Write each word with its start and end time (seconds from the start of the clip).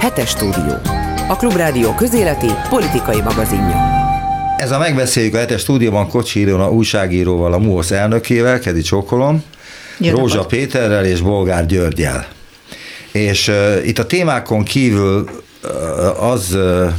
Hetes 0.00 0.28
stúdió. 0.28 0.74
A 1.28 1.36
Klubrádió 1.36 1.94
közéleti 1.94 2.46
politikai 2.68 3.20
magazinja. 3.20 3.76
Ez 4.56 4.70
a 4.70 4.78
megbeszéljük 4.78 5.34
a 5.34 5.38
hetes 5.38 5.60
stúdióban 5.60 6.08
Kocsi 6.08 6.40
Ilona 6.40 6.70
újságíróval, 6.70 7.52
a 7.52 7.58
MUOSZ 7.58 7.90
elnökével, 7.90 8.58
Kedi 8.58 8.80
Csókolom, 8.80 9.44
Jó 9.98 10.10
Rózsa 10.10 10.34
napot. 10.34 10.50
Péterrel 10.50 11.04
és 11.04 11.20
Bolgár 11.20 11.66
Györgyel. 11.66 12.26
És 13.12 13.48
uh, 13.48 13.86
itt 13.86 13.98
a 13.98 14.06
témákon 14.06 14.64
kívül 14.64 15.28
uh, 15.62 16.30
az 16.30 16.54
uh, 16.54 16.92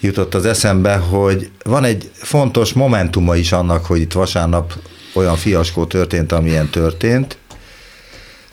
jutott 0.00 0.34
az 0.34 0.46
eszembe, 0.46 0.96
hogy 0.96 1.50
van 1.64 1.84
egy 1.84 2.10
fontos 2.14 2.72
momentuma 2.72 3.36
is 3.36 3.52
annak, 3.52 3.86
hogy 3.86 4.00
itt 4.00 4.12
vasárnap 4.12 4.72
olyan 5.14 5.36
fiaskó 5.36 5.84
történt, 5.84 6.32
amilyen 6.32 6.68
történt, 6.70 7.36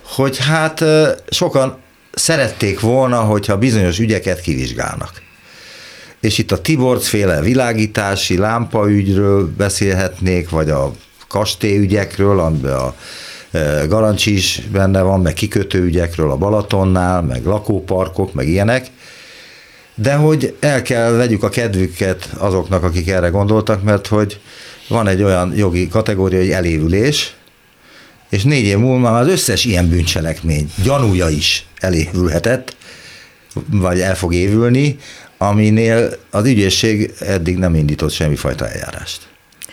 hogy 0.03 0.37
hát 0.37 0.83
sokan 1.29 1.85
szerették 2.17 2.79
volna, 2.79 3.19
hogyha 3.19 3.57
bizonyos 3.57 3.99
ügyeket 3.99 4.41
kivizsgálnak. 4.41 5.21
És 6.21 6.37
itt 6.37 6.51
a 6.51 6.61
Tiborc 6.61 7.07
féle 7.07 7.41
világítási 7.41 8.37
lámpaügyről 8.37 9.53
beszélhetnék, 9.57 10.49
vagy 10.49 10.69
a 10.69 10.91
kastélyügyekről, 11.27 12.39
amiben 12.39 12.73
a 12.73 12.95
Garancsi 13.87 14.33
is 14.33 14.61
benne 14.71 15.01
van, 15.01 15.21
meg 15.21 15.33
kikötőügyekről 15.33 16.31
a 16.31 16.37
Balatonnál, 16.37 17.21
meg 17.21 17.45
lakóparkok, 17.45 18.33
meg 18.33 18.47
ilyenek, 18.47 18.87
de 19.95 20.13
hogy 20.13 20.55
el 20.59 20.81
kell 20.81 21.11
vegyük 21.11 21.43
a 21.43 21.49
kedvüket 21.49 22.29
azoknak, 22.37 22.83
akik 22.83 23.09
erre 23.09 23.27
gondoltak, 23.27 23.83
mert 23.83 24.07
hogy 24.07 24.39
van 24.87 25.07
egy 25.07 25.23
olyan 25.23 25.53
jogi 25.55 25.87
kategória, 25.87 26.39
hogy 26.39 26.49
elévülés, 26.49 27.36
és 28.29 28.43
négy 28.43 28.65
év 28.65 28.77
múlva 28.77 29.11
már 29.11 29.21
az 29.21 29.27
összes 29.27 29.65
ilyen 29.65 29.89
bűncselekmény 29.89 30.71
gyanúja 30.83 31.29
is 31.29 31.65
elévülhetett, 31.79 32.75
vagy 33.71 33.99
el 33.99 34.15
fog 34.15 34.33
évülni, 34.33 34.97
aminél 35.37 36.09
az 36.29 36.45
ügyészség 36.45 37.13
eddig 37.19 37.57
nem 37.57 37.75
indított 37.75 38.11
semmifajta 38.11 38.69
eljárást. 38.69 39.21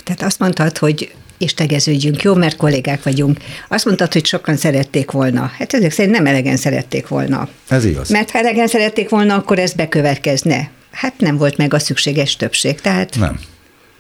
Tehát 0.05 0.23
azt 0.23 0.39
mondtad, 0.39 0.79
hogy 0.79 1.15
és 1.39 1.55
tegeződjünk, 1.55 2.23
jó, 2.23 2.35
mert 2.35 2.57
kollégák 2.57 3.03
vagyunk. 3.03 3.39
Azt 3.69 3.85
mondtad, 3.85 4.13
hogy 4.13 4.27
sokan 4.27 4.57
szerették 4.57 5.11
volna. 5.11 5.51
Hát 5.59 5.75
ezek 5.75 5.91
szerint 5.91 6.15
nem 6.15 6.27
elegen 6.27 6.57
szerették 6.57 7.09
volna. 7.09 7.49
Ez 7.69 7.85
igaz. 7.85 8.09
Mert 8.09 8.31
ha 8.31 8.39
elegen 8.39 8.67
szerették 8.67 9.09
volna, 9.09 9.35
akkor 9.35 9.59
ez 9.59 9.73
bekövetkezne. 9.73 10.71
Hát 10.91 11.15
nem 11.19 11.37
volt 11.37 11.57
meg 11.57 11.75
a 11.75 11.79
szükséges 11.79 12.37
többség, 12.37 12.81
tehát... 12.81 13.17
Nem. 13.19 13.41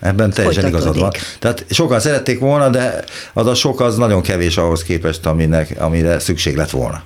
Ebben 0.04 0.30
teljesen 0.30 0.66
igazad 0.66 0.98
van. 0.98 1.10
Tehát 1.38 1.64
sokan 1.70 2.00
szerették 2.00 2.38
volna, 2.38 2.68
de 2.68 3.04
az 3.32 3.46
a 3.46 3.54
sok 3.54 3.80
az 3.80 3.96
nagyon 3.96 4.22
kevés 4.22 4.56
ahhoz 4.56 4.82
képest, 4.82 5.26
aminek, 5.26 5.74
amire 5.78 6.18
szükség 6.18 6.56
lett 6.56 6.70
volna. 6.70 7.02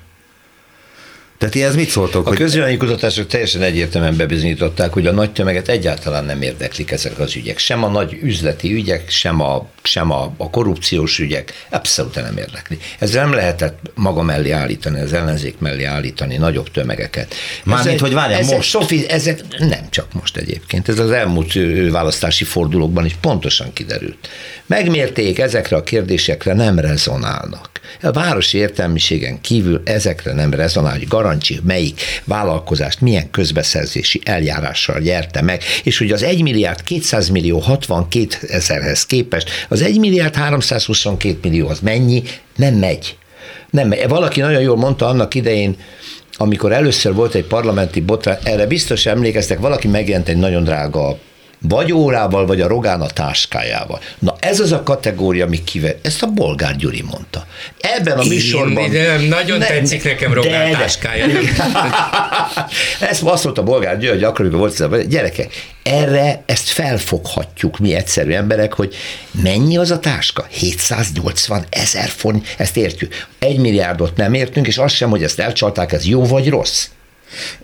Tehát 1.39 1.56
ez 1.56 1.75
mit 1.75 1.89
szóltok? 1.89 2.27
A 2.27 2.28
hogy... 2.28 2.39
közvélemény 2.39 2.78
kutatások 2.78 3.27
teljesen 3.27 3.62
egyértelműen 3.62 4.17
bebizonyították, 4.17 4.92
hogy 4.92 5.06
a 5.06 5.12
nagy 5.12 5.33
tömeget 5.33 5.69
egyáltalán 5.69 6.25
nem 6.25 6.42
érdeklik 6.42 6.91
ezek 6.91 7.19
az 7.19 7.36
ügyek. 7.36 7.58
Sem 7.58 7.84
a 7.84 7.89
nagy 7.89 8.19
üzleti 8.22 8.72
ügyek, 8.72 9.11
sem 9.11 9.41
a, 9.41 9.66
sem 9.83 10.11
a, 10.11 10.34
a 10.36 10.50
korrupciós 10.50 11.19
ügyek, 11.19 11.66
abszolút 11.70 12.14
nem 12.14 12.36
érdekli. 12.36 12.78
Ezzel 12.98 13.25
nem 13.25 13.34
lehetett 13.34 13.78
maga 13.94 14.22
mellé 14.22 14.50
állítani, 14.50 15.00
az 15.00 15.12
ellenzék 15.12 15.59
mellé 15.59 15.84
állítani 15.84 16.36
nagyobb 16.36 16.70
tömegeket. 16.70 17.34
Mármint, 17.64 18.00
hogy 18.00 18.12
várjál, 18.12 18.41
ezek, 18.41 18.56
most? 18.56 18.69
Sofi, 18.69 19.09
ezek 19.09 19.41
nem 19.59 19.86
csak 19.91 20.12
most 20.12 20.36
egyébként, 20.36 20.89
ez 20.89 20.98
az 20.98 21.11
elmúlt 21.11 21.53
választási 21.91 22.44
fordulókban 22.44 23.05
is 23.05 23.16
pontosan 23.20 23.72
kiderült. 23.72 24.28
Megmérték, 24.66 25.39
ezekre 25.39 25.77
a 25.77 25.83
kérdésekre 25.83 26.53
nem 26.53 26.78
rezonálnak. 26.78 27.68
A 28.03 28.11
városi 28.11 28.58
értelmiségen 28.58 29.41
kívül 29.41 29.83
ezekre 29.84 30.33
nem 30.33 30.50
rezonál, 30.50 30.92
hogy 30.92 31.08
Garancsi 31.08 31.61
melyik 31.64 32.00
vállalkozást 32.25 33.00
milyen 33.00 33.31
közbeszerzési 33.31 34.20
eljárással 34.25 34.98
nyerte 34.98 35.42
meg, 35.42 35.62
és 35.83 35.98
hogy 35.98 36.11
az 36.11 36.22
1 36.22 36.42
milliárd 36.42 36.83
200 36.83 37.28
millió 37.28 37.59
62 37.59 38.27
ezerhez 38.48 39.06
képest 39.06 39.50
az 39.69 39.82
1 39.82 39.98
milliárd 39.98 40.34
322 40.34 41.38
millió 41.43 41.69
az 41.69 41.81
mennyi, 41.81 42.22
nem 42.56 42.75
megy. 42.75 43.16
Nem 43.71 43.88
megy. 43.88 44.09
Valaki 44.09 44.41
nagyon 44.41 44.60
jól 44.60 44.77
mondta 44.77 45.06
annak 45.06 45.34
idején, 45.34 45.77
amikor 46.37 46.72
először 46.72 47.15
volt 47.15 47.34
egy 47.34 47.44
parlamenti 47.44 48.00
botrány, 48.00 48.38
erre 48.43 48.66
biztos 48.66 49.06
emlékeztek, 49.06 49.59
valaki 49.59 49.88
megjelent 49.88 50.28
egy 50.28 50.37
nagyon 50.37 50.65
drága 50.65 51.19
vagy 51.61 51.93
órával, 51.93 52.47
vagy 52.47 52.61
a 52.61 52.67
Rogán 52.67 53.01
a 53.01 53.07
táskájával. 53.07 54.01
Na 54.19 54.37
ez 54.41 54.61
az 54.61 54.73
a 54.73 54.83
kategória, 54.83 55.45
ami 55.45 55.65
kivel, 55.65 55.95
ezt 56.03 56.23
a 56.23 56.27
Bolgár 56.27 56.77
Gyuri 56.77 57.05
mondta. 57.11 57.47
Ebben 57.81 58.19
a 58.19 58.23
Én, 58.23 58.29
műsorban... 58.29 58.91
De 58.91 59.19
nagyon 59.29 59.59
ne, 59.59 59.67
tetszik 59.67 60.05
nekem 60.05 60.33
Rogán 60.33 60.71
de, 60.71 60.79
táskája. 60.79 61.27
ezt 63.11 63.23
azt 63.23 63.45
mondta 63.45 63.63
Bolgár 63.63 63.99
Gyuri, 63.99 64.13
hogy 64.13 64.25
akkoriban 64.25 64.59
volt 64.59 64.73
ez 64.73 64.81
a 64.81 64.97
gyerekek, 64.97 65.53
erre 65.83 66.43
ezt 66.47 66.69
felfoghatjuk 66.69 67.79
mi 67.79 67.95
egyszerű 67.95 68.33
emberek, 68.33 68.73
hogy 68.73 68.95
mennyi 69.43 69.77
az 69.77 69.91
a 69.91 69.99
táska? 69.99 70.47
780 70.51 71.65
ezer 71.71 72.09
font, 72.09 72.55
ezt 72.57 72.77
értjük. 72.77 73.27
Egy 73.39 73.59
milliárdot 73.59 74.17
nem 74.17 74.35
értünk, 74.35 74.67
és 74.67 74.77
azt 74.77 74.95
sem, 74.95 75.11
hogy 75.11 75.23
ezt 75.23 75.39
elcsalták, 75.39 75.93
ez 75.93 76.07
jó 76.07 76.25
vagy 76.27 76.49
rossz. 76.49 76.89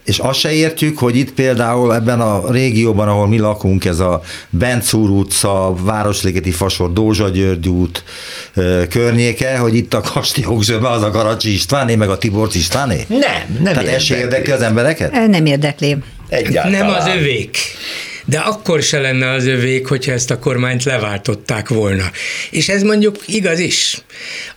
És 0.05 0.19
azt 0.19 0.39
se 0.39 0.53
értjük, 0.53 0.99
hogy 0.99 1.17
itt 1.17 1.33
például 1.33 1.95
ebben 1.95 2.21
a 2.21 2.51
régióban, 2.51 3.09
ahol 3.09 3.29
mi 3.29 3.39
lakunk, 3.39 3.85
ez 3.85 3.99
a 3.99 4.23
Bencúr 4.51 5.11
utca, 5.11 5.75
Városligeti 5.81 6.51
Fasor, 6.51 6.93
Dózsa 6.93 7.29
György 7.29 7.69
út 7.69 8.05
környéke, 8.89 9.59
hogy 9.59 9.75
itt 9.75 9.95
a 9.95 10.01
kastélyok 10.01 10.63
zsöme 10.63 10.89
az 10.89 11.03
a 11.03 11.11
Garacsi 11.11 11.53
Istváné, 11.53 11.95
meg 11.95 12.09
a 12.09 12.19
Tiborcs 12.19 12.55
Istváné? 12.55 13.05
Nem, 13.09 13.21
nem 13.63 13.73
Tehát 13.73 13.89
ez 13.89 14.03
se 14.03 14.19
érdekli 14.19 14.53
az 14.53 14.63
embereket? 14.63 15.29
Nem 15.29 15.47
érdekli. 15.47 15.97
Egyáltalán. 16.29 16.87
Nem 16.87 16.95
az 16.95 17.07
övék 17.07 17.59
de 18.25 18.39
akkor 18.39 18.83
se 18.83 19.01
lenne 19.01 19.31
az 19.31 19.47
övék, 19.47 19.87
hogyha 19.87 20.13
ezt 20.13 20.31
a 20.31 20.39
kormányt 20.39 20.85
leváltották 20.85 21.69
volna. 21.69 22.11
És 22.51 22.69
ez 22.69 22.83
mondjuk 22.83 23.17
igaz 23.27 23.59
is. 23.59 24.03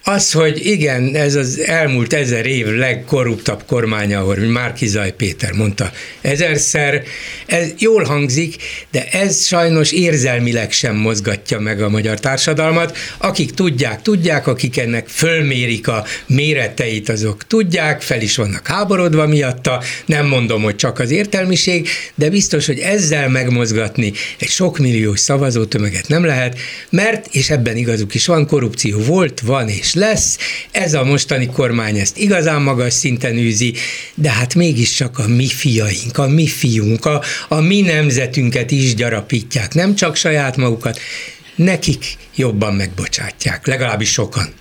Az, 0.04 0.32
hogy 0.32 0.66
igen, 0.66 1.16
ez 1.16 1.36
az 1.36 1.60
elmúlt 1.60 2.14
ezer 2.14 2.46
év 2.46 2.68
legkorruptabb 2.68 3.64
kormánya, 3.66 4.20
ahogy 4.20 4.50
Márkizaj 4.50 5.12
Péter 5.12 5.52
mondta 5.52 5.92
ezerszer, 6.22 7.04
ez 7.46 7.72
jól 7.78 8.04
hangzik, 8.04 8.56
de 8.92 9.08
ez 9.12 9.46
sajnos 9.46 9.92
érzelmileg 9.92 10.72
sem 10.72 10.96
mozgatja 10.96 11.60
meg 11.60 11.82
a 11.82 11.90
magyar 11.90 12.20
társadalmat. 12.20 12.98
Akik 13.18 13.54
tudják, 13.54 14.02
tudják, 14.02 14.48
akik 14.48 14.78
ennek 14.78 15.08
fölmérik 15.08 15.88
a 15.88 16.06
méreteit, 16.26 17.10
azok 17.10 17.48
tudják, 17.48 18.02
fel 18.02 18.22
is 18.22 18.36
vannak 18.36 18.68
háborodva 18.68 19.28
miatta, 19.28 19.84
nem 20.06 20.26
mondom, 20.28 20.64
hogy 20.64 20.76
csak 20.76 21.00
az 21.00 21.12
értelmiség, 21.12 21.88
de 22.16 22.30
biztos, 22.30 22.66
hogy 22.66 22.80
ezzel 22.80 23.30
megmozgatni 23.58 24.14
egy 24.38 24.50
sokmilliós 24.50 25.20
szavazótömeget 25.20 26.08
nem 26.08 26.26
lehet, 26.26 26.60
mert, 26.90 27.28
és 27.32 27.50
ebben 27.50 27.78
igazuk 27.78 28.14
is 28.14 28.26
van, 28.26 28.48
korrupció 28.48 29.00
volt, 29.00 29.40
van 29.40 29.70
és 29.70 29.94
lesz. 29.94 30.38
Ez 30.72 30.94
a 30.94 31.04
mostani 31.04 31.46
kormány 31.46 31.98
ezt 31.98 32.18
igazán 32.18 32.62
magas 32.62 32.94
szinten 32.94 33.38
űzi, 33.38 33.74
de 34.16 34.30
hát 34.30 34.56
mégiscsak 34.56 35.20
a 35.20 35.28
mi 35.28 35.48
fiaink, 35.48 36.18
a 36.18 36.28
mi 36.28 36.48
fiunk, 36.48 37.06
a, 37.06 37.22
a 37.48 37.60
mi 37.60 37.82
nemzetünket 37.82 38.72
is 38.72 38.96
gyarapítják, 38.96 39.74
nem 39.74 39.96
csak 39.96 40.16
saját 40.16 40.58
magukat, 40.58 41.00
nekik 41.56 42.06
jobban 42.36 42.74
megbocsátják, 42.74 43.68
legalábbis 43.68 44.12
sokan. 44.12 44.54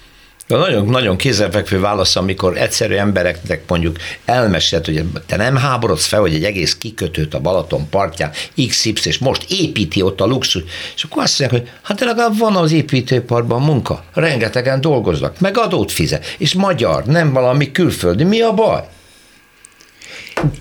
A 0.49 0.57
nagyon, 0.57 0.87
nagyon 0.87 1.17
kézzelfekvő 1.17 1.81
válasz, 1.81 2.17
amikor 2.17 2.57
egyszerű 2.57 2.95
embereknek 2.95 3.63
mondjuk 3.69 3.97
elmesélt, 4.25 4.85
hogy 4.85 5.05
te 5.27 5.37
nem 5.37 5.57
háborodsz 5.57 6.07
fel, 6.07 6.21
hogy 6.21 6.35
egy 6.35 6.45
egész 6.45 6.77
kikötőt 6.77 7.35
a 7.35 7.41
Balaton 7.41 7.89
partján 7.89 8.31
XY, 8.69 8.93
és 9.05 9.19
most 9.19 9.47
építi 9.51 10.03
ott 10.03 10.21
a 10.21 10.27
luxus, 10.27 10.63
és 10.95 11.05
akkor 11.05 11.23
azt 11.23 11.39
mondják, 11.39 11.63
hogy 11.63 11.71
hát 11.83 12.01
legalább 12.01 12.39
van 12.39 12.57
az 12.57 12.73
építőparkban 12.73 13.63
munka, 13.63 14.05
rengetegen 14.15 14.81
dolgoznak, 14.81 15.41
meg 15.41 15.59
adót 15.59 15.93
fizet, 15.93 16.35
és 16.39 16.55
magyar, 16.55 17.05
nem 17.05 17.33
valami 17.33 17.73
külföldi, 17.73 18.25
mi 18.25 18.41
a 18.41 18.53
baj? 18.53 18.85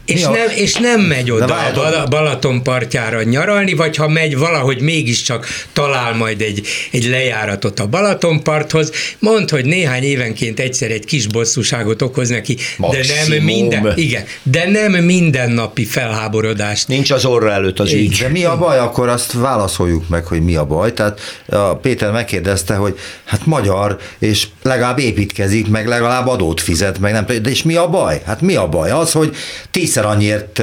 És, 0.05 0.21
nem, 0.21 0.49
és 0.55 0.73
nem 0.73 1.01
megy 1.01 1.31
oda 1.31 1.55
a 1.55 2.07
Balaton 2.07 2.63
partjára 2.63 3.23
nyaralni, 3.23 3.73
vagy 3.73 3.95
ha 3.95 4.07
megy 4.07 4.37
valahogy 4.37 4.81
mégiscsak 4.81 5.47
talál 5.73 6.13
majd 6.13 6.41
egy, 6.41 6.67
egy 6.91 7.05
lejáratot 7.05 7.79
a 7.79 7.87
Balatonparthoz, 7.87 8.91
mond, 9.19 9.49
hogy 9.49 9.65
néhány 9.65 10.03
évenként 10.03 10.59
egyszer 10.59 10.91
egy 10.91 11.05
kis 11.05 11.27
bosszúságot 11.27 12.01
okoz 12.01 12.29
neki, 12.29 12.57
Maximum. 12.77 13.07
de 13.07 13.35
nem 13.35 13.43
minden, 13.43 13.93
igen, 13.95 14.23
de 14.43 14.69
nem 14.69 14.91
mindennapi 14.91 15.85
felháborodást. 15.85 16.87
Nincs 16.87 17.11
az 17.11 17.25
orra 17.25 17.51
előtt 17.51 17.79
az 17.79 17.93
ügy. 17.93 18.17
De 18.17 18.27
mi 18.27 18.43
a 18.43 18.57
baj, 18.57 18.79
akkor 18.79 19.09
azt 19.09 19.31
válaszoljuk 19.31 20.09
meg, 20.09 20.25
hogy 20.25 20.41
mi 20.41 20.55
a 20.55 20.65
baj. 20.65 20.93
Tehát 20.93 21.19
a 21.49 21.75
Péter 21.75 22.11
megkérdezte, 22.11 22.75
hogy 22.75 22.99
hát 23.25 23.45
magyar, 23.45 23.97
és 24.19 24.47
legalább 24.61 24.99
építkezik, 24.99 25.67
meg 25.67 25.87
legalább 25.87 26.27
adót 26.27 26.61
fizet, 26.61 26.99
meg 26.99 27.11
nem, 27.11 27.25
de 27.25 27.49
és 27.49 27.63
mi 27.63 27.75
a 27.75 27.87
baj? 27.87 28.21
Hát 28.25 28.41
mi 28.41 28.55
a 28.55 28.67
baj? 28.67 28.91
Az, 28.91 29.11
hogy 29.11 29.35
tízszer 29.75 30.05
annyiért 30.05 30.61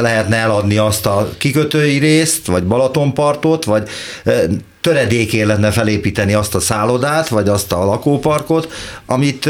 lehetne 0.00 0.36
eladni 0.36 0.76
azt 0.76 1.06
a 1.06 1.28
kikötői 1.38 1.98
részt, 1.98 2.46
vagy 2.46 2.64
Balatonpartot, 2.64 3.64
vagy 3.64 3.88
töredékén 4.80 5.46
lenne 5.46 5.70
felépíteni 5.70 6.34
azt 6.34 6.54
a 6.54 6.60
szállodát, 6.60 7.28
vagy 7.28 7.48
azt 7.48 7.72
a 7.72 7.84
lakóparkot, 7.84 8.72
amit 9.06 9.48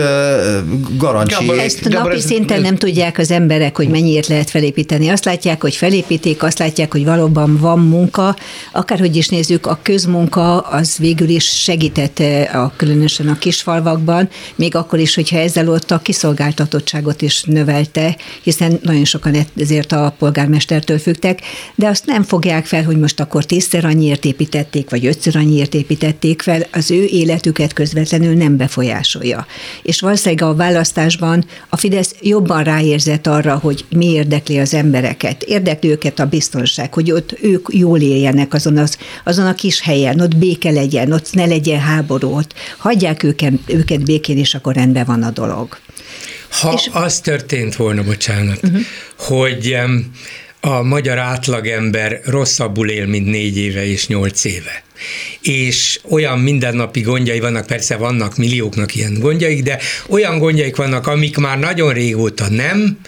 garancsi... 0.97 1.35
Gábor, 1.47 1.59
ezt 1.59 1.89
napi 1.89 2.21
szinten 2.21 2.61
nem 2.61 2.77
tudják 2.77 3.19
az 3.19 3.31
emberek, 3.31 3.77
hogy 3.77 3.89
mennyiért 3.89 4.27
lehet 4.27 4.51
felépíteni. 4.51 5.09
Azt 5.09 5.25
látják, 5.25 5.61
hogy 5.61 5.75
felépítik, 5.75 6.43
azt 6.43 6.59
látják, 6.59 6.93
hogy 6.93 7.05
valóban 7.05 7.59
van 7.59 7.79
munka. 7.79 8.37
Akárhogy 8.73 9.17
is 9.17 9.29
nézzük, 9.29 9.67
a 9.67 9.79
közmunka 9.83 10.59
az 10.59 10.97
végül 10.99 11.29
is 11.29 11.45
segített 11.45 12.19
a, 12.53 12.73
különösen 12.77 13.29
a 13.29 13.39
kisfalvakban, 13.39 14.29
még 14.55 14.75
akkor 14.75 14.99
is, 14.99 15.15
hogyha 15.15 15.39
ezzel 15.39 15.69
ott 15.69 15.91
a 15.91 15.99
kiszolgáltatottságot 15.99 17.23
is 17.23 17.43
növelte, 17.43 18.17
hiszen 18.43 18.79
nagyon 18.83 19.05
sokan 19.05 19.47
ezért 19.57 19.93
a 19.93 20.15
polgármestertől 20.19 20.99
fügtek, 20.99 21.41
de 21.75 21.87
azt 21.87 22.07
nem 22.07 22.23
fogják 22.23 22.67
fel, 22.67 22.85
hogy 22.85 22.99
most 22.99 23.21
akkor 23.21 23.45
tízszer 23.45 23.85
annyiért 23.85 24.25
építették, 24.25 24.91
vagy 24.91 25.07
ötször 25.19 25.37
annyiért 25.37 25.75
építették 25.75 26.43
fel, 26.43 26.67
az 26.73 26.91
ő 26.91 27.05
életüket 27.05 27.73
közvetlenül 27.73 28.35
nem 28.35 28.57
befolyásolja. 28.57 29.47
És 29.83 30.01
valószínűleg 30.01 30.49
a 30.49 30.55
választásban 30.55 31.45
a 31.69 31.77
Fidesz 31.77 32.15
jobban 32.21 32.65
ráérzett 32.65 33.27
arra, 33.27 33.57
hogy 33.57 33.85
mi 33.91 34.07
érdekli 34.07 34.59
az 34.59 34.75
embereket. 34.75 35.43
Érdekli 35.43 35.91
őket 35.91 36.19
a 36.19 36.27
biztonság, 36.27 36.95
hogy 36.95 37.13
ott 37.13 37.39
ők 37.43 37.69
jól 37.71 38.01
éljenek 38.01 38.55
azon, 38.55 38.77
az, 38.77 38.99
azon 39.25 39.47
a 39.47 39.55
kis 39.55 39.81
helyen, 39.81 40.21
ott 40.21 40.37
béke 40.37 40.71
legyen, 40.71 41.13
ott 41.13 41.33
ne 41.33 41.47
legyen 41.47 41.81
háború, 41.81 42.37
ott 42.37 42.55
hagyják 42.79 43.23
őket, 43.23 43.53
őket 43.67 44.05
békén, 44.05 44.39
és 44.39 44.55
akkor 44.55 44.75
rendben 44.75 45.05
van 45.05 45.23
a 45.23 45.31
dolog. 45.31 45.79
Ha 46.51 46.73
és... 46.73 46.91
az 46.93 47.21
történt 47.21 47.77
volna, 47.77 48.03
bocsánat, 48.03 48.61
uh-huh. 48.63 48.81
hogy 49.17 49.77
a 50.61 50.83
magyar 50.83 51.19
átlagember 51.19 52.21
rosszabbul 52.25 52.91
él, 52.91 53.07
mint 53.07 53.27
négy 53.27 53.57
éve 53.57 53.87
és 53.87 54.07
nyolc 54.07 54.45
éve 54.45 54.87
és 55.41 56.01
olyan 56.11 56.39
mindennapi 56.39 57.01
gondjai 57.01 57.41
vannak, 57.41 57.67
persze 57.67 57.97
vannak 57.97 58.37
millióknak 58.37 58.95
ilyen 58.95 59.17
gondjaik, 59.19 59.63
de 59.63 59.79
olyan 60.09 60.39
gondjaik 60.39 60.77
vannak, 60.77 61.07
amik 61.07 61.37
már 61.37 61.59
nagyon 61.59 61.93
régóta 61.93 62.49
nem, 62.49 62.99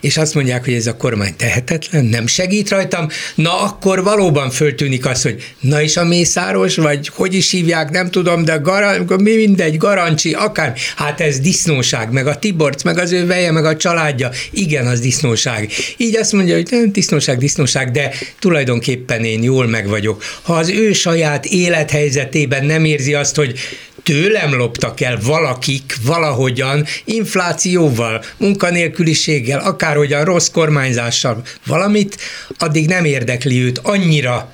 és 0.00 0.16
azt 0.16 0.34
mondják, 0.34 0.64
hogy 0.64 0.74
ez 0.74 0.86
a 0.86 0.96
kormány 0.96 1.36
tehetetlen, 1.36 2.04
nem 2.04 2.26
segít 2.26 2.68
rajtam, 2.68 3.08
na 3.34 3.60
akkor 3.60 4.02
valóban 4.02 4.50
föltűnik 4.50 5.06
az, 5.06 5.22
hogy 5.22 5.54
na 5.60 5.82
és 5.82 5.96
a 5.96 6.04
Mészáros, 6.04 6.76
vagy 6.76 7.10
hogy 7.12 7.34
is 7.34 7.50
hívják, 7.50 7.90
nem 7.90 8.10
tudom, 8.10 8.44
de 8.44 8.56
gar- 8.56 9.20
mi 9.20 9.34
mindegy, 9.34 9.76
Garancsi, 9.76 10.32
akár, 10.32 10.76
hát 10.96 11.20
ez 11.20 11.40
disznóság, 11.40 12.12
meg 12.12 12.26
a 12.26 12.38
Tiborc, 12.38 12.82
meg 12.82 12.98
az 12.98 13.12
ő 13.12 13.26
veje, 13.26 13.50
meg 13.50 13.64
a 13.64 13.76
családja, 13.76 14.30
igen, 14.50 14.86
az 14.86 15.00
disznóság. 15.00 15.70
Így 15.96 16.16
azt 16.16 16.32
mondja, 16.32 16.54
hogy 16.54 16.66
nem 16.70 16.92
disznóság, 16.92 17.38
disznóság, 17.38 17.90
de 17.90 18.10
tulajdonképpen 18.38 19.24
én 19.24 19.42
jól 19.42 19.66
meg 19.66 19.88
vagyok. 19.88 20.22
Ha 20.42 20.54
az 20.54 20.68
ő 20.68 20.92
saját 20.92 21.33
saját 21.34 21.44
élethelyzetében 21.44 22.64
nem 22.64 22.84
érzi 22.84 23.14
azt, 23.14 23.36
hogy 23.36 23.58
tőlem 24.02 24.54
loptak 24.54 25.00
el 25.00 25.18
valakik 25.22 25.96
valahogyan 26.04 26.84
inflációval, 27.04 28.22
munkanélküliséggel, 28.36 29.60
akárhogyan 29.60 30.24
rossz 30.24 30.48
kormányzással 30.48 31.42
valamit, 31.66 32.16
addig 32.58 32.88
nem 32.88 33.04
érdekli 33.04 33.62
őt 33.62 33.78
annyira 33.82 34.52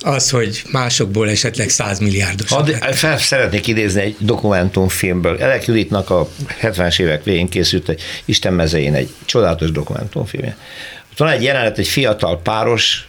az, 0.00 0.30
hogy 0.30 0.62
másokból 0.70 1.28
esetleg 1.28 1.68
100 1.68 1.98
milliárdos. 1.98 2.50
Ad, 2.50 2.70
fel 2.92 3.18
szeretnék 3.18 3.66
idézni 3.66 4.00
egy 4.00 4.16
dokumentumfilmből. 4.18 5.38
Elek 5.38 5.66
Juditnak 5.66 6.10
a 6.10 6.28
70-es 6.62 7.00
évek 7.00 7.24
végén 7.24 7.48
készült 7.48 7.88
egy 7.88 8.00
Isten 8.24 8.52
mezején 8.52 8.94
egy 8.94 9.08
csodálatos 9.24 9.70
dokumentumfilmje. 9.70 10.56
Ott 11.12 11.18
van 11.18 11.28
egy 11.28 11.42
jelenet, 11.42 11.78
egy 11.78 11.88
fiatal 11.88 12.40
páros, 12.42 13.06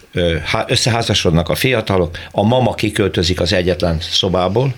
összeházasodnak 0.68 1.50
a 1.50 1.56
fiatalok, 1.56 2.18
a 2.31 2.44
mama 2.44 2.74
kiköltözik 2.74 3.42
az 3.42 3.54
egyetlen 3.54 3.98
szobából, 4.00 4.74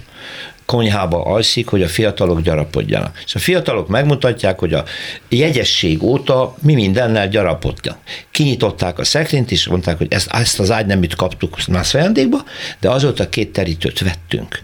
konyhába 0.66 1.24
alszik, 1.24 1.68
hogy 1.68 1.82
a 1.82 1.88
fiatalok 1.88 2.42
gyarapodjanak. 2.42 3.22
És 3.26 3.36
a 3.36 3.40
fiatalok 3.40 3.88
megmutatják, 3.88 4.60
hogy 4.60 4.74
a 4.74 4.84
jegyesség 5.30 6.04
óta 6.04 6.56
mi 6.62 6.74
mindennel 6.74 7.28
gyarapodtak. 7.28 7.98
Kinyitották 8.32 9.00
a 9.00 9.04
szekrényt, 9.04 9.52
és 9.52 9.68
mondták, 9.68 9.98
hogy 9.98 10.08
ezt, 10.10 10.32
ezt 10.32 10.60
az 10.60 10.72
ágyneműt 10.72 11.16
kaptuk 11.16 11.58
más 11.68 11.94
ajándékba, 11.94 12.44
de 12.80 12.90
azóta 12.90 13.30
két 13.30 13.52
terítőt 13.52 14.00
vettünk. 14.00 14.60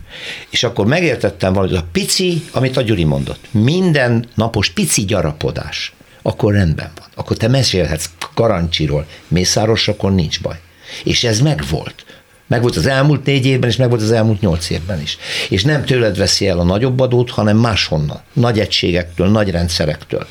És 0.50 0.64
akkor 0.64 0.86
megértettem 0.86 1.54
valahogy, 1.54 1.78
a 1.78 1.86
pici, 1.92 2.44
amit 2.52 2.78
a 2.78 2.82
Gyuri 2.82 3.04
mondott, 3.04 3.48
minden 3.52 4.26
napos 4.36 4.70
pici 4.70 5.06
gyarapodás 5.06 5.94
akkor 6.22 6.54
rendben 6.54 6.92
van. 6.96 7.08
Akkor 7.16 7.38
te 7.38 7.48
mesélhetsz 7.48 8.10
Karancsiról, 8.34 9.06
Mészáros, 9.28 9.88
akkor 9.88 10.14
nincs 10.14 10.42
baj. 10.42 10.60
És 11.04 11.24
ez 11.24 11.40
megvolt. 11.42 12.06
Megvolt 12.48 12.76
az 12.76 12.86
elmúlt 12.86 13.26
négy 13.26 13.46
évben, 13.46 13.70
és 13.70 13.76
megvolt 13.76 14.02
az 14.02 14.12
elmúlt 14.12 14.42
nyolc 14.42 14.70
évben 14.70 15.02
is. 15.02 15.18
És 15.50 15.64
nem 15.64 15.86
tőled 15.86 16.18
veszi 16.18 16.48
el 16.48 16.60
a 16.60 16.64
nagyobb 16.64 17.00
adót, 17.00 17.30
hanem 17.30 17.58
máshonnan. 17.58 18.22
Nagy 18.34 18.60
egységektől, 18.60 19.28
nagy 19.28 19.50
rendszerektől 19.50 20.28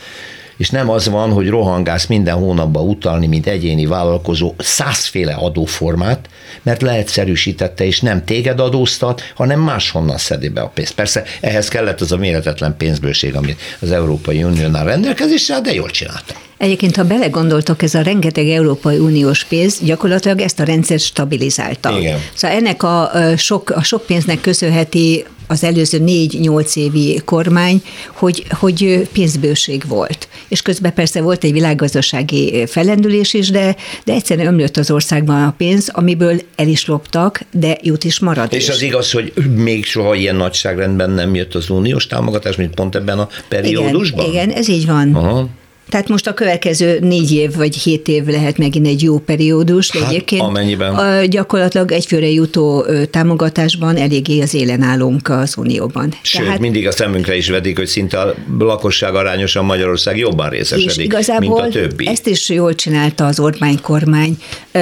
és 0.61 0.71
nem 0.71 0.91
az 0.91 1.09
van, 1.09 1.33
hogy 1.33 1.49
rohangász 1.49 2.07
minden 2.07 2.35
hónapban 2.35 2.89
utalni, 2.89 3.27
mint 3.27 3.47
egyéni 3.47 3.87
vállalkozó 3.87 4.55
százféle 4.59 5.33
adóformát, 5.33 6.29
mert 6.63 6.83
leegyszerűsítette, 6.83 7.85
és 7.85 8.01
nem 8.01 8.25
téged 8.25 8.61
adóztat, 8.61 9.23
hanem 9.35 9.61
máshonnan 9.61 10.19
szedi 10.19 10.49
be 10.49 10.61
a 10.61 10.69
pénzt. 10.69 10.95
Persze 10.95 11.25
ehhez 11.41 11.69
kellett 11.69 12.01
az 12.01 12.13
a 12.13 12.17
méretetlen 12.17 12.77
pénzbőség, 12.77 13.35
amit 13.35 13.61
az 13.81 13.93
Európai 13.93 14.43
Uniónál 14.43 14.85
rendelkezésre, 14.85 15.61
de 15.61 15.73
jól 15.73 15.91
csinálta. 15.91 16.35
Egyébként, 16.61 16.97
ha 16.97 17.05
belegondoltok, 17.05 17.83
ez 17.83 17.95
a 17.95 18.03
rengeteg 18.03 18.49
Európai 18.49 18.99
Uniós 18.99 19.45
pénz 19.45 19.81
gyakorlatilag 19.85 20.41
ezt 20.41 20.61
a 20.61 20.65
rendszert 20.65 21.03
stabilizálta. 21.03 21.99
Igen. 21.99 22.19
Szóval 22.35 22.57
ennek 22.57 22.83
a 22.83 23.11
sok, 23.37 23.71
a 23.71 23.83
sok 23.83 24.07
pénznek 24.07 24.41
köszönheti 24.41 25.25
az 25.47 25.65
előző 25.65 25.99
négy-nyolc 25.99 26.77
évi 26.77 27.21
kormány, 27.25 27.83
hogy, 28.13 28.45
hogy 28.51 29.09
pénzbőség 29.13 29.83
volt. 29.89 30.29
És 30.49 30.63
közben 30.63 30.95
persze 30.95 31.21
volt 31.21 31.45
egy 31.45 31.53
világgazdasági 31.53 32.67
felendülés 32.67 33.35
is, 33.35 33.51
de, 33.51 33.77
de 34.05 34.13
egyszerűen 34.13 34.47
ömlött 34.47 34.77
az 34.77 34.91
országban 34.91 35.43
a 35.43 35.55
pénz, 35.57 35.89
amiből 35.89 36.41
el 36.57 36.69
is 36.69 36.87
loptak, 36.87 37.41
de 37.53 37.79
jut 37.83 38.05
is 38.05 38.19
marad. 38.19 38.53
És 38.53 38.63
is. 38.63 38.69
az 38.69 38.83
igaz, 38.83 39.11
hogy 39.11 39.33
még 39.55 39.85
soha 39.85 40.15
ilyen 40.15 40.37
nagyságrendben 40.37 41.11
nem 41.11 41.35
jött 41.35 41.55
az 41.55 41.71
uniós 41.71 42.07
támogatás, 42.07 42.57
mint 42.57 42.75
pont 42.75 42.95
ebben 42.95 43.19
a 43.19 43.29
periódusban? 43.49 44.27
Igen, 44.27 44.49
igen 44.49 44.59
ez 44.59 44.69
így 44.69 44.87
van. 44.87 45.15
Aha. 45.15 45.49
Tehát 45.91 46.09
most 46.09 46.27
a 46.27 46.35
következő 46.35 46.99
négy 47.01 47.33
év 47.33 47.55
vagy 47.55 47.77
hét 47.77 48.09
év 48.09 48.25
lehet 48.25 48.59
megint 48.59 48.87
egy 48.87 49.03
jó 49.03 49.19
periódus, 49.19 49.91
de 49.91 49.99
hát, 49.99 50.09
egyébként 50.09 50.43
amennyiben. 50.43 50.95
A, 50.95 51.25
gyakorlatilag 51.25 51.93
egyfőre 51.93 52.29
jutó 52.29 52.85
támogatásban 53.11 53.97
eléggé 53.97 54.41
az 54.41 54.55
élen 54.55 54.83
állunk 54.83 55.29
az 55.29 55.57
Unióban. 55.57 56.15
Sőt, 56.23 56.43
Tehát, 56.43 56.59
mindig 56.59 56.87
a 56.87 56.93
szemünkre 56.93 57.37
is 57.37 57.49
vedik, 57.49 57.79
hogy 57.79 57.87
szinte 57.87 58.21
a 58.21 58.35
lakosság 58.59 59.15
arányosan 59.15 59.65
Magyarország 59.65 60.19
jobban 60.19 60.49
részesedik, 60.49 61.17
mint 61.39 61.59
a 61.59 61.69
többi. 61.69 62.07
ezt 62.07 62.27
is 62.27 62.49
jól 62.49 62.75
csinálta 62.75 63.27
az 63.27 63.41
Orbán 63.41 63.81
kormány. 63.83 64.37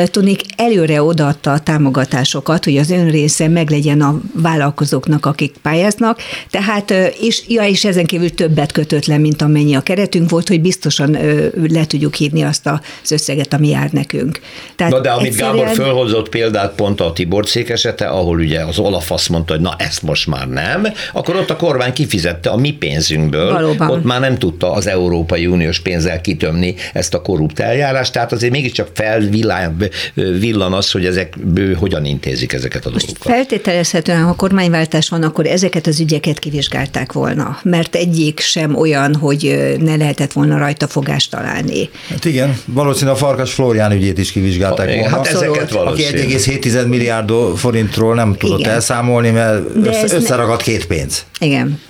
Tudnék, 0.05 0.41
előre 0.57 1.03
odaadta 1.03 1.53
a 1.53 1.61
támogatásokat, 1.61 2.65
hogy 2.65 2.77
az 2.77 2.91
ön 2.91 3.11
része 3.11 3.49
meglegyen 3.49 4.01
a 4.01 4.21
vállalkozóknak, 4.33 5.27
akik 5.27 5.55
pályáznak, 5.63 6.21
tehát, 6.51 6.91
és, 7.21 7.43
ja, 7.49 7.63
és 7.63 7.85
ezen 7.85 8.07
kívül 8.07 8.31
többet 8.31 8.73
kötött 8.73 9.07
le, 9.07 9.19
mint 9.19 9.43
amennyi 9.43 9.75
a 9.75 9.81
keretünk 9.81 10.31
volt, 10.31 10.49
hogy 10.49 10.61
biztos 10.61 10.98
pontosan 10.99 11.71
le 11.71 11.87
tudjuk 11.87 12.15
hívni 12.15 12.43
azt 12.43 12.67
az 13.03 13.13
összeget, 13.13 13.55
ami 13.55 13.69
jár 13.69 13.91
nekünk. 13.91 14.41
Tehát 14.77 14.93
na 14.93 15.01
de 15.01 15.11
amit 15.11 15.27
egyszerűen... 15.27 15.57
Gábor 15.57 15.75
fölhozott 15.75 16.29
példát 16.29 16.75
pont 16.75 17.01
a 17.01 17.13
Tibor 17.13 17.47
cég 17.47 17.71
esete, 17.71 18.07
ahol 18.07 18.39
ugye 18.39 18.61
az 18.61 18.79
Olaf 18.79 19.11
azt 19.11 19.29
mondta, 19.29 19.53
hogy 19.53 19.63
na 19.63 19.75
ezt 19.79 20.03
most 20.03 20.27
már 20.27 20.49
nem, 20.49 20.87
akkor 21.13 21.37
ott 21.37 21.51
a 21.51 21.57
kormány 21.57 21.93
kifizette 21.93 22.51
a 22.51 22.57
mi 22.57 22.73
pénzünkből, 22.73 23.53
Valóban. 23.53 23.91
ott 23.91 24.05
már 24.05 24.21
nem 24.21 24.39
tudta 24.39 24.73
az 24.73 24.87
Európai 24.87 25.47
Uniós 25.47 25.81
pénzzel 25.81 26.21
kitömni 26.21 26.75
ezt 26.93 27.15
a 27.15 27.23
korrupt 27.23 27.59
eljárást, 27.59 28.13
tehát 28.13 28.33
azért 28.33 28.53
mégiscsak 28.53 28.89
felvillan 28.95 30.73
az, 30.73 30.91
hogy 30.91 31.05
ezek 31.05 31.35
hogyan 31.77 32.05
intézik 32.05 32.53
ezeket 32.53 32.87
a 32.87 32.91
dolgokat. 32.91 33.17
Feltételezhetően, 33.19 34.23
ha 34.23 34.35
kormányváltás 34.35 35.09
van, 35.09 35.23
akkor 35.23 35.47
ezeket 35.47 35.87
az 35.87 36.01
ügyeket 36.01 36.39
kivizsgálták 36.39 37.13
volna, 37.13 37.59
mert 37.63 37.95
egyik 37.95 38.41
sem 38.41 38.77
olyan, 38.77 39.15
hogy 39.15 39.75
ne 39.81 39.97
lehetett 39.97 40.33
volna 40.33 40.59
rajta 40.59 40.88
fogást 40.89 41.31
találni. 41.31 41.91
Hát 42.09 42.25
igen, 42.25 42.59
valószínűleg 42.65 43.15
a 43.15 43.19
Farkas 43.19 43.53
Flórián 43.53 43.93
ügyét 43.93 44.19
is 44.19 44.33
kivizsgálták 44.33 44.95
volna. 44.95 45.09
Hát 45.09 45.27
ezeket 45.27 45.73
Aki 45.73 46.03
1,7 46.03 46.89
milliárd 46.89 47.33
forintról 47.57 48.15
nem 48.15 48.37
tudott 48.37 48.59
igen. 48.59 48.73
elszámolni, 48.73 49.31
mert 49.31 49.65
össze, 49.85 50.17
összeragadt 50.17 50.63
két 50.63 50.87
pénz. 50.87 51.25
Igen. 51.39 51.81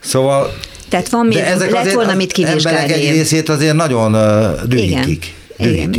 Szóval 0.00 0.52
tehát 0.88 1.08
van 1.08 1.26
még, 1.26 1.38
ezek 1.38 1.70
lett 1.70 1.92
volna 1.92 2.14
mit 2.14 2.32
kivizsgálni. 2.32 2.78
emberek 2.78 3.02
egy 3.02 3.10
részét 3.10 3.48
azért 3.48 3.74
nagyon 3.74 4.12
dühítik. 4.66 5.24
Igen. 5.24 5.40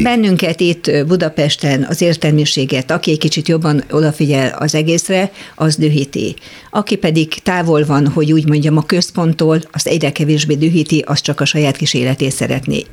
Bennünket 0.01 0.60
itt 0.60 1.05
Budapesten 1.08 1.86
az 1.89 2.01
értelmiséget, 2.01 2.91
aki 2.91 3.12
egy 3.12 3.17
kicsit 3.17 3.48
jobban 3.48 3.84
odafigyel 3.91 4.55
az 4.60 4.75
egészre, 4.75 5.32
az 5.55 5.75
dühíti. 5.75 6.36
Aki 6.70 6.96
pedig 6.96 7.34
távol 7.34 7.86
van, 7.86 8.08
hogy 8.08 8.32
úgy 8.32 8.48
mondjam, 8.48 8.77
a 8.77 8.86
központtól, 8.86 9.62
azt 9.72 9.88
egyre 9.88 10.12
kevésbé 10.12 10.55
dühíti, 10.55 11.03
az 11.05 11.22
csak 11.22 11.39
a 11.39 11.46
saját 11.46 11.77
kis 11.77 11.93
életét 11.93 12.32
szeretné 12.32 12.86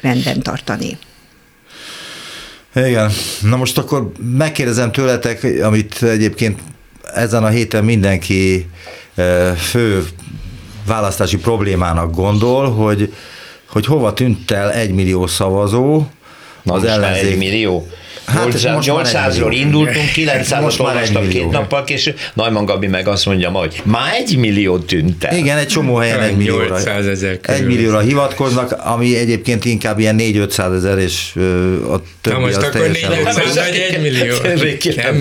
rendben 0.00 0.42
tartani. 0.42 0.98
Igen. 2.74 3.10
Na 3.42 3.56
most 3.56 3.78
akkor 3.78 4.12
megkérdezem 4.36 4.92
tőletek, 4.92 5.46
amit 5.62 6.02
egyébként 6.02 6.60
ezen 7.14 7.44
a 7.44 7.48
héten 7.48 7.84
mindenki 7.84 8.66
fő 9.56 10.06
választási 10.86 11.36
problémának 11.36 12.14
gondol, 12.14 12.70
hogy, 12.70 13.12
hogy 13.70 13.86
hova 13.86 14.12
tűnt 14.12 14.50
el 14.50 14.72
egy 14.72 14.90
millió 14.90 15.26
szavazó, 15.26 16.06
Na 16.62 16.72
az 16.72 16.84
ellenzék. 16.84 17.30
Egy 17.30 17.38
millió. 17.38 17.86
Hát 18.24 18.48
800-ról 18.54 19.50
indultunk, 19.50 20.10
900-ot 20.14 20.80
olvastam 20.80 21.28
két 21.28 21.50
nappal 21.50 21.84
később, 21.84 22.16
Najman 22.34 22.64
Gabi 22.64 22.86
meg 22.86 23.08
azt 23.08 23.26
mondja 23.26 23.50
hogy 23.50 23.82
már 23.84 24.14
egy 24.14 24.36
millió 24.36 24.78
tűnt 24.78 25.24
el. 25.24 25.36
Igen, 25.36 25.58
egy 25.58 25.66
csomó 25.66 25.94
helyen 25.94 26.20
egy 26.20 26.36
millióra, 26.36 26.78
egy 27.42 27.66
millióra 27.66 27.98
hivatkoznak, 27.98 28.76
ami 28.84 29.16
egyébként 29.16 29.64
inkább 29.64 29.98
ilyen 29.98 30.16
4-500 30.18 30.74
ezer, 30.74 30.98
és 30.98 31.32
a 31.90 32.00
többi 32.20 32.36
Na 32.36 32.38
most 32.38 32.56
az 32.56 32.62
akkor 32.62 32.88
400 32.88 33.54
vagy 33.54 33.76
egy 33.90 34.00
millió. 34.00 34.34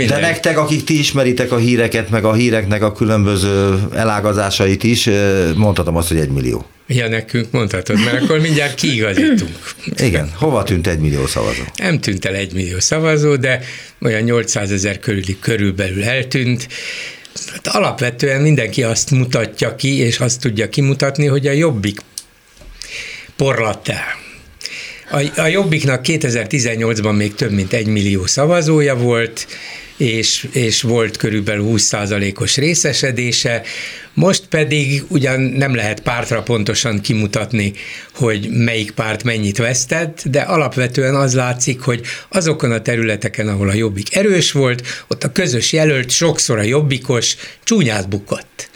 De 0.07 0.19
nektek, 0.19 0.57
akik 0.57 0.83
ti 0.83 0.99
ismeritek 0.99 1.51
a 1.51 1.57
híreket, 1.57 2.09
meg 2.09 2.25
a 2.25 2.33
híreknek 2.33 2.83
a 2.83 2.91
különböző 2.91 3.79
elágazásait 3.95 4.83
is, 4.83 5.09
mondhatom 5.55 5.95
azt, 5.95 6.07
hogy 6.07 6.19
egy 6.19 6.29
millió. 6.29 6.65
Ja, 6.91 7.07
nekünk 7.07 7.51
mondhatod, 7.51 8.03
mert 8.03 8.23
akkor 8.23 8.39
mindjárt 8.39 8.75
kiigazítunk. 8.75 9.73
Igen, 9.97 10.31
hova 10.35 10.63
tűnt 10.63 10.87
egy 10.87 10.99
millió 10.99 11.25
szavazó? 11.27 11.61
Nem 11.75 11.99
tűnt 11.99 12.25
el 12.25 12.35
egy 12.35 12.53
millió 12.53 12.79
szavazó, 12.79 13.35
de 13.35 13.61
olyan 14.01 14.21
800 14.21 14.71
ezer 14.71 14.99
körüli 14.99 15.37
körülbelül 15.39 16.03
eltűnt. 16.03 16.67
Hát 17.51 17.67
alapvetően 17.67 18.41
mindenki 18.41 18.83
azt 18.83 19.11
mutatja 19.11 19.75
ki, 19.75 19.97
és 19.97 20.19
azt 20.19 20.39
tudja 20.39 20.69
kimutatni, 20.69 21.25
hogy 21.25 21.47
a 21.47 21.51
jobbik 21.51 21.99
porlatt 23.35 23.87
el. 23.87 24.17
A, 25.11 25.41
a 25.41 25.47
Jobbiknak 25.47 26.01
2018-ban 26.07 27.15
még 27.15 27.35
több 27.35 27.51
mint 27.51 27.73
egy 27.73 27.87
millió 27.87 28.25
szavazója 28.25 28.95
volt, 28.95 29.47
és, 29.99 30.47
és 30.51 30.81
volt 30.81 31.17
körülbelül 31.17 31.65
20%-os 31.69 32.57
részesedése, 32.57 33.61
most 34.13 34.43
pedig 34.49 35.03
ugyan 35.07 35.39
nem 35.39 35.75
lehet 35.75 35.99
pártra 35.99 36.41
pontosan 36.41 37.01
kimutatni, 37.01 37.73
hogy 38.15 38.49
melyik 38.49 38.91
párt 38.91 39.23
mennyit 39.23 39.57
vesztett, 39.57 40.23
de 40.25 40.41
alapvetően 40.41 41.15
az 41.15 41.35
látszik, 41.35 41.81
hogy 41.81 42.01
azokon 42.29 42.71
a 42.71 42.81
területeken, 42.81 43.47
ahol 43.47 43.69
a 43.69 43.73
Jobbik 43.73 44.15
erős 44.15 44.51
volt, 44.51 45.03
ott 45.07 45.23
a 45.23 45.31
közös 45.31 45.73
jelölt 45.73 46.09
sokszor 46.09 46.57
a 46.57 46.63
Jobbikos 46.63 47.35
csúnyát 47.63 48.09
bukott. 48.09 48.69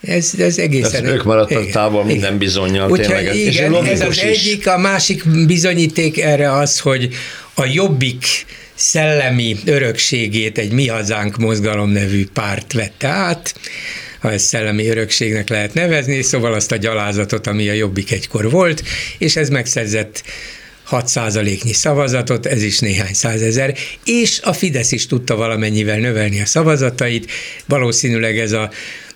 Ez, 0.00 0.32
ez 0.38 0.58
egészen... 0.58 1.04
Ez 1.04 1.12
ők 1.12 1.24
maradtak 1.24 1.60
igen, 1.60 1.72
távol 1.72 2.04
minden 2.04 2.18
igen. 2.26 2.38
bizonyal 2.38 2.90
tényleg. 2.90 3.34
Igen, 3.36 3.74
ez 3.84 4.00
az 4.00 4.16
is. 4.16 4.22
egyik, 4.22 4.66
a 4.66 4.78
másik 4.78 5.46
bizonyíték 5.46 6.20
erre 6.20 6.52
az, 6.52 6.78
hogy 6.78 7.08
a 7.54 7.64
Jobbik 7.64 8.46
szellemi 8.78 9.56
örökségét 9.64 10.58
egy 10.58 10.72
Mi 10.72 10.86
Hazánk 10.86 11.36
mozgalom 11.36 11.90
nevű 11.90 12.26
párt 12.32 12.72
vette 12.72 13.08
át, 13.08 13.54
ha 14.20 14.32
ezt 14.32 14.46
szellemi 14.46 14.88
örökségnek 14.88 15.48
lehet 15.48 15.74
nevezni, 15.74 16.22
szóval 16.22 16.54
azt 16.54 16.72
a 16.72 16.76
gyalázatot, 16.76 17.46
ami 17.46 17.68
a 17.68 17.72
Jobbik 17.72 18.12
egykor 18.12 18.50
volt, 18.50 18.82
és 19.18 19.36
ez 19.36 19.48
megszerzett 19.48 20.22
6 20.84 21.08
százaléknyi 21.08 21.72
szavazatot, 21.72 22.46
ez 22.46 22.62
is 22.62 22.78
néhány 22.78 23.14
százezer, 23.14 23.74
és 24.04 24.40
a 24.42 24.52
Fidesz 24.52 24.92
is 24.92 25.06
tudta 25.06 25.36
valamennyivel 25.36 25.98
növelni 25.98 26.40
a 26.40 26.46
szavazatait, 26.46 27.30
valószínűleg 27.66 28.38
ez 28.38 28.52
a 28.52 28.70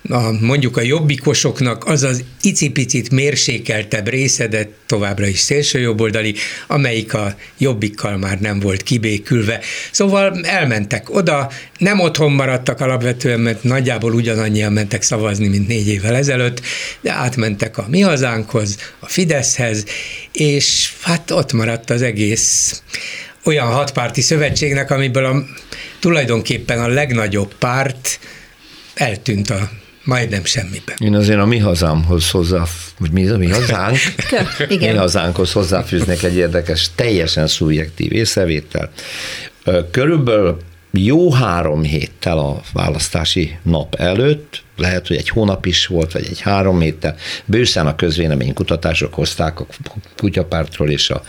a, 0.08 0.30
mondjuk 0.40 0.76
a 0.76 0.80
jobbikosoknak 0.80 1.84
az 1.84 2.02
az 2.02 2.24
icipicit 2.42 3.10
mérsékeltebb 3.10 4.08
része, 4.08 4.46
de 4.46 4.68
továbbra 4.86 5.26
is 5.26 5.38
szélsőjobboldali, 5.38 6.34
amelyik 6.66 7.14
a 7.14 7.34
jobbikkal 7.58 8.16
már 8.16 8.40
nem 8.40 8.60
volt 8.60 8.82
kibékülve. 8.82 9.60
Szóval 9.90 10.40
elmentek 10.44 11.14
oda, 11.14 11.50
nem 11.78 12.00
otthon 12.00 12.32
maradtak 12.32 12.80
alapvetően, 12.80 13.40
mert 13.40 13.62
nagyjából 13.62 14.14
ugyanannyian 14.14 14.72
mentek 14.72 15.02
szavazni, 15.02 15.48
mint 15.48 15.68
négy 15.68 15.88
évvel 15.88 16.14
ezelőtt, 16.14 16.60
de 17.00 17.12
átmentek 17.12 17.78
a 17.78 17.86
mi 17.88 18.00
hazánkhoz, 18.00 18.78
a 18.98 19.06
Fideszhez, 19.06 19.84
és 20.32 20.92
hát 21.00 21.30
ott 21.30 21.52
maradt 21.52 21.90
az 21.90 22.02
egész 22.02 22.82
olyan 23.44 23.66
hatpárti 23.66 24.20
szövetségnek, 24.20 24.90
amiből 24.90 25.24
a, 25.24 25.44
tulajdonképpen 26.00 26.80
a 26.80 26.88
legnagyobb 26.88 27.54
párt 27.54 28.18
eltűnt 28.94 29.50
a 29.50 29.70
majdnem 30.04 30.44
semmiben. 30.44 30.96
Én 30.98 31.14
azért 31.14 31.38
a 31.38 31.46
mi 31.46 31.58
hazámhoz 31.58 32.30
hozzá, 32.30 32.64
vagy 32.98 33.10
mi 33.10 33.28
a 33.28 33.36
mi 33.36 33.50
hazánk? 33.50 33.98
Igen. 34.68 34.92
Mi 34.92 34.98
hazánkhoz 34.98 35.52
hozzáfűznek 35.52 36.22
egy 36.22 36.36
érdekes, 36.36 36.90
teljesen 36.94 37.46
szubjektív 37.46 38.12
észrevétel. 38.12 38.90
Körülbelül 39.90 40.58
jó 40.92 41.32
három 41.32 41.82
héttel 41.82 42.38
a 42.38 42.60
választási 42.72 43.58
nap 43.62 43.94
előtt, 43.94 44.62
lehet, 44.76 45.06
hogy 45.06 45.16
egy 45.16 45.28
hónap 45.28 45.66
is 45.66 45.86
volt, 45.86 46.12
vagy 46.12 46.26
egy 46.26 46.40
három 46.40 46.80
héttel, 46.80 47.16
bőszen 47.44 47.86
a 47.86 47.94
közvéleménykutatások 47.94 49.14
hozták 49.14 49.60
a 49.60 49.66
kutyapártról 50.16 50.90
és 50.90 51.10
a 51.10 51.22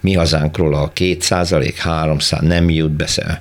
mi 0.00 0.12
hazánkról 0.12 0.74
a 0.74 0.92
két 0.92 1.22
százalék, 1.22 1.78
három 1.78 2.18
nem 2.40 2.70
jut 2.70 2.90
beszél. 2.90 3.40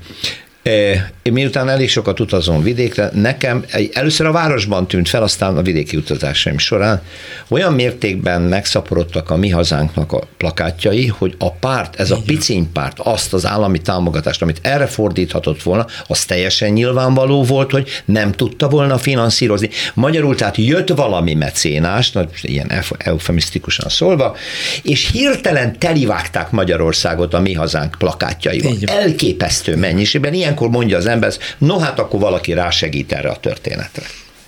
Miután 1.23 1.69
elég 1.69 1.89
sokat 1.89 2.19
utazom 2.19 2.63
vidékre, 2.63 3.09
nekem 3.13 3.65
először 3.93 4.25
a 4.27 4.31
városban 4.31 4.87
tűnt 4.87 5.09
fel, 5.09 5.23
aztán 5.23 5.57
a 5.57 5.61
vidéki 5.61 5.97
utazásaim 5.97 6.57
során 6.57 7.01
olyan 7.47 7.73
mértékben 7.73 8.41
megszaporodtak 8.41 9.29
a 9.29 9.35
mi 9.35 9.49
hazánknak 9.49 10.11
a 10.11 10.27
plakátjai, 10.37 11.07
hogy 11.07 11.35
a 11.37 11.51
párt, 11.51 11.99
ez 11.99 12.11
a 12.11 12.21
piciny 12.25 12.71
párt, 12.71 12.99
azt 12.99 13.33
az 13.33 13.45
állami 13.45 13.81
támogatást, 13.81 14.41
amit 14.41 14.59
erre 14.61 14.87
fordíthatott 14.87 15.63
volna, 15.63 15.85
az 16.07 16.25
teljesen 16.25 16.71
nyilvánvaló 16.71 17.43
volt, 17.43 17.71
hogy 17.71 17.89
nem 18.05 18.31
tudta 18.31 18.69
volna 18.69 18.97
finanszírozni. 18.97 19.69
Magyarul 19.93 20.35
tehát 20.35 20.57
jött 20.57 20.89
valami 20.89 21.33
mecénás, 21.33 22.11
ilyen 22.41 22.71
eufemisztikusan 22.97 23.89
szólva, 23.89 24.35
és 24.81 25.11
hirtelen 25.11 25.79
telivágták 25.79 26.51
Magyarországot 26.51 27.33
a 27.33 27.39
mi 27.39 27.53
hazánk 27.53 27.95
plakátjaival. 27.97 28.75
Elképesztő 28.85 29.75
mennyiségben, 29.75 30.33
ilyen 30.33 30.50
ilyenkor 30.51 30.69
mondja 30.69 30.97
az 30.97 31.05
ember, 31.05 31.33
no 31.57 31.79
hát 31.79 31.99
akkor 31.99 32.19
valaki 32.19 32.53
rásegít 32.53 33.11
erre 33.11 33.29
a 33.29 33.35
történetre. 33.35 34.03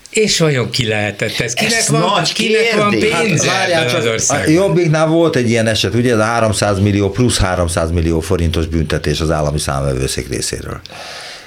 És 0.10 0.40
vajon 0.40 0.70
ki 0.70 0.88
lehetett 0.88 1.40
ez? 1.40 1.54
Kinek, 1.54 1.74
ez 1.74 1.90
van, 1.90 2.00
nagy 2.00 2.34
kinek 2.34 2.76
van 2.76 2.90
pénze 2.90 3.50
hát, 3.50 3.90
csak, 3.90 4.00
az 4.00 4.06
országban? 4.06 4.48
A 4.48 4.52
Jobbiknál 4.52 5.08
volt 5.08 5.36
egy 5.36 5.50
ilyen 5.50 5.68
eset, 5.68 5.94
ugye 5.94 6.14
ez 6.14 6.20
a 6.20 6.24
300 6.24 6.80
millió 6.80 7.10
plusz 7.10 7.38
300 7.38 7.92
millió 7.92 8.20
forintos 8.20 8.66
büntetés 8.66 9.20
az 9.20 9.32
állami 9.32 9.60
számvevőszék 9.60 10.30
részéről. 10.30 10.82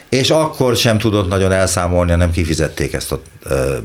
És 0.09 0.31
akkor 0.31 0.77
sem 0.77 0.99
tudott 0.99 1.29
nagyon 1.29 1.53
elszámolni, 1.53 2.15
nem 2.15 2.31
kifizették 2.31 2.93
ezt 2.93 3.13
a 3.13 3.23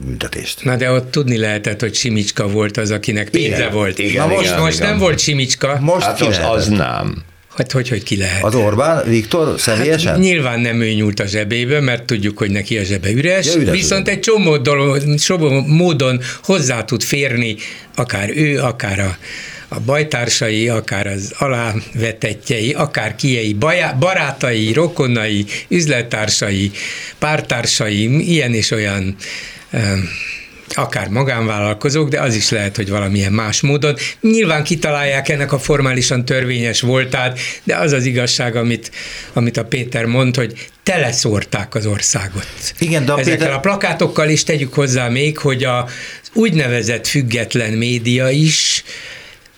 büntetést. 0.05 0.63
Na 0.63 0.75
de 0.75 0.91
ott 0.91 1.11
tudni 1.11 1.37
lehetett, 1.37 1.79
hogy 1.79 1.95
Simicska 1.95 2.47
volt 2.47 2.77
az, 2.77 2.91
akinek 2.91 3.29
pénze 3.29 3.57
igen, 3.57 3.71
volt. 3.71 3.99
Igen, 3.99 4.27
Na 4.27 4.33
most, 4.33 4.45
igen, 4.45 4.59
most 4.59 4.77
igen. 4.77 4.89
nem 4.89 4.99
volt 4.99 5.19
Simicska. 5.19 5.77
Most 5.79 6.05
hát 6.05 6.21
az, 6.21 6.39
az 6.51 6.67
nem. 6.67 7.23
Hát 7.55 7.71
hogy, 7.71 7.89
hogy 7.89 8.03
ki 8.03 8.17
lehet? 8.17 8.43
Az 8.43 8.55
Orbán, 8.55 9.03
Viktor 9.09 9.59
személyesen? 9.59 10.11
Hát 10.11 10.21
nyilván 10.21 10.59
nem 10.59 10.81
ő 10.81 10.91
nyúlt 10.91 11.19
a 11.19 11.25
zsebébe, 11.25 11.79
mert 11.79 12.05
tudjuk, 12.05 12.37
hogy 12.37 12.51
neki 12.51 12.77
a 12.77 12.83
zsebe 12.83 13.11
üres, 13.11 13.45
ja, 13.45 13.61
üres 13.61 13.75
viszont 13.75 14.07
üres. 14.07 14.15
egy 14.15 14.21
csomó, 14.21 14.57
dolog, 14.57 15.15
csomó 15.15 15.61
módon 15.61 16.21
hozzá 16.43 16.83
tud 16.83 17.03
férni, 17.03 17.55
akár 17.95 18.29
ő, 18.29 18.59
akár 18.59 18.99
a, 18.99 19.17
a 19.67 19.79
bajtársai, 19.79 20.69
akár 20.69 21.07
az 21.07 21.33
alávetetjei, 21.37 22.73
akár 22.73 23.15
kiei, 23.15 23.53
barátai, 23.99 24.73
rokonai, 24.73 25.45
üzlettársai, 25.67 26.71
pártársai, 27.19 28.29
ilyen 28.29 28.53
és 28.53 28.71
olyan 28.71 29.15
akár 30.73 31.07
magánvállalkozók, 31.07 32.09
de 32.09 32.21
az 32.21 32.35
is 32.35 32.49
lehet, 32.49 32.75
hogy 32.75 32.89
valamilyen 32.89 33.31
más 33.31 33.61
módon. 33.61 33.95
Nyilván 34.21 34.63
kitalálják 34.63 35.29
ennek 35.29 35.51
a 35.51 35.59
formálisan 35.59 36.25
törvényes 36.25 36.81
voltát, 36.81 37.39
de 37.63 37.75
az 37.75 37.91
az 37.91 38.05
igazság, 38.05 38.55
amit, 38.55 38.91
amit 39.33 39.57
a 39.57 39.65
Péter 39.65 40.05
mond, 40.05 40.35
hogy 40.35 40.69
teleszórták 40.83 41.75
az 41.75 41.85
országot. 41.85 42.47
Igen, 42.79 43.05
de 43.05 43.11
a 43.11 43.19
Ezekkel 43.19 43.37
Péter... 43.37 43.53
a 43.53 43.59
plakátokkal 43.59 44.29
is 44.29 44.43
tegyük 44.43 44.73
hozzá 44.73 45.07
még, 45.07 45.37
hogy 45.37 45.63
a 45.63 45.87
úgynevezett 46.33 47.07
független 47.07 47.73
média 47.73 48.29
is 48.29 48.70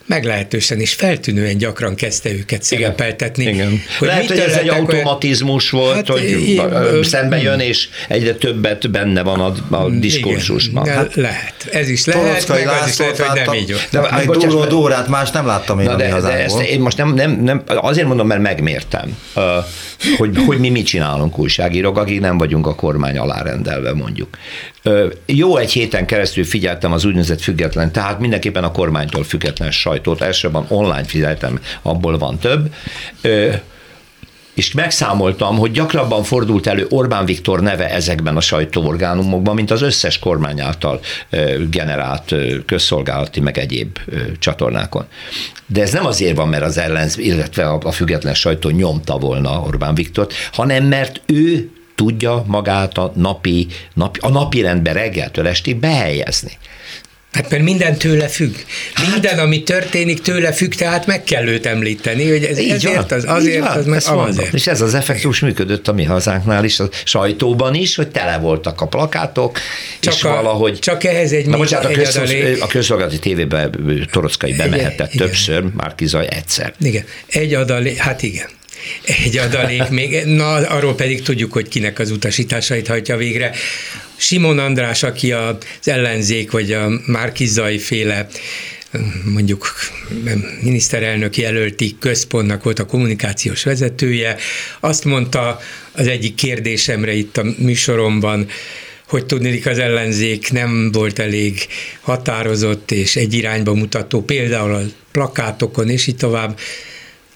meglehetősen 0.05 0.79
is 0.79 0.93
feltűnően 0.93 1.57
gyakran 1.57 1.95
kezdte 1.95 2.31
őket 2.31 2.63
szerepeltetni. 2.63 3.43
Igen. 3.43 3.81
Hogy 3.99 4.07
Lehet, 4.07 4.27
hogy 4.27 4.39
ez 4.39 4.53
egy 4.53 4.69
automatizmus 4.69 5.69
volt, 5.69 5.95
hát, 5.95 6.07
hogy 6.07 6.23
én, 6.23 7.03
szembe 7.03 7.41
jön, 7.41 7.59
és 7.59 7.89
egyre 8.07 8.33
többet 8.33 8.91
benne 8.91 9.21
van 9.21 9.39
a, 9.39 9.75
a 9.75 9.89
diskurzusban. 9.89 10.87
Hát, 10.87 11.15
lehet. 11.15 11.53
Ez 11.71 11.89
is 11.89 12.05
lehet, 12.05 12.47
meg 12.47 12.67
az 12.67 12.89
is 12.89 12.97
lehet, 12.97 13.17
hogy 13.17 13.41
nem 13.45 13.53
így 13.53 13.75
De, 13.91 13.99
de 13.99 14.25
Duró 14.25 14.65
Dórát 14.65 15.07
más 15.07 15.31
nem 15.31 15.45
láttam 15.45 15.79
én 15.79 15.85
Na, 15.85 15.95
de, 15.95 16.19
de 16.21 16.43
ezt 16.43 16.61
én 16.61 16.79
most 16.79 16.97
nem, 16.97 17.13
nem, 17.13 17.31
nem, 17.43 17.63
azért 17.65 18.07
mondom, 18.07 18.27
mert 18.27 18.41
megmértem, 18.41 19.17
hogy, 20.17 20.37
hogy 20.45 20.59
mi 20.59 20.69
mit 20.69 20.85
csinálunk 20.85 21.37
újságírók, 21.37 21.97
akik 21.97 22.19
nem 22.19 22.37
vagyunk 22.37 22.67
a 22.67 22.75
kormány 22.75 23.17
alárendelve 23.17 23.93
mondjuk. 23.93 24.37
Jó 25.25 25.57
egy 25.57 25.71
héten 25.71 26.05
keresztül 26.05 26.43
figyeltem 26.43 26.91
az 26.91 27.05
úgynevezett 27.05 27.41
független, 27.41 27.91
tehát 27.91 28.19
mindenképpen 28.19 28.63
a 28.63 28.71
kormánytól 28.71 29.23
független 29.23 29.71
sajtót, 29.93 30.21
elsősorban 30.21 30.65
online 30.69 31.03
figyeltem, 31.03 31.59
abból 31.81 32.17
van 32.17 32.37
több 32.39 32.73
és 34.53 34.71
megszámoltam, 34.71 35.57
hogy 35.57 35.71
gyakrabban 35.71 36.23
fordult 36.23 36.67
elő 36.67 36.85
Orbán 36.89 37.25
Viktor 37.25 37.61
neve 37.61 37.89
ezekben 37.89 38.37
a 38.37 38.41
sajtóorgánumokban, 38.41 39.55
mint 39.55 39.71
az 39.71 39.81
összes 39.81 40.19
kormány 40.19 40.61
által 40.61 40.99
generált 41.69 42.35
közszolgálati 42.65 43.39
meg 43.39 43.57
egyéb 43.57 43.99
csatornákon. 44.39 45.05
De 45.65 45.81
ez 45.81 45.91
nem 45.91 46.05
azért 46.05 46.35
van, 46.35 46.47
mert 46.47 46.63
az 46.63 46.77
ellenz, 46.77 47.17
illetve 47.17 47.69
a 47.69 47.91
független 47.91 48.33
sajtó 48.33 48.69
nyomta 48.69 49.17
volna 49.17 49.59
Orbán 49.59 49.95
Viktort, 49.95 50.33
hanem 50.51 50.83
mert 50.83 51.21
ő 51.25 51.69
tudja 51.95 52.43
magát 52.47 52.97
a 52.97 53.11
napi, 53.15 53.67
napi, 53.93 54.19
a 54.19 54.29
napi 54.29 54.61
rendbe 54.61 54.91
reggeltől 54.91 55.47
estig 55.47 55.75
behelyezni. 55.75 56.51
Hát 57.33 57.49
mert 57.49 57.63
minden 57.63 57.97
tőle 57.97 58.27
függ. 58.27 58.55
Hát, 58.93 59.11
minden, 59.11 59.39
ami 59.39 59.63
történik, 59.63 60.21
tőle 60.21 60.51
függ, 60.51 60.73
tehát 60.73 61.05
meg 61.05 61.23
kell 61.23 61.47
őt 61.47 61.65
említeni, 61.65 62.29
hogy 62.29 62.43
ez 62.43 62.57
ezért, 62.57 63.09
van, 63.09 63.19
az, 63.19 63.25
azért, 63.27 63.59
van, 63.59 63.67
az, 63.77 63.85
meg 63.85 64.01
azért. 64.05 64.53
És 64.53 64.67
ez 64.67 64.81
az 64.81 64.93
effektus 64.93 65.39
működött 65.39 65.87
a 65.87 65.93
mi 65.93 66.03
hazánknál 66.03 66.63
is, 66.63 66.79
a 66.79 66.89
sajtóban 67.03 67.73
is, 67.73 67.95
hogy 67.95 68.07
tele 68.07 68.37
voltak 68.37 68.81
a 68.81 68.87
plakátok, 68.87 69.59
csak 69.99 70.13
és 70.13 70.23
a, 70.23 70.29
valahogy... 70.29 70.79
Csak 70.79 71.03
ehhez 71.03 71.31
egy, 71.31 71.45
Na, 71.45 71.57
bocsánat, 71.57 71.91
a, 71.91 71.93
közszol, 71.93 72.25
a 72.59 72.67
közszolgálati 72.67 73.19
tévébe 73.19 73.69
Torockai 74.11 74.53
bemehetett 74.53 75.13
igen, 75.13 75.27
többször, 75.27 75.57
igen. 75.57 75.73
már 75.75 75.95
kizaj 75.95 76.27
egyszer. 76.29 76.73
Igen, 76.79 77.03
egy 77.27 77.53
adalék, 77.53 77.97
hát 77.97 78.23
igen. 78.23 78.47
Egy 79.23 79.37
adalék 79.37 79.89
még, 79.89 80.23
na 80.25 80.53
arról 80.53 80.95
pedig 80.95 81.21
tudjuk, 81.21 81.53
hogy 81.53 81.67
kinek 81.67 81.99
az 81.99 82.11
utasításait 82.11 82.87
hajtja 82.87 83.17
végre. 83.17 83.51
Simon 84.15 84.59
András, 84.59 85.03
aki 85.03 85.31
az 85.31 85.57
ellenzék, 85.83 86.51
vagy 86.51 86.71
a 86.71 86.89
Márkizai 87.05 87.77
féle 87.77 88.27
mondjuk 89.23 89.71
miniszterelnök 90.61 91.37
jelölti 91.37 91.95
központnak 91.99 92.63
volt 92.63 92.79
a 92.79 92.85
kommunikációs 92.85 93.63
vezetője, 93.63 94.35
azt 94.79 95.05
mondta 95.05 95.59
az 95.91 96.07
egyik 96.07 96.35
kérdésemre 96.35 97.13
itt 97.13 97.37
a 97.37 97.45
műsoromban, 97.57 98.47
hogy 99.07 99.25
tudnék 99.25 99.67
az 99.67 99.79
ellenzék 99.79 100.51
nem 100.51 100.91
volt 100.91 101.19
elég 101.19 101.67
határozott 102.01 102.91
és 102.91 103.15
egy 103.15 103.33
irányba 103.33 103.73
mutató, 103.73 104.21
például 104.21 104.73
a 104.73 104.81
plakátokon 105.11 105.89
és 105.89 106.07
így 106.07 106.15
tovább, 106.15 106.59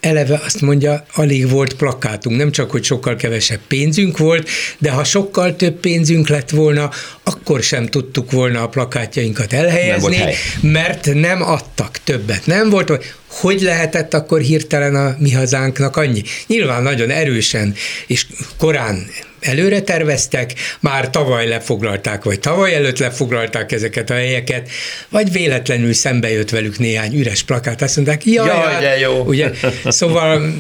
eleve 0.08 0.42
azt 0.46 0.62
mondja, 0.62 1.06
alig 1.14 1.50
volt 1.50 1.74
plakátunk, 1.74 2.38
nem 2.38 2.52
csak, 2.52 2.72
hogy 2.72 2.84
sokkal 2.84 3.16
kevesebb 3.16 3.60
pénzünk 3.68 4.18
volt, 4.18 4.50
de 4.78 4.92
ha 4.92 5.04
sokkal 5.04 5.56
több 5.56 5.80
pénzünk 5.80 6.28
lett 6.28 6.50
volna, 6.50 6.90
akkor 7.24 7.64
sem 7.64 7.86
tudtuk 7.86 8.32
volna 8.32 8.62
a 8.62 8.68
plakátjainkat 8.68 9.54
elhelyezni, 9.54 10.18
nem 10.18 10.72
mert 10.72 11.14
nem 11.14 11.42
adtak 11.42 11.98
többet. 12.04 12.46
Nem 12.46 12.70
volt, 12.70 12.92
hogy 13.28 13.62
lehetett 13.62 14.14
akkor 14.14 14.42
hirtelen 14.42 14.96
a 14.96 15.16
mi 15.20 15.32
hazánknak 15.32 15.98
annyi? 15.98 16.22
Nyilván 16.48 16.84
nagyon 16.84 17.10
erősen 17.10 17.74
és 18.08 18.26
korán 18.58 19.08
előre 19.48 19.82
terveztek, 19.82 20.54
már 20.80 21.10
tavaly 21.10 21.48
lefoglalták, 21.48 22.24
vagy 22.24 22.40
tavaly 22.40 22.74
előtt 22.74 22.98
lefoglalták 22.98 23.72
ezeket 23.72 24.10
a 24.10 24.14
helyeket, 24.14 24.70
vagy 25.10 25.32
véletlenül 25.32 25.94
szembe 25.94 26.32
jött 26.32 26.50
velük 26.50 26.80
néhány 26.80 27.20
üres 27.20 27.44
plakát, 27.44 27.82
azt 27.82 27.96
mondták, 27.96 28.26
jaj, 28.26 28.48
jaj 28.48 28.58
hát, 28.58 28.82
de 28.82 29.00
jó. 29.00 29.24
Ugye, 29.24 29.52
szóval 29.86 30.54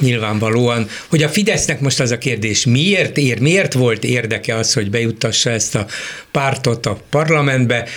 nyilvánvalóan, 0.00 0.88
hogy 1.08 1.22
a 1.22 1.28
Fidesznek 1.28 1.80
most 1.80 2.00
az 2.00 2.10
a 2.10 2.18
kérdés, 2.18 2.64
miért 2.64 3.16
ér, 3.16 3.40
miért 3.40 3.72
volt 3.72 4.04
érdeke 4.04 4.54
az, 4.54 4.72
hogy 4.72 4.90
bejuttassa 4.90 5.50
ezt 5.50 5.74
a 5.74 5.86
pártot 6.30 6.86
a 6.86 6.98
parlamentbe, 7.10 7.88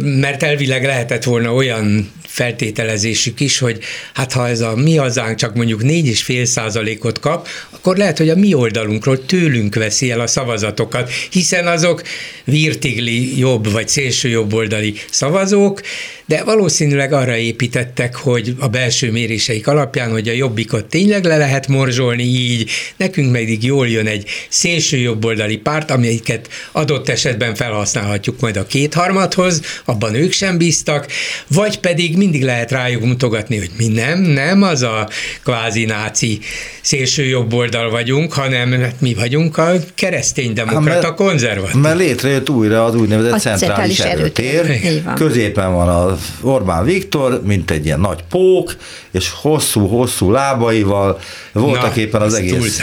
mert 0.00 0.42
elvileg 0.42 0.84
lehetett 0.84 1.24
volna 1.24 1.54
olyan 1.54 2.12
feltételezésük 2.38 3.40
is, 3.40 3.58
hogy 3.58 3.78
hát 4.14 4.32
ha 4.32 4.48
ez 4.48 4.60
a 4.60 4.76
mi 4.76 4.96
hazánk 4.96 5.36
csak 5.36 5.54
mondjuk 5.54 5.80
4,5 5.82 6.44
százalékot 6.44 7.20
kap, 7.20 7.48
akkor 7.70 7.96
lehet, 7.96 8.18
hogy 8.18 8.28
a 8.28 8.36
mi 8.36 8.54
oldalunkról 8.54 9.26
tőlünk 9.26 9.74
veszi 9.74 10.10
el 10.10 10.20
a 10.20 10.26
szavazatokat, 10.26 11.10
hiszen 11.30 11.66
azok 11.66 12.02
virtigli 12.44 13.38
jobb 13.38 13.72
vagy 13.72 13.88
szélső 13.88 14.28
jobboldali 14.28 14.94
szavazók, 15.10 15.80
de 16.26 16.44
valószínűleg 16.44 17.12
arra 17.12 17.36
építettek, 17.36 18.16
hogy 18.16 18.54
a 18.58 18.68
belső 18.68 19.10
méréseik 19.10 19.66
alapján, 19.66 20.10
hogy 20.10 20.28
a 20.28 20.32
jobbikot 20.32 20.84
tényleg 20.84 21.24
le 21.24 21.36
lehet 21.36 21.68
morzsolni 21.68 22.22
így, 22.22 22.70
nekünk 22.96 23.32
pedig 23.32 23.64
jól 23.64 23.88
jön 23.88 24.06
egy 24.06 24.28
szélső 24.48 24.96
jobboldali 24.96 25.56
párt, 25.56 25.90
amelyiket 25.90 26.48
adott 26.72 27.08
esetben 27.08 27.54
felhasználhatjuk 27.54 28.40
majd 28.40 28.56
a 28.56 28.66
kétharmadhoz, 28.66 29.60
abban 29.84 30.14
ők 30.14 30.32
sem 30.32 30.58
bíztak, 30.58 31.06
vagy 31.46 31.78
pedig 31.78 32.16
mindig 32.30 32.46
lehet 32.46 32.70
rájuk 32.70 33.04
mutogatni, 33.04 33.58
hogy 33.58 33.70
mi 33.76 33.86
nem, 33.86 34.18
nem 34.18 34.62
az 34.62 34.82
a 34.82 35.08
kvázi 35.42 35.84
náci 35.84 36.38
szélső 36.80 37.24
jobboldal 37.24 37.90
vagyunk, 37.90 38.32
hanem 38.32 38.72
hát 38.72 39.00
mi 39.00 39.14
vagyunk 39.14 39.58
a 39.58 39.72
kereszténydemokrata 39.94 41.14
konzervatív. 41.14 41.80
Mert 41.80 41.98
létrejött 41.98 42.50
újra 42.50 42.84
az 42.84 42.94
úgynevezett 42.94 43.32
a 43.32 43.38
centrális, 43.38 43.96
centrális 43.96 44.20
erőtér, 44.20 44.54
erőtér. 44.54 45.02
középen 45.14 45.74
van 45.74 45.88
a 45.88 46.18
Orbán 46.40 46.84
Viktor, 46.84 47.42
mint 47.44 47.70
egy 47.70 47.84
ilyen 47.84 48.00
nagy 48.00 48.24
pók, 48.28 48.76
és 49.10 49.30
hosszú-hosszú 49.40 50.30
lábaival 50.30 51.20
voltak 51.52 51.94
Na, 51.94 52.00
éppen 52.00 52.20
az 52.20 52.34
egész... 52.34 52.82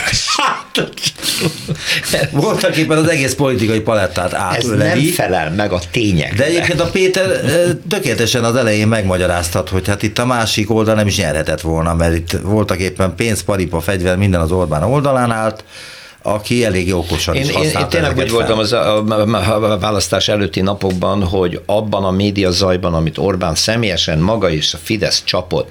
voltak 2.30 2.76
éppen 2.76 2.98
az 2.98 3.08
egész 3.08 3.34
politikai 3.34 3.80
palettát 3.80 4.34
átöleli. 4.34 4.88
Ez 4.88 4.94
nem 4.94 5.12
felel 5.12 5.50
meg 5.50 5.72
a 5.72 5.80
tények. 5.90 6.34
De 6.34 6.44
egyébként 6.44 6.80
a 6.80 6.86
Péter 6.86 7.40
tökéletesen 7.88 8.44
az 8.44 8.56
elején 8.56 8.88
megmagyaráztat, 9.36 9.68
hogy 9.68 9.88
hát 9.88 10.02
itt 10.02 10.18
a 10.18 10.26
másik 10.26 10.70
oldal 10.70 10.94
nem 10.94 11.06
is 11.06 11.16
nyerhetett 11.16 11.60
volna, 11.60 11.94
mert 11.94 12.14
itt 12.14 12.30
voltak 12.42 12.78
éppen 12.78 13.14
pénz, 13.14 13.42
paripa, 13.42 13.80
fegyver, 13.80 14.16
minden 14.16 14.40
az 14.40 14.50
Orbán 14.52 14.82
oldalán 14.82 15.30
állt, 15.30 15.64
aki 16.22 16.64
elég 16.64 16.94
okosan 16.94 17.34
én, 17.34 17.42
is 17.42 17.48
Én, 17.48 17.62
én 17.62 17.88
tényleg 17.88 18.16
úgy 18.16 18.30
voltam 18.30 18.58
az 18.58 18.72
a, 18.72 19.04
a, 19.04 19.72
a 19.72 19.78
választás 19.78 20.28
előtti 20.28 20.60
napokban, 20.60 21.24
hogy 21.24 21.60
abban 21.66 22.04
a 22.04 22.10
média 22.10 22.50
zajban, 22.50 22.94
amit 22.94 23.18
Orbán 23.18 23.54
személyesen 23.54 24.18
maga 24.18 24.50
és 24.50 24.74
a 24.74 24.78
Fidesz 24.82 25.22
csapott, 25.24 25.70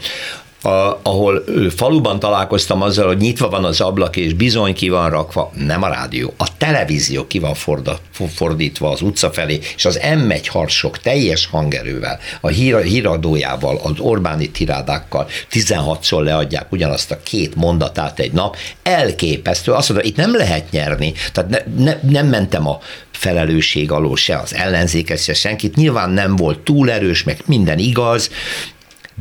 a, 0.65 0.99
ahol 1.03 1.43
faluban 1.75 2.19
találkoztam 2.19 2.81
azzal, 2.81 3.07
hogy 3.07 3.17
nyitva 3.17 3.49
van 3.49 3.63
az 3.63 3.81
ablak, 3.81 4.15
és 4.15 4.33
bizony 4.33 4.73
ki 4.73 4.89
van 4.89 5.09
rakva, 5.09 5.51
nem 5.65 5.83
a 5.83 5.87
rádió, 5.87 6.33
a 6.37 6.57
televízió 6.57 7.27
ki 7.27 7.39
van 7.39 7.53
forda, 7.53 7.99
fordítva 8.33 8.89
az 8.89 9.01
utca 9.01 9.31
felé, 9.31 9.59
és 9.75 9.85
az 9.85 9.99
M1 10.01 10.45
harsok 10.47 10.97
teljes 10.97 11.45
hangerővel, 11.45 12.19
a 12.41 12.47
hír, 12.47 12.81
híradójával, 12.81 13.79
az 13.83 13.99
Orbáni 13.99 14.49
tirádákkal 14.49 15.27
16-szor 15.51 16.23
leadják 16.23 16.71
ugyanazt 16.71 17.11
a 17.11 17.19
két 17.23 17.55
mondatát 17.55 18.19
egy 18.19 18.31
nap, 18.31 18.55
elképesztő. 18.83 19.71
Azt 19.71 19.89
mondta, 19.89 20.07
itt 20.07 20.15
nem 20.15 20.35
lehet 20.35 20.71
nyerni, 20.71 21.13
tehát 21.31 21.49
ne, 21.49 21.83
ne, 21.83 21.99
nem 22.09 22.27
mentem 22.27 22.67
a 22.67 22.79
felelősség 23.11 23.91
alól 23.91 24.15
se 24.15 24.37
az 24.37 24.55
ellenzéket, 24.55 25.23
se 25.23 25.33
senkit. 25.33 25.75
Nyilván 25.75 26.09
nem 26.09 26.35
volt 26.35 26.59
túl 26.59 26.91
erős, 26.91 27.23
meg 27.23 27.41
minden 27.45 27.77
igaz, 27.77 28.29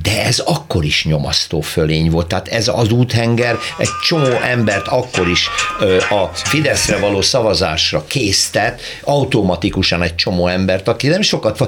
de 0.03 0.25
ez 0.25 0.39
akkor 0.39 0.85
is 0.85 1.05
nyomasztó 1.05 1.61
fölény 1.61 2.11
volt. 2.11 2.27
Tehát 2.27 2.49
ez 2.49 2.69
az 2.69 2.91
úthenger 2.91 3.59
egy 3.79 3.89
csomó 4.03 4.41
embert 4.43 4.89
akkor 4.89 5.29
is 5.29 5.49
ö, 5.81 5.97
a 5.97 6.31
Fideszre 6.35 6.99
való 6.99 7.21
szavazásra 7.21 8.05
késztet, 8.07 8.81
automatikusan 9.05 10.03
egy 10.03 10.15
csomó 10.15 10.47
embert, 10.47 10.89
aki 10.89 11.09
nem 11.09 11.23
sokat, 11.23 11.59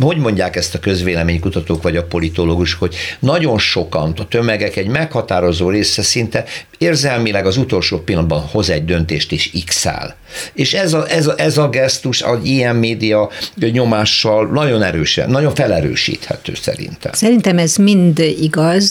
hogy 0.00 0.16
mondják 0.16 0.56
ezt 0.56 0.74
a 0.74 0.78
közvéleménykutatók 0.78 1.82
vagy 1.82 1.96
a 1.96 2.04
politológus, 2.04 2.74
hogy 2.74 2.94
nagyon 3.18 3.58
sokan, 3.58 4.14
a 4.18 4.28
tömegek 4.28 4.76
egy 4.76 4.88
meghatározó 4.88 5.68
része 5.68 6.02
szinte 6.02 6.44
érzelmileg 6.78 7.46
az 7.46 7.56
utolsó 7.56 7.98
pillanatban 7.98 8.40
hoz 8.40 8.70
egy 8.70 8.84
döntést 8.84 9.32
és 9.32 9.50
x 9.66 9.86
-áll. 9.86 10.14
És 10.52 10.74
ez 10.74 10.92
a, 10.92 11.10
ez, 11.10 11.26
a, 11.26 11.34
ez 11.36 11.58
a 11.58 11.68
gesztus 11.68 12.22
az 12.22 12.38
ilyen 12.42 12.76
média 12.76 13.30
nyomással 13.56 14.46
nagyon 14.46 14.82
erősen, 14.82 15.30
nagyon 15.30 15.54
felerősíthető 15.54 16.52
szerintem. 16.54 17.12
Szerintem 17.12 17.58
ez 17.58 17.76
mind 17.76 18.18
igaz, 18.18 18.90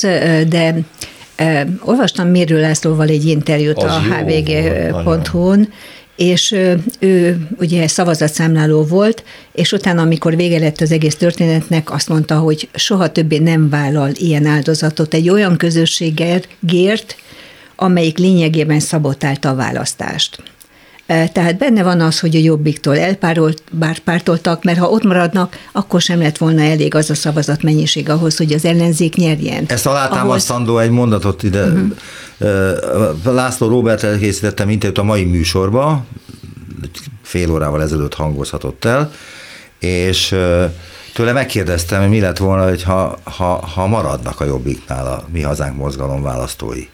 de 0.49 0.75
olvastam 1.81 2.27
Mérő 2.27 2.59
Lászlóval 2.59 3.07
egy 3.07 3.25
interjút 3.25 3.83
az 3.83 3.91
a 3.91 3.99
hvg.hu-n, 3.99 5.73
és 6.19 6.55
ő 6.99 7.47
ugye 7.59 7.87
szavazatszámláló 7.87 8.83
volt, 8.83 9.23
és 9.51 9.71
utána, 9.71 10.01
amikor 10.01 10.35
vége 10.35 10.59
lett 10.59 10.81
az 10.81 10.91
egész 10.91 11.15
történetnek, 11.15 11.91
azt 11.91 12.09
mondta, 12.09 12.37
hogy 12.37 12.69
soha 12.73 13.07
többé 13.07 13.37
nem 13.37 13.69
vállal 13.69 14.09
ilyen 14.13 14.45
áldozatot 14.45 15.13
egy 15.13 15.29
olyan 15.29 15.57
közösségért, 15.57 17.15
amelyik 17.75 18.17
lényegében 18.17 18.79
szabotálta 18.79 19.49
a 19.49 19.55
választást. 19.55 20.43
Tehát 21.09 21.57
benne 21.57 21.83
van 21.83 22.01
az, 22.01 22.19
hogy 22.19 22.35
a 22.35 22.39
jobbiktól 22.39 22.97
elpárolt, 22.97 23.63
bár 23.71 23.99
pártoltak, 23.99 24.63
mert 24.63 24.77
ha 24.77 24.89
ott 24.89 25.03
maradnak, 25.03 25.57
akkor 25.71 26.01
sem 26.01 26.19
lett 26.19 26.37
volna 26.37 26.61
elég 26.61 26.95
az 26.95 27.09
a 27.09 27.15
szavazat 27.15 27.63
mennyiség 27.63 28.09
ahhoz, 28.09 28.37
hogy 28.37 28.53
az 28.53 28.65
ellenzék 28.65 29.15
nyerjen. 29.15 29.65
Ezt 29.67 29.85
alátámasztandó 29.85 30.71
ahhoz... 30.71 30.83
egy 30.83 30.89
mondatot 30.89 31.43
ide. 31.43 31.65
Uh-huh. 31.65 33.23
László 33.23 33.67
Robert 33.67 34.03
elkészítettem 34.03 34.69
interjút 34.69 34.97
a 34.97 35.03
mai 35.03 35.23
műsorba, 35.23 36.05
fél 37.21 37.51
órával 37.51 37.81
ezelőtt 37.81 38.13
hangozhatott 38.13 38.85
el, 38.85 39.11
és 39.79 40.35
tőle 41.13 41.31
megkérdeztem, 41.31 42.01
hogy 42.01 42.09
mi 42.09 42.19
lett 42.19 42.37
volna, 42.37 42.67
hogy 42.67 42.83
ha, 42.83 43.17
ha, 43.23 43.67
ha 43.73 43.87
maradnak 43.87 44.39
a 44.39 44.45
jobbiknál 44.45 45.07
a 45.07 45.23
Mi 45.31 45.41
Hazánk 45.41 45.77
mozgalom 45.77 46.21
választói 46.21 46.87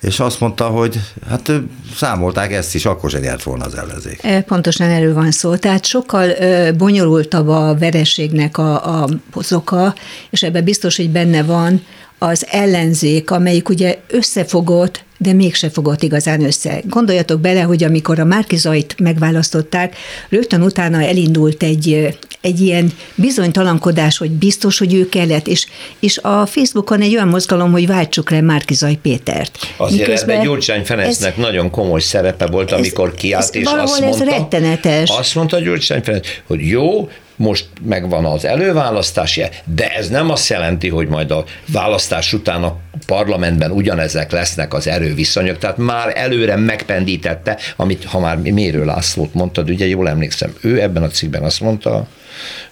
és 0.00 0.20
azt 0.20 0.40
mondta, 0.40 0.66
hogy 0.66 1.00
hát 1.28 1.52
számolták 1.94 2.52
ezt 2.52 2.74
is, 2.74 2.84
akkor 2.84 3.10
se 3.10 3.18
nyert 3.18 3.42
volna 3.42 3.64
az 3.64 3.74
ellenzék. 3.74 4.26
Pontosan 4.46 4.90
erről 4.90 5.14
van 5.14 5.30
szó. 5.30 5.56
Tehát 5.56 5.84
sokkal 5.84 6.32
bonyolultabb 6.72 7.48
a 7.48 7.76
vereségnek 7.78 8.58
a, 8.58 9.02
a 9.02 9.08
oka, 9.50 9.94
és 10.30 10.42
ebben 10.42 10.64
biztos, 10.64 10.96
hogy 10.96 11.10
benne 11.10 11.42
van 11.42 11.82
az 12.18 12.46
ellenzék, 12.50 13.30
amelyik 13.30 13.68
ugye 13.68 13.98
összefogott, 14.06 15.04
de 15.18 15.32
mégse 15.32 15.70
fogott 15.70 16.02
igazán 16.02 16.44
össze. 16.44 16.80
Gondoljatok 16.84 17.40
bele, 17.40 17.60
hogy 17.60 17.84
amikor 17.84 18.18
a 18.18 18.24
Márkizait 18.24 18.94
megválasztották, 18.98 19.96
rögtön 20.28 20.62
utána 20.62 21.02
elindult 21.02 21.62
egy, 21.62 22.16
egy 22.40 22.60
ilyen 22.60 22.92
bizonytalankodás, 23.14 24.18
hogy 24.18 24.30
biztos, 24.30 24.78
hogy 24.78 24.94
ő 24.94 25.08
kellett, 25.08 25.46
és, 25.46 25.66
és 25.98 26.18
a 26.18 26.46
Facebookon 26.46 27.00
egy 27.00 27.14
olyan 27.14 27.28
mozgalom, 27.28 27.72
hogy 27.72 27.86
váltsuk 27.86 28.30
le 28.30 28.40
Márkizaj 28.40 28.94
Pétert. 28.94 29.58
Azért 29.76 30.00
Miközben 30.00 30.34
ebben 30.34 30.46
Gyurcsány 30.46 30.84
Ferencnek 30.84 31.36
ez, 31.36 31.42
nagyon 31.42 31.70
komoly 31.70 32.00
szerepe 32.00 32.46
volt, 32.46 32.72
amikor 32.72 33.14
kiállt, 33.14 33.54
és 33.54 33.66
azt 33.66 34.00
mondta, 34.00 34.22
ez 34.22 34.28
rettenetes. 34.28 35.10
azt 35.10 35.34
mondta 35.34 35.58
Gyurcsány 35.58 36.02
Ferenc, 36.02 36.26
hogy 36.46 36.66
jó, 36.66 37.08
most 37.38 37.66
megvan 37.82 38.24
az 38.24 38.44
előválasztási, 38.44 39.42
de 39.64 39.88
ez 39.88 40.08
nem 40.08 40.30
azt 40.30 40.48
jelenti, 40.48 40.88
hogy 40.88 41.08
majd 41.08 41.30
a 41.30 41.44
választás 41.72 42.32
után 42.32 42.62
a 42.62 42.76
parlamentben 43.06 43.70
ugyanezek 43.70 44.30
lesznek 44.30 44.74
az 44.74 44.86
erőviszonyok, 44.86 45.58
tehát 45.58 45.76
már 45.76 46.12
előre 46.16 46.56
megpendítette, 46.56 47.58
amit 47.76 48.04
ha 48.04 48.20
már 48.20 48.36
Mérő 48.36 48.84
Lászlót 48.84 49.34
mondtad, 49.34 49.70
ugye 49.70 49.86
jól 49.86 50.08
emlékszem, 50.08 50.54
ő 50.60 50.80
ebben 50.80 51.02
a 51.02 51.08
cikkben 51.08 51.42
azt 51.42 51.60
mondta, 51.60 52.06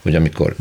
hogy 0.03 0.15
amikor 0.15 0.55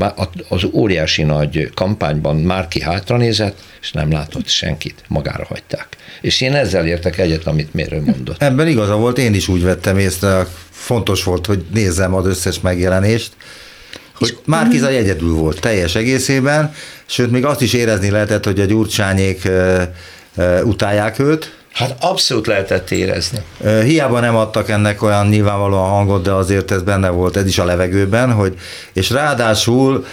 az 0.50 0.64
óriási 0.74 1.24
nagy 1.24 1.70
kampányban 1.74 2.36
Márki 2.36 2.82
hátranézett, 2.82 3.58
és 3.82 3.92
nem 3.92 4.12
látott 4.12 4.48
senkit, 4.48 5.04
magára 5.08 5.46
hagyták. 5.46 5.88
És 6.22 6.42
én 6.42 6.54
ezzel 6.54 6.88
értek 6.88 7.18
egyet, 7.18 7.48
amit 7.48 7.74
Mérő 7.74 8.02
mondott. 8.02 8.42
Ebben 8.42 8.68
igaza 8.68 8.96
volt, 8.96 9.18
én 9.18 9.34
is 9.34 9.48
úgy 9.48 9.64
vettem 9.64 9.98
észre, 9.98 10.48
fontos 10.70 11.24
volt, 11.24 11.46
hogy 11.46 11.66
nézzem 11.74 12.14
az 12.14 12.26
összes 12.26 12.60
megjelenést, 12.60 13.32
hogy 14.18 14.38
Márkiza 14.46 14.88
egyedül 14.88 15.34
volt 15.34 15.60
teljes 15.60 15.96
egészében, 15.96 16.74
sőt, 17.06 17.32
még 17.32 17.46
azt 17.46 17.62
is 17.62 17.74
érezni 17.74 18.10
lehetett, 18.10 18.46
hogy 18.46 18.60
a 18.60 18.66
gyurcsányék 18.66 19.50
utálják 20.64 21.20
őt, 21.20 21.54
Hát 21.76 21.96
abszolút 22.00 22.48
lehetett 22.48 22.92
érezni. 22.92 23.40
Hiába 23.84 24.20
nem 24.20 24.36
adtak 24.36 24.70
ennek 24.70 25.02
olyan 25.02 25.28
nyilvánvalóan 25.28 25.90
hangot, 25.90 26.24
de 26.24 26.32
azért 26.32 26.72
ez 26.72 26.82
benne 26.82 27.10
volt, 27.10 27.38
ez 27.38 27.46
is 27.46 27.60
a 27.60 27.66
levegőben, 27.66 28.32
hogy, 28.32 28.58
és 28.94 29.10
ráadásul 29.10 30.06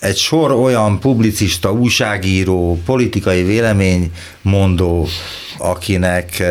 egy 0.00 0.16
sor 0.16 0.52
olyan 0.52 1.00
publicista, 1.00 1.72
újságíró, 1.72 2.80
politikai 2.84 3.42
véleménymondó, 3.42 5.08
akinek 5.58 6.42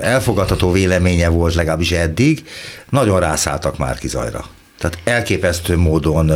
elfogadható 0.00 0.72
véleménye 0.72 1.28
volt 1.28 1.54
legalábbis 1.54 1.92
eddig, 1.92 2.44
nagyon 2.90 3.20
rászálltak 3.20 3.78
Márkizajra. 3.78 4.44
Tehát 4.82 4.98
elképesztő 5.04 5.76
módon 5.76 6.32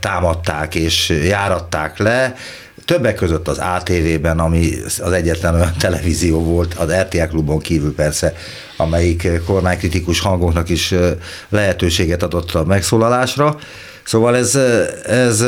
támadták 0.00 0.74
és 0.74 1.08
járatták 1.08 1.98
le, 1.98 2.34
többek 2.84 3.14
között 3.14 3.48
az 3.48 3.58
ATV-ben, 3.58 4.38
ami 4.38 4.70
az 5.02 5.12
egyetlen 5.12 5.54
olyan 5.54 5.72
televízió 5.86 6.42
volt, 6.42 6.74
az 6.74 6.92
RTL 6.92 7.22
klubon 7.22 7.58
kívül 7.58 7.94
persze, 7.94 8.34
amelyik 8.76 9.28
kormánykritikus 9.46 10.20
hangoknak 10.20 10.68
is 10.68 10.94
lehetőséget 11.48 12.22
adott 12.22 12.54
a 12.54 12.64
megszólalásra. 12.64 13.58
Szóval 14.02 14.36
ez, 14.36 14.54
ez 15.06 15.44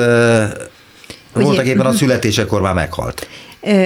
voltak 1.33 1.67
éppen 1.67 1.87
a 1.87 1.89
mhm. 1.89 1.99
születésekor 1.99 2.61
már 2.61 2.75
meghalt. 2.75 3.29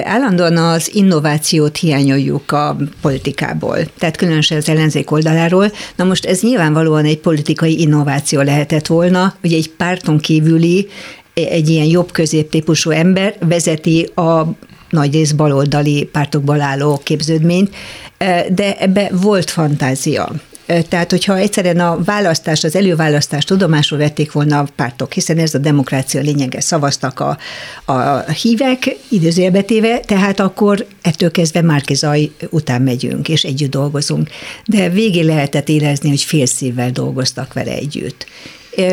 Állandóan 0.05 0.57
az 0.57 0.91
innovációt 0.95 1.77
hiányoljuk 1.77 2.53
a 2.53 2.77
politikából, 3.01 3.79
tehát 3.99 4.17
különösen 4.17 4.57
az 4.57 4.69
ellenzék 4.69 5.11
oldaláról. 5.11 5.73
Na 5.97 6.05
most 6.05 6.25
ez 6.25 6.41
nyilvánvalóan 6.41 7.05
egy 7.05 7.19
politikai 7.19 7.81
innováció 7.81 8.41
lehetett 8.41 8.87
volna, 8.87 9.35
hogy 9.41 9.53
egy 9.53 9.71
párton 9.71 10.19
kívüli 10.19 10.89
egy 11.35 11.69
ilyen 11.69 11.87
jobb 11.87 12.13
középtípusú 12.13 12.91
ember 12.91 13.37
vezeti 13.41 14.03
a 14.15 14.47
nagyrészt 14.91 15.37
baloldali 15.37 16.09
pártokból 16.13 16.61
álló 16.61 17.01
képződményt, 17.03 17.75
de 18.49 18.77
ebbe 18.79 19.11
volt 19.13 19.51
fantázia. 19.51 20.33
Tehát, 20.67 21.11
hogyha 21.11 21.37
egyszerűen 21.37 21.81
a 21.81 22.03
választást, 22.05 22.65
az 22.65 22.77
előválasztást 22.77 23.47
tudomásul 23.47 23.99
vették 23.99 24.33
volna 24.33 24.59
a 24.59 24.69
pártok, 24.77 25.13
hiszen 25.13 25.39
ez 25.39 25.55
a 25.55 25.59
demokrácia 25.59 26.21
lényege, 26.21 26.61
szavaztak 26.61 27.21
a, 27.21 27.39
a 27.85 28.31
hívek, 28.31 28.97
időzélbetéve, 29.09 29.99
tehát 30.01 30.41
akkor 30.41 30.87
ettől 31.03 31.31
kezdve 31.31 31.63
Márkizaj 31.63 32.31
után 32.51 32.83
megyünk, 32.83 33.29
és 33.29 33.45
együtt 33.45 33.71
dolgozunk. 33.71 34.29
De 34.65 34.89
végén 34.89 35.25
lehetett 35.25 35.69
érezni, 35.69 36.09
hogy 36.09 36.23
félszívvel 36.23 36.91
dolgoztak 36.91 37.53
vele 37.53 37.73
együtt 37.73 38.27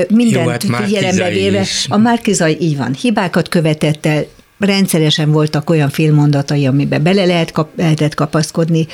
mindent 0.10 0.46
Jó, 0.46 0.50
hát 0.50 0.86
figyelembe 0.86 1.30
véve. 1.30 1.66
A 1.88 1.98
Márkizaj 1.98 2.58
így 2.60 2.78
van, 2.78 2.94
hibákat 2.94 3.50
követett 3.50 4.06
el, 4.06 4.26
rendszeresen 4.60 5.32
voltak 5.32 5.70
olyan 5.70 5.90
félmondatai, 5.90 6.66
amiben 6.66 7.04
bele 7.04 7.26
lehet 7.26 7.52
kap, 7.52 7.78
lehetett 7.78 8.14
kapaszkodni, 8.14 8.88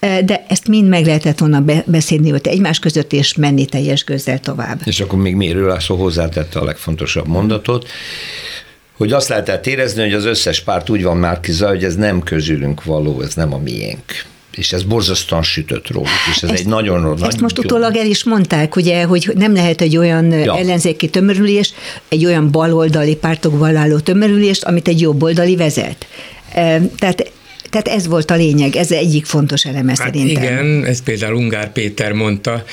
de 0.00 0.44
ezt 0.48 0.68
mind 0.68 0.88
meg 0.88 1.04
lehetett 1.04 1.38
volna 1.38 1.64
beszélni 1.84 2.30
hogy 2.30 2.46
egymás 2.46 2.78
között, 2.78 3.12
és 3.12 3.34
menni 3.34 3.64
teljes 3.64 4.04
gőzzel 4.04 4.40
tovább. 4.40 4.80
És 4.84 5.00
akkor 5.00 5.18
még 5.18 5.34
Mérő 5.34 5.66
László 5.66 5.96
hozzátette 5.96 6.58
a 6.58 6.64
legfontosabb 6.64 7.26
mondatot, 7.26 7.88
hogy 8.96 9.12
azt 9.12 9.28
lehetett 9.28 9.66
érezni, 9.66 10.02
hogy 10.02 10.12
az 10.12 10.24
összes 10.24 10.60
párt 10.60 10.90
úgy 10.90 11.02
van 11.02 11.16
már 11.16 11.40
kizaj, 11.40 11.68
hogy 11.68 11.84
ez 11.84 11.94
nem 11.94 12.22
közülünk 12.22 12.84
való, 12.84 13.20
ez 13.20 13.34
nem 13.34 13.54
a 13.54 13.58
miénk 13.58 14.24
és 14.56 14.72
ez 14.72 14.82
borzasztóan 14.82 15.42
sütött 15.42 15.90
róluk, 15.90 16.08
és 16.30 16.42
ez 16.42 16.50
ezt, 16.50 16.60
egy 16.60 16.66
nagyon 16.66 17.12
Ezt 17.12 17.20
nagy 17.20 17.40
most 17.40 17.58
utólag 17.58 17.96
el 17.96 18.06
is 18.06 18.24
mondták, 18.24 18.76
ugye, 18.76 19.02
hogy 19.02 19.32
nem 19.34 19.54
lehet 19.54 19.80
egy 19.80 19.96
olyan 19.96 20.32
ja. 20.32 20.58
ellenzéki 20.58 21.08
tömörülés, 21.08 21.72
egy 22.08 22.24
olyan 22.24 22.50
baloldali 22.50 23.16
pártokból 23.16 23.76
álló 23.76 23.98
tömörülést, 23.98 24.64
amit 24.64 24.88
egy 24.88 25.00
jobboldali 25.00 25.56
vezet. 25.56 26.06
Tehát 26.98 27.30
tehát 27.70 27.88
ez 27.88 28.06
volt 28.06 28.30
a 28.30 28.34
lényeg, 28.34 28.76
ez 28.76 28.90
egyik 28.90 29.26
fontos 29.26 29.64
eleme 29.64 29.88
hát 29.88 29.96
szerintem. 29.96 30.42
Igen, 30.42 30.84
ez 30.84 31.02
például 31.02 31.34
Ungár 31.34 31.72
Péter 31.72 32.12
mondta, 32.12 32.64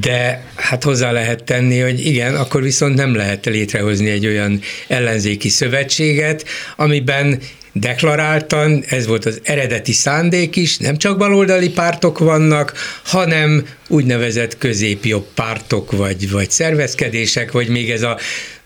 de 0.00 0.44
hát 0.54 0.82
hozzá 0.82 1.12
lehet 1.12 1.44
tenni, 1.44 1.78
hogy 1.78 2.06
igen, 2.06 2.34
akkor 2.34 2.62
viszont 2.62 2.94
nem 2.94 3.14
lehet 3.14 3.44
létrehozni 3.44 4.10
egy 4.10 4.26
olyan 4.26 4.60
ellenzéki 4.88 5.48
szövetséget, 5.48 6.44
amiben 6.76 7.40
deklaráltan, 7.76 8.84
ez 8.88 9.06
volt 9.06 9.24
az 9.24 9.40
eredeti 9.42 9.92
szándék 9.92 10.56
is, 10.56 10.76
nem 10.76 10.96
csak 10.96 11.18
baloldali 11.18 11.70
pártok 11.70 12.18
vannak, 12.18 12.72
hanem 13.04 13.66
úgynevezett 13.88 14.58
középjobb 14.58 15.26
pártok, 15.34 15.92
vagy, 15.92 16.30
vagy 16.30 16.50
szervezkedések, 16.50 17.52
vagy 17.52 17.68
még 17.68 17.90
ez 17.90 18.02
a 18.02 18.18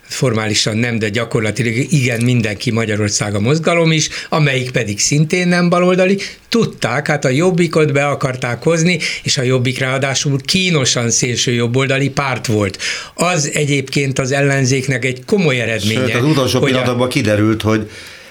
formálisan 0.09 0.77
nem, 0.77 0.99
de 0.99 1.09
gyakorlatilag 1.09 1.93
igen, 1.93 2.21
mindenki 2.23 2.71
Magyarország 2.71 3.35
a 3.35 3.41
mozgalom 3.41 3.93
is, 3.93 4.09
amelyik 4.29 4.71
pedig 4.71 4.99
szintén 4.99 5.49
nem 5.49 5.69
baloldali, 5.69 6.19
tudták, 6.49 7.07
hát 7.07 7.25
a 7.25 7.29
jobbikot 7.29 7.93
be 7.93 8.07
akarták 8.07 8.63
hozni, 8.63 8.99
és 9.23 9.39
a 9.39 9.43
jobbik 9.43 9.79
ráadásul 9.79 10.39
kínosan 10.45 11.11
szélső 11.11 11.53
jobboldali 11.53 12.11
párt 12.11 12.47
volt. 12.47 12.79
Az 13.15 13.51
egyébként 13.53 14.19
az 14.19 14.33
ellenzéknek 14.33 15.05
egy 15.05 15.25
komoly 15.27 15.61
eredménye. 15.61 16.07
Sőt, 16.07 16.15
az 16.15 16.25
utolsó 16.25 16.61
pillanatban 16.61 17.07
a... 17.07 17.11
kiderült, 17.11 17.63
hogy 17.63 17.89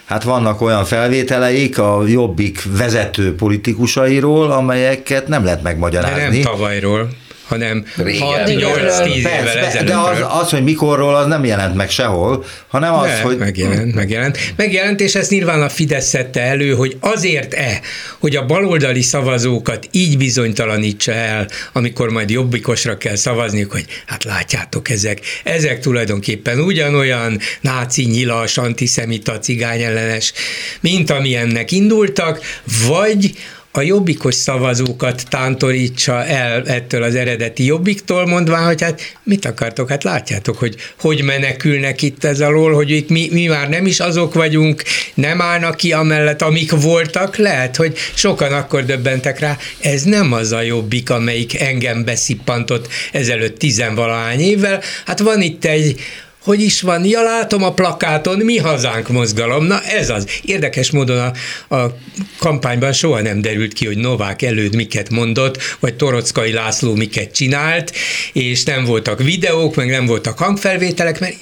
hát 0.07 0.23
vannak 0.23 0.61
olyan 0.61 0.85
felvételeik 0.85 1.79
a 1.79 2.03
jobbik 2.07 2.63
vezető 2.77 3.35
politikusairól, 3.35 4.51
amelyeket 4.51 5.27
nem 5.27 5.43
lehet 5.43 5.63
megmagyarázni. 5.63 6.19
De 6.19 6.29
nem 6.29 6.41
tavalyról 6.41 7.09
hanem 7.47 7.86
6-8-10 7.97 9.15
évvel 9.15 9.47
ezelőtt. 9.47 9.88
De 9.88 9.95
az, 9.95 10.17
az, 10.41 10.49
hogy 10.49 10.63
mikorról, 10.63 11.15
az 11.15 11.27
nem 11.27 11.45
jelent 11.45 11.75
meg 11.75 11.89
sehol, 11.89 12.45
hanem 12.67 12.93
az, 12.93 13.07
de, 13.07 13.21
hogy... 13.21 13.38
Megjelent, 13.38 13.95
megjelent. 13.95 14.38
Megjelent, 14.55 15.01
és 15.01 15.15
ezt 15.15 15.29
nyilván 15.29 15.62
a 15.62 15.69
Fidesz 15.69 16.07
szedte 16.07 16.41
elő, 16.41 16.73
hogy 16.73 16.97
azért-e, 16.99 17.81
hogy 18.19 18.36
a 18.36 18.45
baloldali 18.45 19.01
szavazókat 19.01 19.88
így 19.91 20.17
bizonytalanítsa 20.17 21.12
el, 21.12 21.47
amikor 21.73 22.10
majd 22.10 22.29
jobbikosra 22.29 22.97
kell 22.97 23.15
szavazniuk, 23.15 23.71
hogy 23.71 23.86
hát 24.05 24.23
látjátok, 24.23 24.89
ezek, 24.89 25.19
ezek 25.43 25.79
tulajdonképpen 25.79 26.60
ugyanolyan 26.60 27.39
náci, 27.62 28.03
nyilas, 28.03 28.57
antiszemita, 28.57 29.39
cigányellenes, 29.39 30.33
mint 30.79 31.10
amilyennek 31.10 31.71
indultak, 31.71 32.39
vagy 32.88 33.31
a 33.77 33.81
jobbikos 33.81 34.35
szavazókat 34.35 35.23
tántorítsa 35.29 36.25
el 36.25 36.63
ettől 36.65 37.03
az 37.03 37.15
eredeti 37.15 37.65
jobbiktól, 37.65 38.25
mondván, 38.25 38.65
hogy 38.65 38.81
hát 38.81 39.01
mit 39.23 39.45
akartok, 39.45 39.89
hát 39.89 40.03
látjátok, 40.03 40.57
hogy 40.57 40.75
hogy 40.99 41.23
menekülnek 41.23 42.01
itt 42.01 42.23
ez 42.23 42.39
alól, 42.39 42.73
hogy 42.73 42.91
itt 42.91 43.09
mi, 43.09 43.29
mi 43.31 43.45
már 43.45 43.69
nem 43.69 43.85
is 43.85 43.99
azok 43.99 44.33
vagyunk, 44.33 44.83
nem 45.13 45.41
állnak 45.41 45.75
ki 45.75 45.91
amellett, 45.91 46.41
amik 46.41 46.71
voltak, 46.71 47.35
lehet, 47.35 47.75
hogy 47.75 47.97
sokan 48.13 48.53
akkor 48.53 48.85
döbbentek 48.85 49.39
rá, 49.39 49.57
ez 49.81 50.03
nem 50.03 50.33
az 50.33 50.51
a 50.51 50.61
jobbik, 50.61 51.09
amelyik 51.09 51.59
engem 51.59 52.03
beszippantott 52.03 52.87
ezelőtt 53.11 53.57
tizenvalahány 53.57 54.39
évvel, 54.39 54.81
hát 55.05 55.19
van 55.19 55.41
itt 55.41 55.65
egy 55.65 55.99
hogy 56.47 56.62
is 56.62 56.81
van, 56.81 57.05
ja 57.05 57.21
látom 57.21 57.63
a 57.63 57.73
plakáton, 57.73 58.38
mi 58.38 58.57
hazánk 58.57 59.07
mozgalom, 59.07 59.65
na 59.65 59.81
ez 59.81 60.10
az. 60.10 60.27
Érdekes 60.45 60.91
módon 60.91 61.33
a, 61.67 61.75
a 61.75 61.97
kampányban 62.38 62.93
soha 62.93 63.21
nem 63.21 63.41
derült 63.41 63.73
ki, 63.73 63.86
hogy 63.86 63.97
Novák 63.97 64.41
előd 64.41 64.75
miket 64.75 65.10
mondott, 65.10 65.62
vagy 65.79 65.95
Torockai 65.95 66.51
László 66.51 66.95
miket 66.95 67.31
csinált, 67.31 67.91
és 68.33 68.63
nem 68.63 68.86
voltak 68.86 69.23
videók, 69.23 69.75
meg 69.75 69.89
nem 69.89 70.05
voltak 70.05 70.38
hangfelvételek, 70.38 71.19
mert 71.19 71.36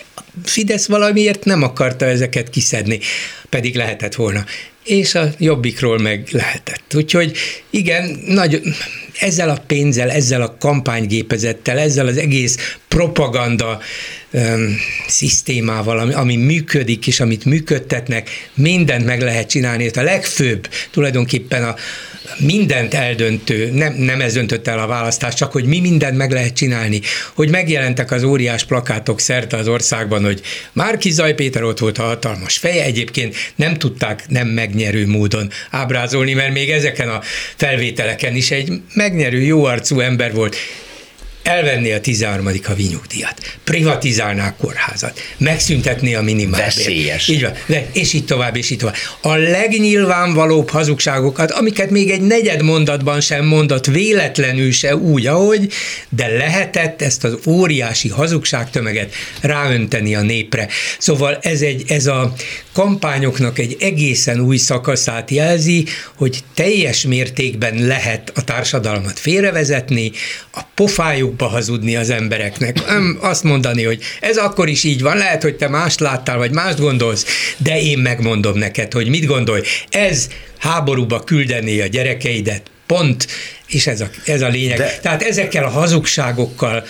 Fidesz 0.44 0.88
valamiért 0.88 1.46
nem 1.46 1.64
akarta 1.64 2.06
ezeket 2.06 2.50
kiszedni, 2.50 3.00
pedig 3.50 3.76
lehetett 3.76 4.16
volna 4.16 4.46
és 4.86 5.16
a 5.16 5.30
jobbikról 5.38 5.98
meg 5.98 6.28
lehetett. 6.32 6.96
Úgyhogy 6.96 7.38
igen, 7.70 8.20
nagy, 8.26 8.62
ezzel 9.20 9.50
a 9.50 9.64
pénzzel, 9.68 10.12
ezzel 10.12 10.42
a 10.42 10.56
kampánygépezettel, 10.60 11.78
ezzel 11.78 12.08
az 12.08 12.18
egész 12.18 12.78
propaganda 12.88 13.80
um, 14.36 14.78
szisztémával, 15.08 16.00
ami, 16.00 16.14
ami 16.14 16.36
működik 16.36 17.08
és 17.08 17.20
amit 17.20 17.46
működtetnek, 17.46 18.30
mindent 18.54 19.06
meg 19.06 19.22
lehet 19.22 19.50
csinálni. 19.50 19.90
A 19.94 20.02
legfőbb 20.02 20.70
tulajdonképpen 20.92 21.64
a, 21.64 21.76
mindent 22.38 22.94
eldöntő, 22.94 23.70
nem, 23.72 23.94
nem 23.94 24.22
ez 24.22 24.34
döntött 24.34 24.68
el 24.68 24.80
a 24.80 24.88
választást, 24.88 25.38
csak 25.38 25.52
hogy 25.52 25.66
mi 25.66 25.80
mindent 25.80 26.18
meg 26.18 26.32
lehet 26.32 26.54
csinálni. 26.54 27.02
Hogy 27.34 27.50
megjelentek 27.50 28.12
az 28.12 28.24
óriás 28.24 28.64
plakátok 28.64 29.20
szerte 29.20 29.58
az 29.58 29.68
országban, 29.68 30.24
hogy 30.24 30.42
Márki 30.74 31.12
Zaj 31.12 31.34
Péter 31.34 31.64
ott 31.64 31.80
volt 31.80 31.98
a 31.98 32.04
hatalmas 32.04 32.58
feje, 32.58 32.84
egyébként 32.84 33.36
nem 33.56 33.74
tudták 33.74 34.24
nem 34.28 34.48
megnyerő 34.48 35.08
módon 35.08 35.50
ábrázolni, 35.70 36.34
mert 36.34 36.54
még 36.54 36.70
ezeken 36.70 37.10
a 37.10 37.22
felvételeken 37.56 38.36
is 38.36 38.52
egy 38.52 38.72
megnyerő, 38.94 39.42
jó 39.42 39.64
arcú 39.64 40.00
ember 40.00 40.34
volt 40.34 40.56
elvenné 41.46 41.94
a 41.94 42.02
13. 42.02 42.50
havi 42.64 42.84
nyugdíjat, 42.84 43.58
privatizálná 43.64 44.48
a 44.48 44.56
kórházat, 44.62 45.20
megszüntetné 45.38 46.14
a 46.14 46.22
minimálbért. 46.22 46.76
Veszélyes. 46.76 47.28
Így 47.28 47.42
van, 47.42 47.54
és 47.92 48.14
így 48.14 48.26
tovább, 48.26 48.56
és 48.56 48.70
így 48.70 48.78
tovább. 48.78 48.96
A 49.22 49.36
legnyilvánvalóbb 49.36 50.70
hazugságokat, 50.70 51.52
amiket 51.52 51.90
még 51.90 52.10
egy 52.10 52.22
negyed 52.22 52.62
mondatban 52.62 53.22
sem 53.22 53.46
mondott, 53.46 53.86
véletlenül 53.86 54.72
se 54.72 54.96
úgy, 54.96 55.26
ahogy, 55.26 55.72
de 56.10 56.28
lehetett 56.28 57.02
ezt 57.02 57.24
az 57.24 57.38
óriási 57.48 58.10
hazugságtömeget 58.10 59.14
ráönteni 59.42 60.16
a 60.16 60.22
népre. 60.22 60.68
Szóval 60.98 61.38
ez, 61.42 61.62
egy, 61.62 61.84
ez 61.88 62.06
a 62.06 62.34
kampányoknak 62.74 63.60
egy 63.60 63.78
egészen 63.80 64.40
új 64.40 64.58
szakaszát 64.58 65.32
jelzi, 65.32 65.86
hogy 66.16 66.44
teljes 66.54 67.06
mértékben 67.06 67.86
lehet 67.86 68.32
a 68.36 68.44
társadalmat 68.44 69.20
félrevezetni, 69.20 70.12
a 70.52 70.62
pofájukba 71.36 71.48
hazudni 71.48 71.96
az 71.96 72.10
embereknek. 72.10 72.78
Azt 73.20 73.44
mondani, 73.44 73.84
hogy 73.84 74.02
ez 74.22 74.38
akkor 74.38 74.70
is 74.70 74.84
így 74.84 75.02
van, 75.02 75.18
lehet, 75.18 75.42
hogy 75.42 75.56
te 75.56 75.68
mást 75.68 76.00
láttál, 76.00 76.38
vagy 76.38 76.52
mást 76.52 76.80
gondolsz, 76.80 77.26
de 77.58 77.82
én 77.82 77.98
megmondom 77.98 78.58
neked, 78.58 78.94
hogy 78.94 79.08
mit 79.08 79.26
gondolj. 79.26 79.62
Ez 79.90 80.30
háborúba 80.58 81.20
küldené 81.20 81.82
a 81.82 81.88
gyerekeidet, 81.88 82.62
pont, 82.86 83.28
és 83.68 83.88
ez 83.88 84.02
a, 84.02 84.10
ez 84.26 84.42
a 84.42 84.48
lényeg. 84.48 84.78
De, 84.78 85.00
Tehát 85.02 85.24
ezekkel 85.24 85.64
a 85.64 85.70
hazugságokkal 85.70 86.84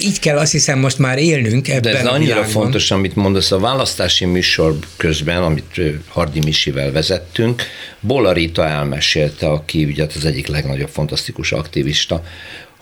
így 0.00 0.18
kell 0.18 0.38
azt 0.38 0.52
hiszem 0.52 0.78
most 0.78 0.98
már 0.98 1.18
élnünk 1.18 1.68
ebben 1.68 1.92
De 1.92 1.98
ez 1.98 2.04
a 2.04 2.12
annyira 2.12 2.34
világban. 2.34 2.62
fontos, 2.62 2.90
amit 2.90 3.16
mondasz, 3.16 3.50
a 3.50 3.58
választási 3.58 4.24
műsor 4.24 4.78
közben, 4.96 5.42
amit 5.42 5.80
Hardi 6.08 6.40
Misivel 6.40 6.92
vezettünk, 6.92 7.62
Bola 8.00 8.32
Rita 8.32 8.66
elmesélte, 8.66 9.48
aki 9.48 9.84
ugye 9.84 10.06
az 10.16 10.24
egyik 10.24 10.46
legnagyobb 10.46 10.88
fantasztikus 10.92 11.52
aktivista, 11.52 12.22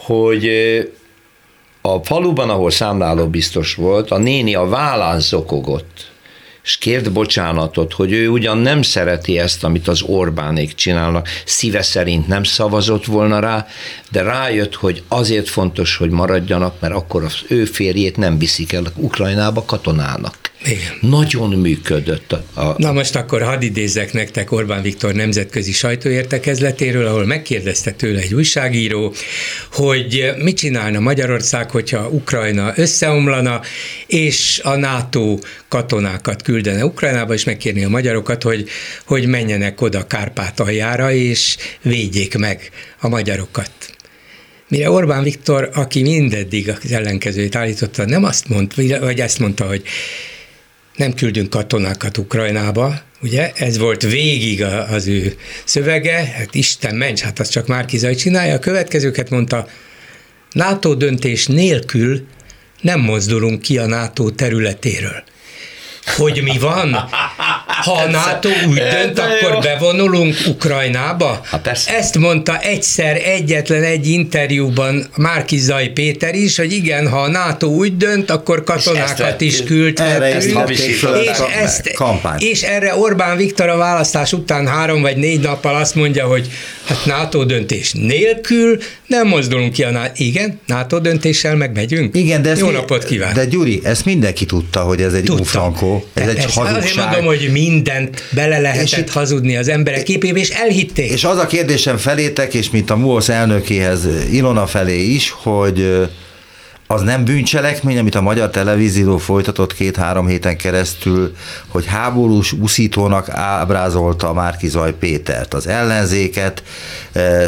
hogy 0.06 0.48
a 1.82 2.04
faluban, 2.04 2.50
ahol 2.50 2.70
számláló 2.70 3.26
biztos 3.26 3.74
volt, 3.74 4.10
a 4.10 4.18
néni 4.18 4.54
a 4.54 4.64
vállán 4.64 5.20
zokogott, 5.20 6.10
és 6.62 6.76
kért 6.78 7.12
bocsánatot, 7.12 7.92
hogy 7.92 8.12
ő 8.12 8.28
ugyan 8.28 8.58
nem 8.58 8.82
szereti 8.82 9.38
ezt, 9.38 9.64
amit 9.64 9.88
az 9.88 10.02
Orbánék 10.02 10.74
csinálnak, 10.74 11.28
szíve 11.44 11.82
szerint 11.82 12.26
nem 12.26 12.42
szavazott 12.42 13.04
volna 13.04 13.38
rá, 13.38 13.66
de 14.10 14.22
rájött, 14.22 14.74
hogy 14.74 15.02
azért 15.08 15.48
fontos, 15.48 15.96
hogy 15.96 16.10
maradjanak, 16.10 16.80
mert 16.80 16.94
akkor 16.94 17.24
az 17.24 17.36
ő 17.48 17.64
férjét 17.64 18.16
nem 18.16 18.38
viszik 18.38 18.72
el 18.72 18.84
Ukrajnába 18.96 19.64
katonának. 19.64 20.45
Igen. 20.66 20.98
Nagyon 21.00 21.50
működött. 21.50 22.32
A... 22.32 22.74
Na 22.76 22.92
most 22.92 23.16
akkor 23.16 23.42
hadd 23.42 23.62
idézzek 23.62 24.12
nektek 24.12 24.52
Orbán 24.52 24.82
Viktor 24.82 25.12
nemzetközi 25.12 25.72
sajtóértekezletéről, 25.72 27.06
ahol 27.06 27.24
megkérdezte 27.24 27.90
tőle 27.90 28.20
egy 28.20 28.34
újságíró, 28.34 29.14
hogy 29.72 30.32
mit 30.38 30.56
csinálna 30.56 31.00
Magyarország, 31.00 31.70
hogyha 31.70 32.08
Ukrajna 32.08 32.72
összeomlana, 32.76 33.60
és 34.06 34.60
a 34.64 34.76
NATO 34.76 35.38
katonákat 35.68 36.42
küldene 36.42 36.84
Ukrajnába, 36.84 37.34
és 37.34 37.44
megkérni 37.44 37.84
a 37.84 37.88
magyarokat, 37.88 38.42
hogy, 38.42 38.68
hogy 39.04 39.26
menjenek 39.26 39.80
oda 39.80 40.06
Kárpátaljára, 40.06 41.12
és 41.12 41.56
védjék 41.82 42.38
meg 42.38 42.70
a 43.00 43.08
magyarokat. 43.08 43.70
Mire 44.68 44.90
Orbán 44.90 45.22
Viktor, 45.22 45.70
aki 45.74 46.02
mindeddig 46.02 46.68
az 46.68 46.92
ellenkezőjét 46.92 47.56
állította, 47.56 48.06
nem 48.06 48.24
azt 48.24 48.48
mondta, 48.48 48.98
vagy 49.00 49.20
ezt 49.20 49.38
mondta, 49.38 49.64
hogy 49.66 49.82
nem 50.96 51.14
küldünk 51.14 51.50
katonákat 51.50 52.18
Ukrajnába, 52.18 53.00
ugye, 53.22 53.52
ez 53.54 53.78
volt 53.78 54.02
végig 54.02 54.62
az 54.62 55.06
ő 55.06 55.36
szövege, 55.64 56.24
hát 56.24 56.54
Isten 56.54 56.94
ments, 56.94 57.20
hát 57.20 57.38
azt 57.38 57.50
csak 57.50 57.66
Márkizai 57.66 58.14
csinálja, 58.14 58.54
a 58.54 58.58
következőket 58.58 59.30
mondta, 59.30 59.68
NATO 60.52 60.94
döntés 60.94 61.46
nélkül 61.46 62.26
nem 62.80 63.00
mozdulunk 63.00 63.62
ki 63.62 63.78
a 63.78 63.86
NATO 63.86 64.30
területéről 64.30 65.22
hogy 66.16 66.40
mi 66.42 66.58
van? 66.58 67.08
Ha 67.66 67.92
a 67.92 68.10
NATO 68.10 68.48
úgy 68.68 68.82
dönt, 68.90 69.18
akkor 69.18 69.62
bevonulunk 69.62 70.36
Ukrajnába? 70.46 71.40
Persze. 71.62 71.96
Ezt 71.96 72.18
mondta 72.18 72.58
egyszer 72.58 73.16
egyetlen 73.24 73.82
egy 73.82 74.08
interjúban 74.08 75.06
Márki 75.16 75.58
Zaj 75.58 75.88
Péter 75.88 76.34
is, 76.34 76.56
hogy 76.56 76.72
igen, 76.72 77.08
ha 77.08 77.20
a 77.20 77.28
NATO 77.28 77.66
úgy 77.66 77.96
dönt, 77.96 78.30
akkor 78.30 78.64
katonákat 78.64 79.40
is 79.40 79.62
küldhetünk. 79.62 80.70
És, 80.70 81.02
ezt, 81.62 81.90
és 82.38 82.62
erre 82.62 82.96
Orbán 82.96 83.36
Viktor 83.36 83.68
a 83.68 83.76
választás 83.76 84.32
után 84.32 84.66
három 84.66 85.00
vagy 85.00 85.16
négy 85.16 85.40
nappal 85.40 85.74
azt 85.74 85.94
mondja, 85.94 86.26
hogy 86.26 86.48
hát 86.86 87.06
NATO 87.06 87.44
döntés 87.44 87.92
nélkül 87.92 88.78
nem 89.06 89.26
mozdulunk 89.26 89.72
ki 89.72 89.82
a 89.82 89.90
NATO. 89.90 90.12
Igen, 90.14 90.60
NATO 90.66 91.00
döntéssel 91.00 91.56
megmegyünk. 91.56 92.16
Igen, 92.16 92.42
de 92.42 92.54
Jó 92.56 92.70
napot 92.70 93.04
kívánok. 93.04 93.34
De 93.34 93.44
Gyuri, 93.44 93.80
ezt 93.84 94.04
mindenki 94.04 94.44
tudta, 94.44 94.80
hogy 94.80 95.02
ez 95.02 95.12
egy 95.12 95.30
ufrankó, 95.30 95.95
ez 96.14 96.28
egy 96.28 96.44
hazugság. 96.44 96.76
Azért 96.76 96.96
mondom, 96.96 97.24
hogy 97.24 97.48
mindent 97.52 98.22
bele 98.30 98.58
lehetett 98.58 99.06
és 99.06 99.12
hazudni 99.12 99.56
az 99.56 99.68
emberek 99.68 100.02
képébe, 100.02 100.38
és 100.38 100.48
elhitték. 100.48 101.10
És 101.10 101.24
az 101.24 101.38
a 101.38 101.46
kérdésem 101.46 101.96
felétek, 101.96 102.54
és 102.54 102.70
mint 102.70 102.90
a 102.90 102.96
MUOSZ 102.96 103.28
elnökéhez 103.28 104.06
Ilona 104.30 104.66
felé 104.66 105.02
is, 105.02 105.30
hogy 105.30 106.08
az 106.86 107.02
nem 107.02 107.24
bűncselekmény, 107.24 107.98
amit 107.98 108.14
a 108.14 108.20
magyar 108.20 108.50
televízió 108.50 109.18
folytatott 109.18 109.74
két-három 109.74 110.26
héten 110.26 110.56
keresztül, 110.56 111.36
hogy 111.68 111.86
háborús 111.86 112.52
uszítónak 112.52 113.28
ábrázolta 113.28 114.32
Márki 114.32 114.68
Zaj 114.68 114.92
Pétert, 114.92 115.54
az 115.54 115.66
ellenzéket 115.66 116.62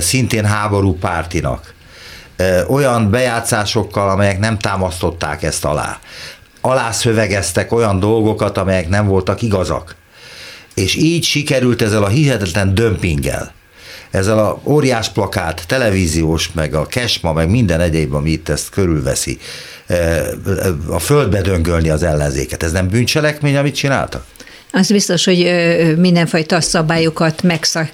szintén 0.01 0.45
háború 0.45 0.95
pártinak. 0.95 1.75
Olyan 2.69 3.11
bejátszásokkal, 3.11 4.11
amelyek 4.11 4.39
nem 4.39 4.59
támasztották 4.59 5.43
ezt 5.43 5.65
alá. 5.65 5.99
Alászövegeztek 6.61 7.73
olyan 7.73 8.01
dolgokat, 8.01 8.59
amelyek 8.59 8.89
nem 8.89 9.07
voltak 9.07 9.43
igazak. 9.43 9.97
És 10.75 10.95
így 10.95 11.25
sikerült 11.25 11.83
ezzel 11.83 12.03
a 12.03 12.09
hihetetlen 12.09 12.75
dömpinggel 12.75 13.57
ezzel 14.11 14.39
a 14.39 14.61
óriás 14.65 15.09
plakát, 15.09 15.65
televíziós, 15.67 16.53
meg 16.53 16.75
a 16.75 16.87
kesma, 16.87 17.33
meg 17.33 17.51
minden 17.51 17.81
egyéb, 17.81 18.15
ami 18.15 18.31
itt 18.31 18.49
ezt 18.49 18.71
körülveszi, 18.71 19.39
a 20.89 20.99
földbe 20.99 21.41
döngölni 21.41 21.89
az 21.89 22.03
ellenzéket. 22.03 22.63
Ez 22.63 22.73
nem 22.73 22.89
bűncselekmény, 22.89 23.57
amit 23.57 23.75
csináltak? 23.75 24.25
Az 24.73 24.91
biztos, 24.91 25.25
hogy 25.25 25.51
mindenfajta 25.97 26.61
szabályokat 26.61 27.43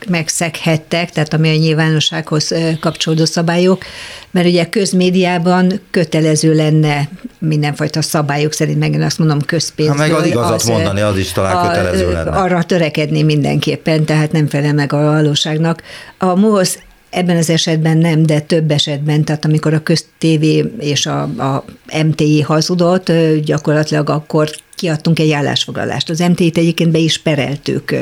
megszeghettek, 0.08 1.10
tehát 1.10 1.34
ami 1.34 1.48
a 1.48 1.56
nyilvánossághoz 1.56 2.54
kapcsolódó 2.80 3.24
szabályok, 3.24 3.84
mert 4.30 4.46
ugye 4.46 4.68
közmédiában 4.68 5.80
kötelező 5.90 6.54
lenne 6.54 7.08
mindenfajta 7.38 8.02
szabályok 8.02 8.52
szerint, 8.52 8.78
meg 8.78 8.92
én 8.92 9.02
azt 9.02 9.18
mondom 9.18 9.40
közpénzből. 9.40 9.96
Ha 9.96 10.02
meg 10.02 10.20
az 10.20 10.26
igazat 10.26 10.54
az, 10.54 10.64
mondani, 10.64 11.00
az 11.00 11.18
is 11.18 11.32
talán 11.32 11.56
a, 11.56 11.68
kötelező 11.68 12.12
lenne. 12.12 12.30
Arra 12.30 12.62
törekedni 12.62 13.22
mindenképpen, 13.22 14.04
tehát 14.04 14.32
nem 14.32 14.48
fele 14.48 14.72
meg 14.72 14.92
a 14.92 15.02
valóságnak. 15.02 15.82
A 16.18 16.34
MOHOSZ 16.34 16.78
Ebben 17.10 17.36
az 17.36 17.50
esetben 17.50 17.98
nem, 17.98 18.26
de 18.26 18.40
több 18.40 18.70
esetben, 18.70 19.24
tehát 19.24 19.44
amikor 19.44 19.74
a 19.74 19.82
köztévé 19.82 20.72
és 20.78 21.06
a, 21.06 21.22
a 21.22 21.64
MTI 22.04 22.40
hazudott, 22.40 23.12
gyakorlatilag 23.44 24.10
akkor 24.10 24.50
kiadtunk 24.84 25.18
egy 25.18 25.30
állásfoglalást. 25.30 26.10
Az 26.10 26.18
MT-t 26.18 26.58
egyébként 26.58 26.90
be 26.90 26.98
is 26.98 27.18
pereltük, 27.18 27.94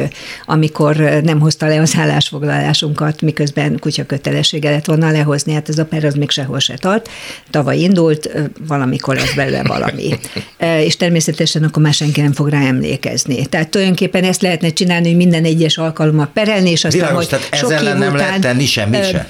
amikor 0.47 0.97
nem 1.25 1.40
hozta 1.40 1.66
le 1.66 1.81
az 1.81 1.95
állásfoglalásunkat, 1.99 3.21
miközben 3.21 3.79
kutya 3.79 4.07
kötelessége 4.07 4.71
lett 4.71 4.85
volna 4.85 5.11
lehozni. 5.11 5.53
Hát 5.53 5.68
ez 5.68 5.79
a 5.79 5.85
per 5.85 6.05
az 6.05 6.14
még 6.14 6.31
sehol 6.31 6.59
se 6.59 6.75
tart. 6.75 7.09
Tavaly 7.51 7.79
indult, 7.79 8.31
valamikor 8.66 9.14
lesz 9.14 9.35
belőle 9.35 9.62
valami. 9.62 10.18
És 10.59 10.97
természetesen 10.97 11.64
akkor 11.64 11.83
már 11.83 11.95
senki 11.95 12.21
nem 12.21 12.33
fog 12.33 12.49
rá 12.49 12.66
emlékezni. 12.66 13.47
Tehát 13.47 13.68
tulajdonképpen 13.68 14.25
ezt 14.25 14.42
lehetne 14.42 14.71
csinálni, 14.71 15.07
hogy 15.07 15.16
minden 15.16 15.45
egyes 15.45 15.79
alkalommal 15.79 16.31
perelni, 16.35 16.71
és 16.71 16.85
aztán, 16.85 17.01
Világos, 17.01 17.27
hogy 17.31 17.40
sok 17.53 17.71
év 17.71 17.83
nem 17.83 17.97
után, 17.97 18.14
lehet 18.14 18.40
tenni 18.40 18.66
semmit 18.66 19.09
sem. 19.09 19.27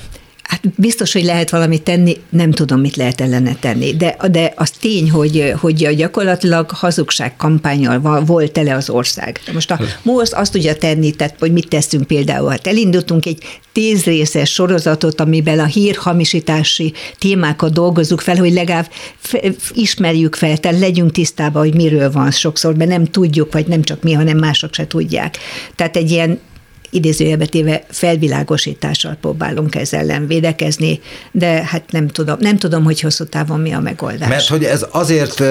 Hát 0.53 0.69
biztos, 0.77 1.13
hogy 1.13 1.25
lehet 1.25 1.51
valamit 1.51 1.83
tenni, 1.83 2.17
nem 2.29 2.51
tudom, 2.51 2.81
mit 2.81 2.97
lehet 2.97 3.21
ellene 3.21 3.57
tenni, 3.61 3.97
de, 3.97 4.17
de 4.31 4.53
az 4.57 4.71
tény, 4.71 5.11
hogy, 5.11 5.53
hogy 5.61 5.95
gyakorlatilag 5.97 6.71
hazugság 6.71 7.37
kampányal 7.37 8.25
volt 8.25 8.53
tele 8.53 8.75
az 8.75 8.91
ország. 8.91 9.41
Most 9.53 9.71
a 9.71 9.81
MOSZ 10.03 10.33
azt 10.33 10.53
tudja 10.53 10.77
tenni, 10.77 11.11
tehát 11.11 11.37
hogy 11.39 11.53
mit 11.53 11.69
teszünk 11.69 12.07
például, 12.07 12.51
hát 12.51 12.67
elindultunk 12.67 13.27
egy 13.27 13.43
tízrészes 13.73 14.53
sorozatot, 14.53 15.21
amiben 15.21 15.59
a 15.59 15.65
hírhamisítási 15.65 16.93
témákat 17.19 17.73
dolgozzuk 17.73 18.21
fel, 18.21 18.37
hogy 18.37 18.53
legalább 18.53 18.91
ismerjük 19.73 20.35
fel, 20.35 20.59
tehát 20.59 20.79
legyünk 20.79 21.13
tisztában, 21.13 21.63
hogy 21.63 21.75
miről 21.75 22.11
van 22.11 22.31
sokszor, 22.31 22.77
mert 22.77 22.91
nem 22.91 23.05
tudjuk, 23.05 23.53
vagy 23.53 23.67
nem 23.67 23.83
csak 23.83 24.03
mi, 24.03 24.13
hanem 24.13 24.39
mások 24.39 24.75
se 24.75 24.87
tudják. 24.87 25.39
Tehát 25.77 25.97
egy 25.97 26.11
ilyen 26.11 26.39
idézőjelbe 26.93 27.47
téve 27.47 27.83
felvilágosítással 27.89 29.17
próbálunk 29.21 29.75
ezzel 29.75 30.01
ellen 30.01 30.27
védekezni, 30.27 31.01
de 31.33 31.65
hát 31.65 31.83
nem 31.91 32.09
tudom, 32.09 32.37
nem 32.41 32.59
tudom, 32.59 32.85
hogy 32.85 33.01
hosszú 33.01 33.25
távon 33.25 33.61
mi 33.61 33.73
a 33.73 33.81
megoldás. 33.81 34.29
Mert 34.29 34.49
hogy 34.49 34.65
ez 34.65 34.87
azért 34.91 35.43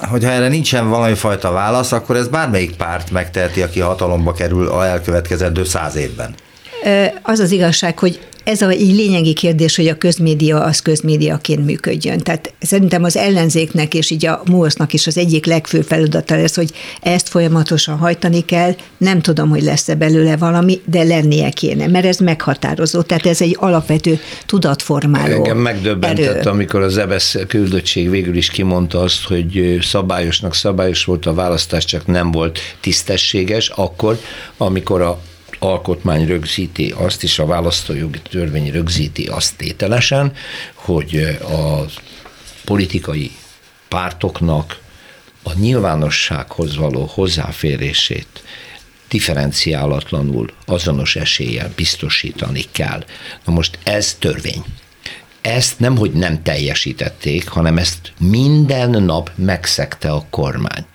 hogyha 0.00 0.30
erre 0.30 0.48
nincsen 0.48 0.88
valami 0.88 1.14
fajta 1.14 1.50
válasz, 1.50 1.92
akkor 1.92 2.16
ez 2.16 2.28
bármelyik 2.28 2.76
párt 2.76 3.10
megteheti, 3.10 3.62
aki 3.62 3.80
hatalomba 3.80 4.32
kerül 4.32 4.68
a 4.68 4.86
elkövetkezendő 4.86 5.64
száz 5.64 5.96
évben. 5.96 6.34
Az 7.22 7.38
az 7.38 7.50
igazság, 7.50 7.98
hogy 7.98 8.20
ez 8.48 8.62
a 8.62 8.72
így 8.72 8.94
lényegi 8.94 9.32
kérdés, 9.32 9.76
hogy 9.76 9.86
a 9.86 9.98
közmédia 9.98 10.60
az 10.62 10.80
közmédiaként 10.80 11.64
működjön. 11.64 12.18
Tehát 12.18 12.52
szerintem 12.60 13.04
az 13.04 13.16
ellenzéknek 13.16 13.94
és 13.94 14.10
így 14.10 14.26
a 14.26 14.42
MUOSZ-nak 14.50 14.92
is 14.92 15.06
az 15.06 15.18
egyik 15.18 15.46
legfőbb 15.46 15.84
feladata 15.84 16.36
lesz, 16.36 16.54
hogy 16.56 16.70
ezt 17.00 17.28
folyamatosan 17.28 17.98
hajtani 17.98 18.44
kell. 18.44 18.74
Nem 18.96 19.20
tudom, 19.20 19.48
hogy 19.48 19.62
lesz-e 19.62 19.94
belőle 19.94 20.36
valami, 20.36 20.80
de 20.84 21.02
lennie 21.02 21.50
kéne, 21.50 21.86
mert 21.86 22.04
ez 22.04 22.18
meghatározó. 22.18 23.02
Tehát 23.02 23.26
ez 23.26 23.40
egy 23.40 23.56
alapvető 23.58 24.20
tudatformáló 24.46 25.34
Engem 25.34 25.58
megdöbbentett, 25.58 26.36
erő. 26.36 26.50
amikor 26.50 26.82
az 26.82 26.96
EBSZ 26.98 27.36
küldöttség 27.48 28.10
végül 28.10 28.36
is 28.36 28.50
kimondta 28.50 29.00
azt, 29.00 29.24
hogy 29.24 29.78
szabályosnak 29.82 30.54
szabályos 30.54 31.04
volt 31.04 31.26
a 31.26 31.34
választás, 31.34 31.84
csak 31.84 32.06
nem 32.06 32.30
volt 32.30 32.58
tisztességes, 32.80 33.68
akkor, 33.68 34.18
amikor 34.56 35.00
a 35.00 35.20
alkotmány 35.58 36.26
rögzíti 36.26 36.94
azt, 36.96 37.22
és 37.22 37.38
a 37.38 37.46
választójogi 37.46 38.20
törvény 38.30 38.70
rögzíti 38.70 39.26
azt 39.26 39.56
tételesen, 39.56 40.32
hogy 40.74 41.38
a 41.42 41.84
politikai 42.64 43.30
pártoknak 43.88 44.80
a 45.42 45.52
nyilvánossághoz 45.58 46.76
való 46.76 47.04
hozzáférését 47.04 48.42
differenciálatlanul, 49.08 50.50
azonos 50.66 51.16
eséllyel 51.16 51.72
biztosítani 51.76 52.64
kell. 52.72 53.04
Na 53.44 53.52
most 53.52 53.78
ez 53.82 54.14
törvény. 54.14 54.64
Ezt 55.40 55.78
nem, 55.78 55.96
hogy 55.96 56.12
nem 56.12 56.42
teljesítették, 56.42 57.48
hanem 57.48 57.78
ezt 57.78 58.12
minden 58.18 58.90
nap 59.02 59.30
megszegte 59.34 60.10
a 60.10 60.26
kormány 60.30 60.86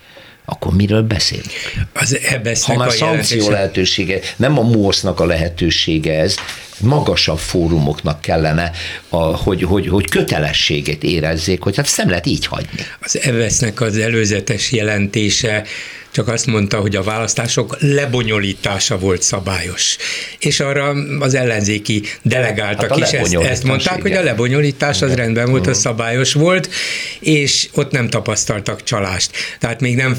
akkor 0.45 0.73
miről 0.73 1.03
beszélünk? 1.03 1.51
Az 1.93 2.19
ha 2.63 2.75
már 2.75 2.91
szankció 2.91 3.49
lehetősége, 3.49 4.19
nem 4.35 4.59
a 4.59 4.61
MOSZ-nak 4.61 5.19
a 5.19 5.25
lehetősége 5.25 6.19
ez, 6.19 6.35
magasabb 6.79 7.37
fórumoknak 7.37 8.21
kellene, 8.21 8.71
a, 9.13 9.35
hogy, 9.35 9.63
hogy, 9.63 9.87
hogy 9.87 10.09
kötelességet 10.09 11.03
érezzék, 11.03 11.61
hogy 11.61 11.75
hát 11.75 11.85
ezt 11.85 11.97
nem 11.97 12.09
lehet 12.09 12.25
így 12.25 12.45
hagyni. 12.45 12.85
Az 12.99 13.19
EVESZ-nek 13.19 13.81
az 13.81 13.97
előzetes 13.97 14.71
jelentése 14.71 15.63
csak 16.13 16.27
azt 16.27 16.45
mondta, 16.45 16.79
hogy 16.79 16.95
a 16.95 17.03
választások 17.03 17.77
lebonyolítása 17.79 18.97
volt 18.97 19.21
szabályos. 19.21 19.97
És 20.39 20.59
arra 20.59 20.95
az 21.19 21.33
ellenzéki 21.33 22.03
delegáltak 22.21 22.89
hát 22.89 22.97
is 22.97 23.11
ezt, 23.11 23.33
ezt 23.33 23.63
mondták, 23.63 23.97
igen. 23.97 24.01
hogy 24.01 24.21
a 24.21 24.23
lebonyolítás 24.23 25.01
az 25.01 25.13
rendben 25.13 25.49
volt, 25.49 25.67
az 25.67 25.79
szabályos 25.79 26.33
volt, 26.33 26.69
és 27.19 27.69
ott 27.73 27.91
nem 27.91 28.09
tapasztaltak 28.09 28.83
csalást. 28.83 29.31
Tehát 29.59 29.81
még 29.81 29.95
nem 29.95 30.17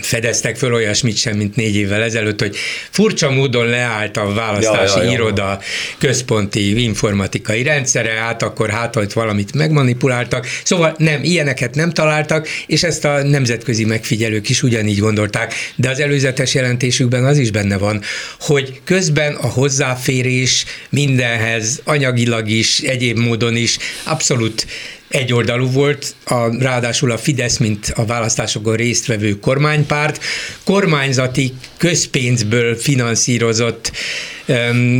fedeztek 0.00 0.56
föl 0.56 0.74
olyasmit 0.74 1.16
sem, 1.16 1.36
mint 1.36 1.56
négy 1.56 1.76
évvel 1.76 2.02
ezelőtt, 2.02 2.40
hogy 2.40 2.56
furcsa 2.90 3.30
módon 3.30 3.66
leállt 3.66 4.16
a 4.16 4.32
választási 4.32 4.98
ja, 4.98 5.04
ja, 5.04 5.10
ja. 5.10 5.16
iroda 5.16 5.60
központi 5.98 6.82
informatikai 6.82 7.62
rendszere, 7.62 8.15
hát 8.16 8.42
akkor 8.42 8.70
hát, 8.70 8.94
hogy 8.94 9.12
valamit 9.12 9.54
megmanipuláltak. 9.54 10.46
Szóval 10.64 10.94
nem, 10.98 11.22
ilyeneket 11.22 11.74
nem 11.74 11.92
találtak, 11.92 12.48
és 12.66 12.82
ezt 12.82 13.04
a 13.04 13.22
nemzetközi 13.22 13.84
megfigyelők 13.84 14.48
is 14.48 14.62
ugyanígy 14.62 14.98
gondolták, 14.98 15.54
de 15.76 15.90
az 15.90 16.00
előzetes 16.00 16.54
jelentésükben 16.54 17.24
az 17.24 17.38
is 17.38 17.50
benne 17.50 17.78
van, 17.78 18.02
hogy 18.40 18.80
közben 18.84 19.34
a 19.34 19.46
hozzáférés 19.46 20.64
mindenhez, 20.90 21.80
anyagilag 21.84 22.48
is, 22.48 22.78
egyéb 22.78 23.18
módon 23.18 23.56
is 23.56 23.78
abszolút 24.04 24.66
egyoldalú 25.08 25.70
volt, 25.70 26.14
a, 26.24 26.62
ráadásul 26.62 27.10
a 27.10 27.18
Fidesz, 27.18 27.56
mint 27.56 27.92
a 27.94 28.04
választásokon 28.04 28.74
résztvevő 28.74 29.38
kormánypárt, 29.38 30.24
kormányzati 30.64 31.52
közpénzből 31.76 32.76
finanszírozott 32.76 33.92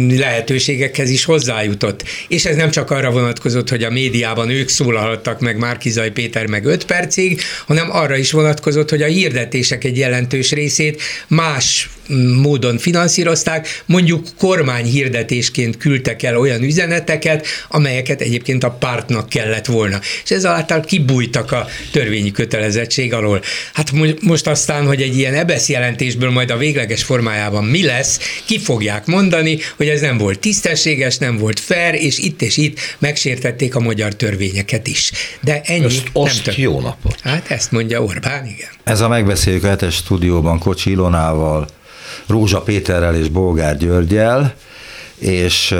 lehetőségekhez 0.09 1.11
is 1.11 1.25
hozzájutott. 1.25 2.05
És 2.29 2.45
ez 2.45 2.57
nem 2.57 2.71
csak 2.71 2.91
arra 2.91 3.11
vonatkozott, 3.11 3.69
hogy 3.69 3.83
a 3.83 3.91
médiában 3.91 4.51
ők 4.51 4.69
szólalhattak 4.69 5.41
meg 5.41 5.59
Márkizaj 5.59 6.11
Péter 6.11 6.47
meg 6.47 6.65
5 6.65 6.85
percig, 6.85 7.41
hanem 7.67 7.91
arra 7.91 8.17
is 8.17 8.31
vonatkozott, 8.31 8.91
hogy 8.91 9.03
a 9.03 9.07
hirdetések 9.07 9.85
egy 9.85 9.99
jelentős 9.99 10.53
részét 10.53 11.03
más 11.29 11.89
módon 12.43 12.79
finanszírozták, 12.79 13.83
mondjuk 13.87 14.27
kormányhirdetésként 14.39 15.77
küldtek 15.77 16.23
el 16.23 16.39
olyan 16.39 16.63
üzeneteket, 16.63 17.47
amelyeket 17.69 18.21
egyébként 18.21 18.65
a 18.65 18.71
pártnak 18.71 19.29
kellett 19.29 19.67
volna. 19.67 20.01
És 20.25 20.31
ezáltal 20.31 20.81
kibújtak 20.81 21.53
a 21.53 21.67
törvényi 21.93 22.31
kötelezettség 22.31 23.13
alól. 23.13 23.43
Hát 23.73 23.91
most 24.21 24.47
aztán, 24.47 24.87
hogy 24.87 25.03
egy 25.03 25.17
ilyen 25.17 25.35
ebesz 25.35 25.69
jelentésből 25.69 26.31
majd 26.31 26.51
a 26.51 26.57
végleges 26.57 27.03
formájában 27.03 27.65
mi 27.65 27.83
lesz, 27.83 28.41
ki 28.45 28.59
fogják 28.59 29.07
mondani, 29.07 29.36
hogy 29.77 29.89
ez 29.89 30.01
nem 30.01 30.19
volt 30.19 30.39
tisztességes, 30.39 31.19
nem 31.19 31.37
volt 31.37 31.61
fair, 31.61 31.95
és 31.95 32.19
itt 32.19 32.43
és 32.43 32.57
itt 32.57 32.79
megsértették 32.99 33.75
a 33.75 33.81
magyar 33.81 34.15
törvényeket 34.15 34.87
is. 34.87 35.13
De 35.41 35.61
ennyi 35.65 35.85
Öst, 35.85 36.11
nem 36.15 36.25
tört. 36.43 36.57
jó 36.57 36.81
napot. 36.81 37.21
Hát 37.23 37.51
ezt 37.51 37.73
mondja 37.73 38.03
Orbán, 38.03 38.47
igen. 38.47 38.69
Ez 38.85 39.01
a 39.01 39.09
megbeszéljük 39.09 39.65
a 39.65 39.69
hetes 39.69 39.95
stúdióban 39.95 40.59
Kocsi 40.59 40.91
Ilonával, 40.91 41.69
Rózsa 42.27 42.61
Péterrel 42.61 43.15
és 43.15 43.29
Bolgár 43.29 43.77
Györgyel, 43.77 44.55
és 45.19 45.75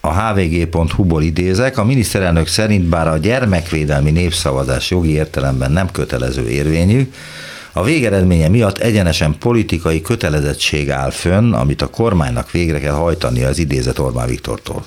a 0.00 0.32
hvg.hu-ból 0.32 1.22
idézek, 1.22 1.78
a 1.78 1.84
miniszterelnök 1.84 2.46
szerint 2.46 2.84
bár 2.84 3.08
a 3.08 3.16
gyermekvédelmi 3.16 4.10
népszavazás 4.10 4.90
jogi 4.90 5.10
értelemben 5.10 5.72
nem 5.72 5.90
kötelező 5.90 6.48
érvényű, 6.48 7.10
a 7.76 7.82
végeredménye 7.82 8.48
miatt 8.48 8.78
egyenesen 8.78 9.36
politikai 9.38 10.00
kötelezettség 10.00 10.90
áll 10.90 11.10
fönn, 11.10 11.52
amit 11.52 11.82
a 11.82 11.86
kormánynak 11.86 12.50
végre 12.50 12.80
kell 12.80 12.92
hajtani 12.92 13.42
az 13.42 13.58
idézet 13.58 13.98
Orbán 13.98 14.28
Viktortól. 14.28 14.86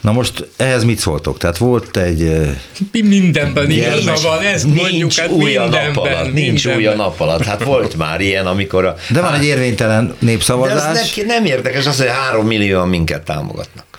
Na 0.00 0.12
most 0.12 0.48
ehhez 0.56 0.84
mit 0.84 0.98
szóltok? 0.98 1.38
Tehát 1.38 1.56
volt 1.58 1.96
egy... 1.96 2.50
Mindenben 2.92 3.70
igaza 3.70 4.28
van, 4.28 4.40
ezt 4.40 4.64
nincs 4.64 4.80
mondjuk, 4.80 5.12
hát 5.12 5.30
új 5.30 5.56
a 5.56 5.68
nap 5.68 5.96
alatt, 5.96 6.32
nincs 6.32 6.66
új 6.66 6.86
a 6.86 6.94
nap 6.94 7.20
alatt. 7.20 7.44
Hát 7.44 7.64
volt 7.64 7.96
már 7.96 8.20
ilyen, 8.20 8.46
amikor 8.46 8.84
a... 8.84 8.96
De 9.10 9.20
van 9.20 9.30
hát, 9.30 9.40
egy 9.40 9.46
érvénytelen 9.46 10.14
népszavazás. 10.18 10.82
De 10.82 10.88
az 10.88 10.96
neki 10.96 11.22
nem 11.22 11.44
érdekes 11.44 11.86
az, 11.86 11.98
hogy 11.98 12.08
három 12.08 12.46
millióan 12.46 12.88
minket 12.88 13.22
támogatnak. 13.22 13.95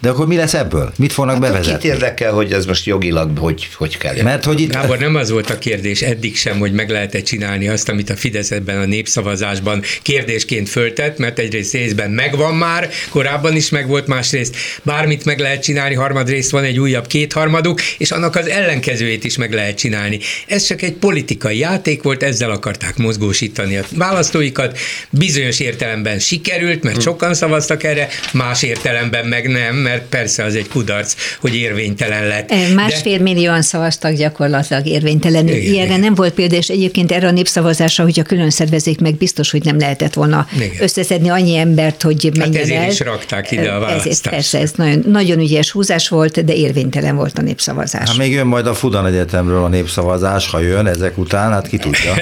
De 0.00 0.08
akkor 0.08 0.26
mi 0.26 0.36
lesz 0.36 0.54
ebből? 0.54 0.92
Mit 0.96 1.12
fognak 1.12 1.34
hát 1.34 1.42
bevezetni? 1.42 1.78
Kit 1.80 1.92
érdekel, 1.92 2.32
hogy 2.32 2.52
ez 2.52 2.66
most 2.66 2.86
jogilag 2.86 3.38
hogy, 3.38 3.68
hogy 3.74 3.98
kell? 3.98 4.22
Mert 4.22 4.44
hogy 4.44 4.60
itt... 4.60 4.72
Gábor, 4.72 4.98
nem 4.98 5.14
az 5.14 5.30
volt 5.30 5.50
a 5.50 5.58
kérdés 5.58 6.02
eddig 6.02 6.36
sem, 6.36 6.58
hogy 6.58 6.72
meg 6.72 6.90
lehet-e 6.90 7.22
csinálni 7.22 7.68
azt, 7.68 7.88
amit 7.88 8.10
a 8.10 8.16
Fidesz 8.16 8.50
ebben 8.50 8.78
a 8.78 8.84
népszavazásban 8.84 9.82
kérdésként 10.02 10.68
föltett, 10.68 11.18
mert 11.18 11.38
egyrészt 11.38 11.72
részben 11.72 12.10
megvan 12.10 12.54
már, 12.54 12.90
korábban 13.10 13.56
is 13.56 13.68
megvolt, 13.68 14.06
másrészt 14.06 14.56
bármit 14.82 15.24
meg 15.24 15.38
lehet 15.38 15.62
csinálni, 15.62 15.94
harmadrészt 15.94 16.50
van 16.50 16.64
egy 16.64 16.78
újabb 16.78 17.06
kétharmaduk, 17.06 17.80
és 17.98 18.10
annak 18.10 18.36
az 18.36 18.48
ellenkezőjét 18.48 19.24
is 19.24 19.36
meg 19.36 19.52
lehet 19.52 19.76
csinálni. 19.76 20.18
Ez 20.46 20.66
csak 20.66 20.82
egy 20.82 20.92
politikai 20.92 21.58
játék 21.58 22.02
volt, 22.02 22.22
ezzel 22.22 22.50
akarták 22.50 22.96
mozgósítani 22.96 23.76
a 23.76 23.84
választóikat. 23.96 24.78
Bizonyos 25.10 25.60
értelemben 25.60 26.18
sikerült, 26.18 26.82
mert 26.82 26.96
hm. 26.96 27.02
sokan 27.02 27.34
szavaztak 27.34 27.82
erre, 27.82 28.08
más 28.32 28.62
értelemben 28.62 29.26
meg 29.26 29.48
nem, 29.48 29.76
mert 29.90 30.08
persze 30.08 30.44
az 30.44 30.54
egy 30.54 30.68
kudarc, 30.68 31.14
hogy 31.40 31.54
érvénytelen 31.54 32.26
lett. 32.26 32.52
Másfél 32.74 33.16
de... 33.16 33.22
millióan 33.22 33.62
szavaztak 33.62 34.12
gyakorlatilag 34.12 34.86
érvénytelenül. 34.86 35.54
Igen, 35.54 35.72
Ilyenre 35.72 35.84
igen. 35.84 36.00
nem 36.00 36.14
volt 36.14 36.34
példa, 36.34 36.56
és 36.56 36.68
egyébként 36.68 37.12
erre 37.12 37.26
a 37.26 37.30
népszavazásra, 37.30 38.04
hogyha 38.04 38.22
külön 38.22 38.50
szervezik 38.50 39.00
meg, 39.00 39.14
biztos, 39.14 39.50
hogy 39.50 39.64
nem 39.64 39.78
lehetett 39.78 40.14
volna 40.14 40.46
igen. 40.54 40.70
összeszedni 40.80 41.28
annyi 41.28 41.56
embert, 41.56 42.02
hogy 42.02 42.24
hát 42.24 42.36
menjen 42.36 42.54
hát 42.54 42.62
ezért 42.62 42.82
el. 42.82 42.90
is 42.90 43.00
rakták 43.00 43.50
ide 43.50 43.70
a 43.70 43.78
választást. 43.78 44.06
Ezért, 44.06 44.30
persze, 44.30 44.58
ez 44.58 44.72
nagyon, 44.76 45.04
nagyon 45.06 45.38
ügyes 45.38 45.70
húzás 45.70 46.08
volt, 46.08 46.44
de 46.44 46.54
érvénytelen 46.54 47.16
volt 47.16 47.38
a 47.38 47.42
népszavazás. 47.42 48.08
Hát 48.08 48.16
még 48.16 48.32
jön 48.32 48.46
majd 48.46 48.66
a 48.66 48.74
Fudan 48.74 49.06
Egyetemről 49.06 49.64
a 49.64 49.68
népszavazás, 49.68 50.50
ha 50.50 50.58
jön 50.58 50.86
ezek 50.86 51.18
után, 51.18 51.52
hát 51.52 51.68
ki 51.68 51.76
tudja. 51.76 52.14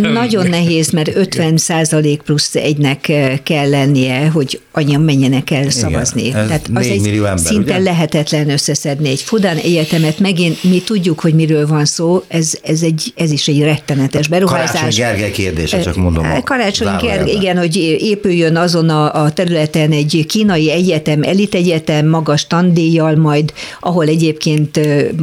nagyon 0.22 0.46
nehéz, 0.46 0.90
mert 0.90 1.16
50 1.16 1.56
százalék 1.56 2.22
plusz 2.22 2.54
egynek 2.54 3.12
kell 3.42 3.68
lennie, 3.70 4.28
hogy 4.28 4.60
annyian 4.72 5.00
menjenek 5.00 5.50
el 5.50 5.70
szavazni. 5.70 6.24
Igen, 6.26 6.46
Tehát 6.46 6.70
az 6.74 6.86
egy 6.86 7.00
millió 7.02 7.24
ember, 7.24 7.44
szinte 7.44 7.74
ugye? 7.74 7.82
lehetetlen 7.82 8.50
összeszedni 8.50 9.08
egy 9.08 9.20
Fudán 9.20 9.56
egyetemet. 9.56 10.18
Megint 10.18 10.64
mi 10.64 10.82
tudjuk, 10.82 11.20
hogy 11.20 11.34
miről 11.34 11.66
van 11.66 11.84
szó, 11.84 12.22
ez, 12.28 12.54
ez, 12.62 12.82
egy, 12.82 13.12
ez 13.16 13.30
is 13.30 13.48
egy 13.48 13.60
rettenetes 13.60 14.28
beruházás. 14.28 14.70
Karácsony 14.70 15.04
Gergely 15.04 15.30
kérdése, 15.30 15.80
csak 15.80 15.96
mondom. 15.96 16.42
Karácsony 16.44 16.96
Gergely, 17.00 17.34
igen, 17.34 17.58
hogy 17.58 17.76
épüljön 18.00 18.56
azon 18.56 18.88
a, 18.88 19.22
a 19.22 19.32
területen 19.32 19.90
egy 19.90 20.24
kínai 20.28 20.70
egyetem, 20.70 21.22
elitegyetem, 21.22 22.08
magas 22.08 22.46
tandíjjal 22.46 23.14
majd, 23.14 23.52
ahol 23.80 24.06
egyébként 24.06 24.80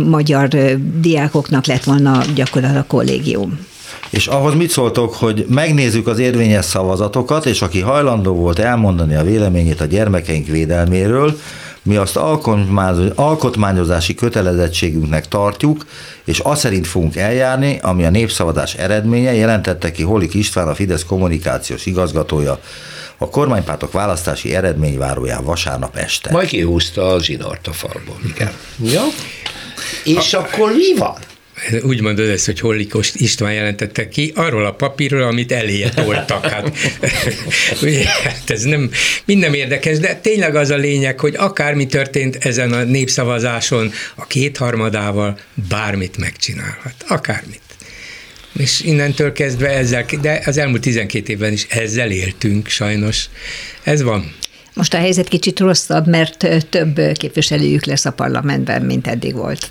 magyar 0.08 0.48
diákoknak 1.02 1.66
lett 1.66 1.84
volna 1.84 2.22
gyakorlatilag 2.36 2.84
a 2.84 2.88
kollégium. 2.88 3.68
És 4.10 4.28
ahhoz 4.28 4.54
mit 4.54 4.70
szóltok, 4.70 5.14
hogy 5.14 5.46
megnézzük 5.50 6.08
az 6.08 6.20
érvényes 6.20 6.66
szavazatokat, 6.66 7.46
és 7.46 7.62
aki 7.62 7.80
hajlandó 7.80 8.34
volt 8.34 8.60
elmondani 8.60 9.16
a 9.16 9.24
véleményét 9.24 9.82
a 9.82 9.86
gyermekeink 9.86 10.48
védelméről, 10.48 11.40
mi 11.84 11.96
azt 11.96 12.20
alkotmányozási 13.16 14.16
kötelezettségünknek 14.16 15.28
tartjuk, 15.28 15.86
és 16.24 16.40
azt 16.40 16.62
szerint 16.62 16.88
fogunk 16.88 17.16
eljárni, 17.16 17.80
ami 17.82 18.06
a 18.06 18.10
népszavazás 18.10 18.74
eredménye, 18.74 19.34
jelentette 19.34 19.92
ki 19.92 20.04
Holik 20.04 20.34
István, 20.34 20.68
a 20.68 20.76
Fidesz 20.76 21.04
kommunikációs 21.04 21.86
igazgatója 21.86 22.60
a 23.18 23.30
kormánypártok 23.30 23.92
választási 23.92 24.56
eredményváróján 24.56 25.44
vasárnap 25.44 25.96
este. 25.96 26.32
Majd 26.32 26.48
kihúzta 26.48 27.08
a 27.08 27.24
zsinort 27.24 27.68
a 27.68 27.74
falból, 27.74 28.20
igen. 28.36 28.52
Ja? 28.84 29.04
És 30.04 30.34
ha, 30.34 30.40
akkor 30.40 30.72
mi 30.72 30.98
van? 30.98 31.16
Úgy 31.82 32.02
mondod 32.02 32.30
ezt, 32.30 32.46
hogy 32.46 32.60
Hollikos 32.60 33.12
István 33.14 33.54
jelentette 33.54 34.08
ki, 34.08 34.32
arról 34.36 34.66
a 34.66 34.74
papírról, 34.74 35.24
amit 35.24 35.52
eléje 35.52 35.90
toltak. 35.90 36.46
Hát, 36.46 36.72
ugye, 37.82 38.06
hát 38.06 38.50
ez 38.50 38.64
nem, 38.64 38.92
minden 39.26 39.54
érdekes, 39.54 39.98
de 39.98 40.16
tényleg 40.16 40.56
az 40.56 40.70
a 40.70 40.76
lényeg, 40.76 41.20
hogy 41.20 41.36
akármi 41.38 41.86
történt 41.86 42.36
ezen 42.36 42.74
a 42.74 42.84
népszavazáson, 42.84 43.92
a 44.16 44.28
kétharmadával 44.28 45.40
bármit 45.70 46.18
megcsinálhat. 46.18 46.94
Akármit. 47.08 47.62
És 48.58 48.82
innentől 48.82 49.32
kezdve 49.32 49.70
ezzel, 49.70 50.06
de 50.22 50.42
az 50.46 50.58
elmúlt 50.58 50.82
12 50.82 51.32
évben 51.32 51.52
is 51.52 51.66
ezzel 51.70 52.12
éltünk 52.12 52.68
sajnos. 52.68 53.26
Ez 53.84 54.02
van. 54.02 54.36
Most 54.74 54.94
a 54.94 54.98
helyzet 54.98 55.28
kicsit 55.28 55.60
rosszabb, 55.60 56.08
mert 56.08 56.48
több 56.70 57.00
képviselőjük 57.14 57.86
lesz 57.86 58.06
a 58.06 58.12
parlamentben, 58.12 58.82
mint 58.82 59.08
eddig 59.08 59.34
volt. 59.34 59.70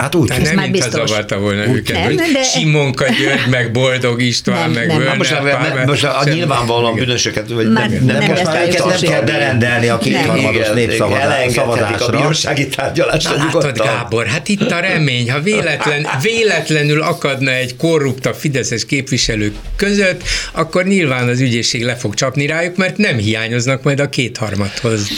Hát 0.00 0.14
úgy. 0.14 0.28
Tehát 0.28 0.42
nem 0.42 0.54
már 0.54 0.70
biztos. 0.70 1.08
zavarta 1.08 1.38
volna 1.38 1.66
úgy 1.66 1.76
őket, 1.76 1.96
nem, 1.96 2.04
hogy 2.04 2.14
de... 2.14 2.42
Simonka 2.42 3.04
György, 3.04 3.50
meg 3.50 3.72
Boldog 3.72 4.22
István, 4.22 4.70
nem, 4.70 4.70
meg 4.70 4.86
nem. 4.86 4.96
Völner, 4.98 5.16
most, 5.16 5.34
Pál, 5.34 5.84
most 5.86 6.04
a, 6.04 6.18
a 6.18 6.28
nyilvánvalóan 6.28 6.94
bűnösöket, 6.94 7.48
vagy 7.48 7.72
már, 7.72 7.90
nem, 7.90 8.04
nem, 8.04 8.18
nem, 8.18 8.28
most 8.28 8.44
már 8.44 8.68
őket 8.68 8.84
nem 8.84 9.00
kell 9.00 9.22
berendelni 9.22 9.88
a 9.88 9.98
kétharmados 9.98 10.68
népszavazásra. 10.74 12.06
a 12.06 12.10
bírósági 12.10 12.68
tárgyalásra 12.68 13.36
Látod, 13.36 13.78
Gábor, 13.78 14.26
hát 14.26 14.48
itt 14.48 14.70
a 14.70 14.80
remény, 14.80 15.30
ha 15.30 15.40
véletlen, 15.40 16.06
véletlenül 16.22 17.02
akadna 17.02 17.50
egy 17.50 17.76
korrupta 17.76 18.34
fideszes 18.34 18.86
képviselők 18.86 19.54
között, 19.76 20.22
akkor 20.52 20.84
nyilván 20.84 21.28
az 21.28 21.40
ügyészség 21.40 21.84
le 21.84 21.96
fog 21.96 22.14
csapni 22.14 22.46
rájuk, 22.46 22.76
mert 22.76 22.96
nem 22.96 23.16
hiányoznak 23.16 23.82
majd 23.82 24.00
a 24.00 24.08
kétharmadhoz. 24.08 25.08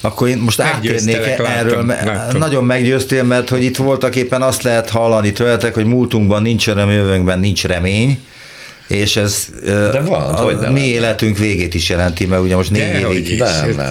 Akkor 0.00 0.28
én 0.28 0.38
most 0.38 0.60
áttérnék 0.60 1.16
erről, 1.16 1.86
látom. 1.86 2.38
nagyon 2.38 2.64
meggyőztél, 2.64 3.22
mert 3.22 3.48
hogy 3.48 3.62
itt 3.64 3.76
voltak 3.76 4.16
éppen 4.16 4.42
azt 4.42 4.62
lehet 4.62 4.90
hallani 4.90 5.32
tőletek, 5.32 5.74
hogy 5.74 5.84
múltunkban 5.84 6.42
nincs 6.42 6.68
öröm, 6.68 6.90
jövőnkben 6.90 7.38
nincs 7.38 7.64
remény, 7.64 8.18
és 8.86 9.16
ez 9.16 9.46
De 9.64 10.00
van, 10.00 10.34
a, 10.34 10.36
hogy 10.36 10.56
mi 10.72 10.86
életünk 10.86 11.38
végét 11.38 11.74
is 11.74 11.88
jelenti, 11.88 12.26
mert 12.26 12.42
ugye 12.42 12.56
most 12.56 12.70
négy 12.70 13.00
évig 13.00 13.42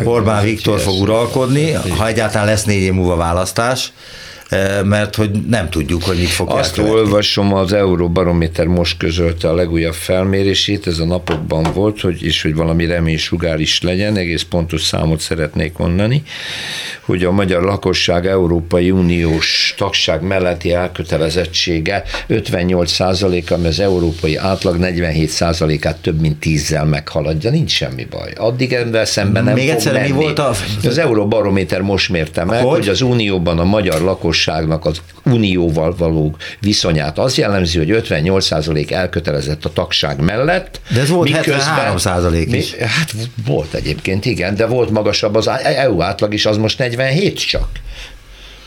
Orbán 0.03 0.43
Viktor 0.43 0.79
fog 0.79 1.01
uralkodni, 1.01 1.71
ha 1.71 2.07
egyáltalán 2.07 2.47
lesz 2.47 2.63
négy 2.63 2.81
év 2.81 2.93
múlva 2.93 3.15
választás, 3.15 3.91
mert 4.83 5.15
hogy 5.15 5.31
nem 5.49 5.69
tudjuk, 5.69 6.03
hogy 6.03 6.17
mit 6.17 6.27
fog 6.27 6.49
Azt 6.49 6.77
elkövetni. 6.77 6.99
olvasom, 6.99 7.53
az 7.53 7.73
Euróbarométer 7.73 8.65
most 8.65 8.97
közölte 8.97 9.49
a 9.49 9.53
legújabb 9.53 9.93
felmérését, 9.93 10.87
ez 10.87 10.99
a 10.99 11.05
napokban 11.05 11.67
volt, 11.73 12.01
hogy, 12.01 12.23
és 12.23 12.41
hogy 12.41 12.55
valami 12.55 12.85
reménysugár 12.85 13.59
is 13.59 13.81
legyen, 13.81 14.17
egész 14.17 14.41
pontos 14.41 14.81
számot 14.81 15.19
szeretnék 15.19 15.77
mondani, 15.77 16.23
hogy 17.01 17.23
a 17.23 17.31
magyar 17.31 17.63
lakosság 17.63 18.27
Európai 18.27 18.91
Uniós 18.91 19.73
tagság 19.77 20.21
melletti 20.21 20.73
elkötelezettsége 20.73 22.03
58 22.27 22.91
százalék, 22.91 23.51
ami 23.51 23.67
az 23.67 23.79
európai 23.79 24.35
átlag 24.35 24.77
47 24.77 25.29
százalékát 25.29 25.97
több 26.01 26.19
mint 26.19 26.39
tízzel 26.39 26.85
meghaladja, 26.85 27.49
nincs 27.49 27.71
semmi 27.71 28.05
baj. 28.09 28.31
Addig 28.37 28.73
ebben 28.73 29.05
szemben 29.05 29.43
nem 29.43 29.53
Még 29.53 29.67
fog 29.67 29.75
egyszer, 29.75 29.93
menni. 29.93 30.11
mi 30.11 30.13
volt 30.13 30.39
a... 30.39 30.51
Az 30.83 30.97
Euróbarométer 30.97 31.81
most 31.81 32.09
mérte 32.09 32.43
meg, 32.43 32.63
hogy? 32.63 32.77
hogy 32.79 32.89
az 32.89 33.01
Unióban 33.01 33.59
a 33.59 33.63
magyar 33.63 34.01
lakosság 34.01 34.37
lakosságnak 34.45 34.85
az 34.85 35.01
unióval 35.25 35.95
való 35.97 36.35
viszonyát. 36.59 37.17
Az 37.17 37.37
jellemzi, 37.37 37.77
hogy 37.77 37.89
58% 38.07 38.91
elkötelezett 38.91 39.65
a 39.65 39.73
tagság 39.73 40.19
mellett. 40.19 40.81
De 40.93 40.99
ez 40.99 41.09
volt 41.09 41.29
73% 41.33 42.47
is. 42.51 42.75
Mi, 42.75 42.85
hát 42.85 43.13
volt 43.45 43.73
egyébként, 43.73 44.25
igen, 44.25 44.55
de 44.55 44.65
volt 44.65 44.89
magasabb 44.89 45.35
az 45.35 45.47
EU 45.63 46.01
átlag 46.01 46.33
is, 46.33 46.45
az 46.45 46.57
most 46.57 46.77
47 46.77 47.47
csak. 47.47 47.67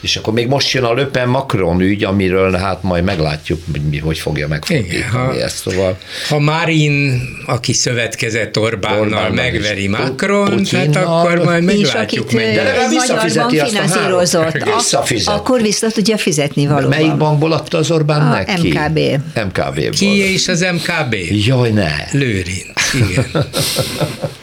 És 0.02 0.16
akkor 0.16 0.32
még 0.32 0.48
most 0.48 0.72
jön 0.72 0.84
a 0.84 0.92
Löpen 0.92 1.28
Macron 1.28 1.80
ügy, 1.80 2.04
amiről 2.04 2.52
hát 2.52 2.82
majd 2.82 3.04
meglátjuk, 3.04 3.62
mi, 3.90 3.98
hogy 3.98 4.18
fogja 4.18 4.48
megfordítani 4.48 5.40
ezt. 5.40 5.56
Szóval... 5.56 5.98
Ha 6.28 6.38
Marin, 6.38 7.22
aki 7.46 7.72
szövetkezett 7.72 8.58
Orbánnal, 8.58 9.00
Orbán 9.00 9.32
megveri 9.32 9.88
Macron, 9.88 10.64
hát 10.70 10.96
akkor 10.96 11.44
majd 11.44 11.64
meglátjuk. 11.64 12.30
És 12.30 12.34
akit 12.34 12.54
De 12.54 12.62
legalább 12.62 12.90
visszafizeti 12.90 13.58
azt 13.58 13.70
finanszírozott, 13.70 14.54
a 14.54 14.74
visszafizet. 14.76 15.34
akkor 15.34 15.60
vissza 15.62 15.90
tudja 15.90 16.16
fizetni 16.16 16.66
valóban. 16.66 16.88
Melyik 16.88 17.16
bankból 17.16 17.52
adta 17.52 17.78
az 17.78 17.90
Orbán 17.90 18.20
a 18.20 18.30
neki? 18.30 18.68
MKB. 18.68 18.98
MKB-ból. 19.34 19.90
Ki 19.90 20.32
is 20.32 20.48
az 20.48 20.60
MKB? 20.60 21.14
Jaj, 21.46 21.70
ne. 21.70 21.92
Lőrin. 22.12 22.72
Igen. 22.94 23.26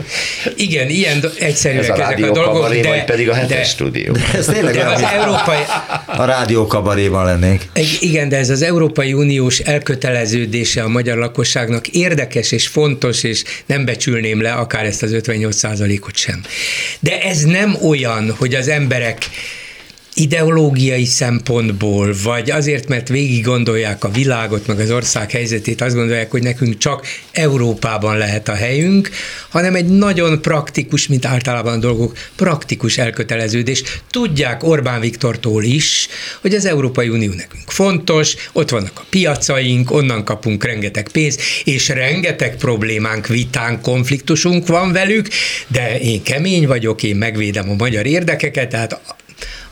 Igen, 0.56 0.90
ilyen 0.90 1.24
egyszerűek 1.40 1.84
Ez 1.84 1.90
a 1.90 2.04
ezek 2.04 2.24
a 2.24 2.32
dolgok, 2.32 2.54
kabaré, 2.54 2.80
de... 2.80 3.04
pedig 3.04 3.30
a 3.30 3.34
hetes 3.34 3.58
de, 3.58 3.64
stúdió. 3.64 4.16
Ez 4.34 4.46
tényleg 4.46 4.74
de 4.74 4.86
az 4.86 5.02
európai... 5.02 5.58
A 6.06 6.24
rádió 6.26 6.68
kabaréban 6.68 7.26
lennénk. 7.26 7.62
Igen, 8.00 8.30
de 8.30 8.38
ez 8.38 8.50
az 8.50 8.62
Európai 8.62 9.14
Uniós 9.14 9.60
elköteleződése 9.60 10.84
a 10.84 10.88
magyar 10.88 11.18
lakosságnak 11.18 11.88
érdekes 11.88 12.52
és 12.52 12.68
fontos, 12.68 13.24
és 13.24 13.44
nem 13.66 13.86
becsülném 13.86 14.42
le 14.42 14.52
akár 14.52 14.86
ezt 14.86 15.04
az 15.04 15.12
58 15.12 15.64
ot 15.64 16.16
sem. 16.16 16.42
De 17.00 17.22
ez 17.22 17.42
nem 17.42 17.78
olyan, 17.82 18.36
hogy 18.38 18.56
az 18.56 18.68
emberek 18.68 19.18
ideológiai 20.20 21.06
szempontból, 21.06 22.16
vagy 22.24 22.52
azért, 22.52 22.88
mert 22.88 23.08
végig 23.08 23.44
gondolják 23.44 24.04
a 24.04 24.10
világot, 24.10 24.68
meg 24.68 24.80
az 24.80 24.92
ország 24.92 25.32
helyzetét, 25.32 25.82
azt 25.82 25.96
gondolják, 25.96 26.32
hogy 26.32 26.44
nekünk 26.44 26.78
csak 26.78 27.06
Európában 27.32 28.18
lehet 28.18 28.48
a 28.48 28.54
helyünk, 28.54 29.10
hanem 29.50 29.76
egy 29.76 29.86
nagyon 29.86 30.42
praktikus, 30.42 31.08
mint 31.08 31.26
általában 31.26 31.74
a 31.74 31.78
dolgok, 31.78 32.18
praktikus 32.36 32.98
elköteleződés. 32.98 33.84
Tudják 34.10 34.64
Orbán 34.64 35.00
Viktortól 35.00 35.64
is, 35.64 36.08
hogy 36.42 36.54
az 36.54 36.66
Európai 36.66 37.10
Unió 37.10 37.32
nekünk 37.34 37.72
fontos, 37.72 38.36
ott 38.54 38.70
vannak 38.70 38.92
a 38.96 39.06
piacaink, 39.10 39.92
onnan 39.92 40.24
kapunk 40.24 40.64
rengeteg 40.64 41.10
pénzt, 41.10 41.42
és 41.64 41.88
rengeteg 41.88 42.56
problémánk, 42.56 43.28
vitánk, 43.28 43.82
konfliktusunk 43.82 44.68
van 44.68 44.92
velük, 44.92 45.28
de 45.68 46.00
én 46.00 46.24
kemény 46.24 46.68
vagyok, 46.68 47.04
én 47.04 47.16
megvédem 47.16 47.70
a 47.70 47.74
magyar 47.74 48.06
érdekeket, 48.06 48.70
tehát 48.70 49.00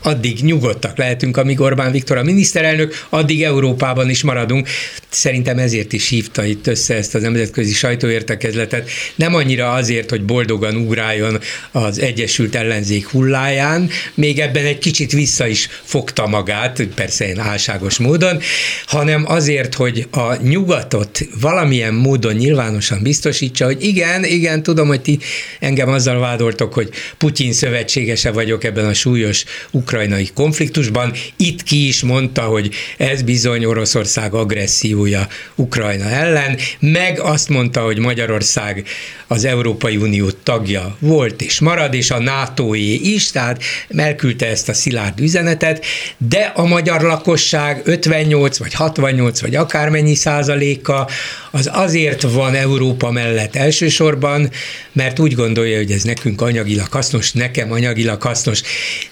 addig 0.02 0.38
nyugodtak 0.42 0.96
lehetünk, 0.96 1.36
amíg 1.36 1.60
Orbán 1.60 1.92
Viktor 1.92 2.16
a 2.16 2.22
miniszterelnök, 2.22 3.06
addig 3.08 3.42
Európában 3.42 4.10
is 4.10 4.22
maradunk. 4.22 4.68
Szerintem 5.08 5.58
ezért 5.58 5.92
is 5.92 6.08
hívta 6.08 6.44
itt 6.44 6.66
össze 6.66 6.94
ezt 6.94 7.14
a 7.14 7.18
nemzetközi 7.18 7.72
sajtóértekezletet. 7.72 8.90
Nem 9.14 9.34
annyira 9.34 9.72
azért, 9.72 10.10
hogy 10.10 10.22
boldogan 10.22 10.76
ugráljon 10.76 11.40
az 11.70 11.98
Egyesült 12.00 12.54
Ellenzék 12.54 13.08
hulláján, 13.08 13.90
még 14.14 14.38
ebben 14.38 14.64
egy 14.64 14.78
kicsit 14.78 15.12
vissza 15.12 15.46
is 15.46 15.68
fogta 15.82 16.26
magát, 16.26 16.82
persze 16.94 17.28
én 17.28 17.38
álságos 17.38 17.98
módon, 17.98 18.40
hanem 18.86 19.24
azért, 19.26 19.74
hogy 19.74 20.06
a 20.10 20.42
nyugatot 20.42 21.20
valamilyen 21.40 21.94
módon 21.94 22.34
nyilvánosan 22.34 23.02
biztosítsa, 23.02 23.64
hogy 23.64 23.84
igen, 23.84 24.24
igen, 24.24 24.62
tudom, 24.62 24.88
hogy 24.88 25.00
ti 25.00 25.18
engem 25.60 25.88
azzal 25.88 26.18
vádoltok, 26.18 26.74
hogy 26.74 26.90
Putyin 27.18 27.52
szövetségese 27.52 28.30
vagyok 28.30 28.64
ebben 28.64 28.84
a 28.84 28.94
súlyos 28.94 29.44
ukrajnai 29.88 30.30
konfliktusban. 30.34 31.12
Itt 31.36 31.62
ki 31.62 31.86
is 31.86 32.02
mondta, 32.02 32.42
hogy 32.42 32.74
ez 32.96 33.22
bizony 33.22 33.64
Oroszország 33.64 34.34
agressziója 34.34 35.26
Ukrajna 35.54 36.10
ellen, 36.10 36.56
meg 36.78 37.20
azt 37.20 37.48
mondta, 37.48 37.80
hogy 37.80 37.98
Magyarország 37.98 38.86
az 39.26 39.44
Európai 39.44 39.96
Unió 39.96 40.30
tagja 40.30 40.96
volt 40.98 41.42
és 41.42 41.60
marad, 41.60 41.94
és 41.94 42.10
a 42.10 42.18
NATO-é 42.18 42.94
is, 42.94 43.30
tehát 43.30 43.62
elküldte 43.96 44.46
ezt 44.46 44.68
a 44.68 44.74
szilárd 44.74 45.20
üzenetet, 45.20 45.84
de 46.18 46.52
a 46.54 46.66
magyar 46.66 47.02
lakosság 47.02 47.80
58 47.84 48.58
vagy 48.58 48.74
68 48.74 49.40
vagy 49.40 49.54
akármennyi 49.54 50.14
százaléka 50.14 51.08
az 51.50 51.70
azért 51.72 52.22
van 52.22 52.54
Európa 52.54 53.10
mellett 53.10 53.56
elsősorban, 53.56 54.50
mert 54.92 55.18
úgy 55.18 55.34
gondolja, 55.34 55.76
hogy 55.76 55.90
ez 55.90 56.02
nekünk 56.02 56.40
anyagilag 56.40 56.92
hasznos, 56.92 57.32
nekem 57.32 57.72
anyagilag 57.72 58.22
hasznos. 58.22 58.62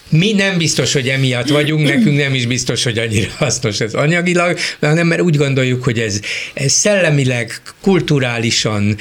Mi 0.08 0.32
nem 0.32 0.58
biztos, 0.58 0.92
hogy 0.92 1.08
emiatt 1.08 1.48
vagyunk, 1.48 1.88
nekünk 1.88 2.16
nem 2.16 2.34
is 2.34 2.46
biztos, 2.46 2.82
hogy 2.84 2.98
annyira 2.98 3.30
hasznos 3.36 3.80
ez 3.80 3.94
anyagilag, 3.94 4.58
hanem 4.80 5.06
mert 5.06 5.20
úgy 5.20 5.36
gondoljuk, 5.36 5.84
hogy 5.84 5.98
ez, 5.98 6.20
ez 6.54 6.72
szellemileg, 6.72 7.60
kulturálisan, 7.80 8.96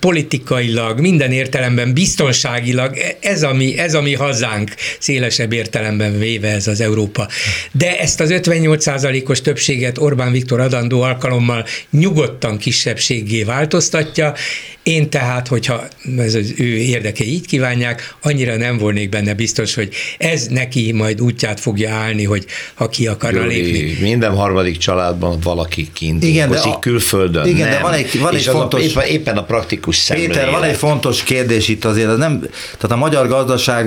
politikailag, 0.00 1.00
minden 1.00 1.32
értelemben, 1.32 1.92
biztonságilag, 1.92 2.96
ez 3.20 3.42
a 3.42 3.52
mi, 3.52 3.78
ez 3.78 3.94
a 3.94 4.02
mi 4.02 4.14
hazánk 4.14 4.74
szélesebb 4.98 5.52
értelemben 5.52 6.18
véve 6.18 6.48
ez 6.48 6.66
az 6.66 6.80
Európa. 6.80 7.28
De 7.72 7.98
ezt 7.98 8.20
az 8.20 8.30
58%-os 8.32 9.40
többséget 9.40 9.98
Orbán 9.98 10.32
Viktor 10.32 10.60
adandó 10.60 11.00
alkalommal 11.00 11.66
nyugodtan 11.90 12.58
kisebbséggé 12.58 13.42
változtatja, 13.42 14.34
én 14.82 15.10
tehát, 15.10 15.48
hogyha 15.48 15.88
ez 16.18 16.34
az 16.34 16.54
ő 16.56 16.76
érdekei 16.76 17.32
így 17.32 17.46
kívánják, 17.46 18.14
annyira 18.22 18.56
nem 18.56 18.78
volnék 18.78 19.08
benne 19.08 19.34
biztos, 19.34 19.74
hogy 19.74 19.94
ez 20.18 20.46
neki 20.46 20.92
majd 20.92 21.20
útját 21.20 21.60
fogja 21.60 21.90
állni, 21.90 22.24
hogy 22.24 22.44
ha 22.74 22.88
ki 22.88 23.06
akarna 23.06 23.46
lépni. 23.46 23.96
Minden 24.00 24.36
harmadik 24.36 24.76
családban 24.76 25.38
valaki 25.42 25.88
kint 25.92 26.24
igen, 26.24 26.50
de 26.50 26.58
a, 26.58 26.78
külföldön. 26.78 27.46
Igen, 27.46 27.68
nem. 27.68 27.76
de 27.76 27.82
van 27.82 27.92
egy, 27.92 28.20
van 28.20 28.34
egy 28.34 28.42
fontos... 28.42 28.82
Éppen, 28.82 29.06
éppen 29.06 29.36
a 29.36 29.44
praktikus 29.44 29.96
szemlélet. 29.96 30.32
Péter, 30.32 30.50
van 30.50 30.62
egy 30.62 30.76
fontos 30.76 31.22
kérdés 31.22 31.68
itt 31.68 31.84
azért, 31.84 32.08
az 32.08 32.18
nem, 32.18 32.40
tehát 32.78 32.96
a 32.96 32.96
magyar 32.96 33.28
gazdaság 33.28 33.86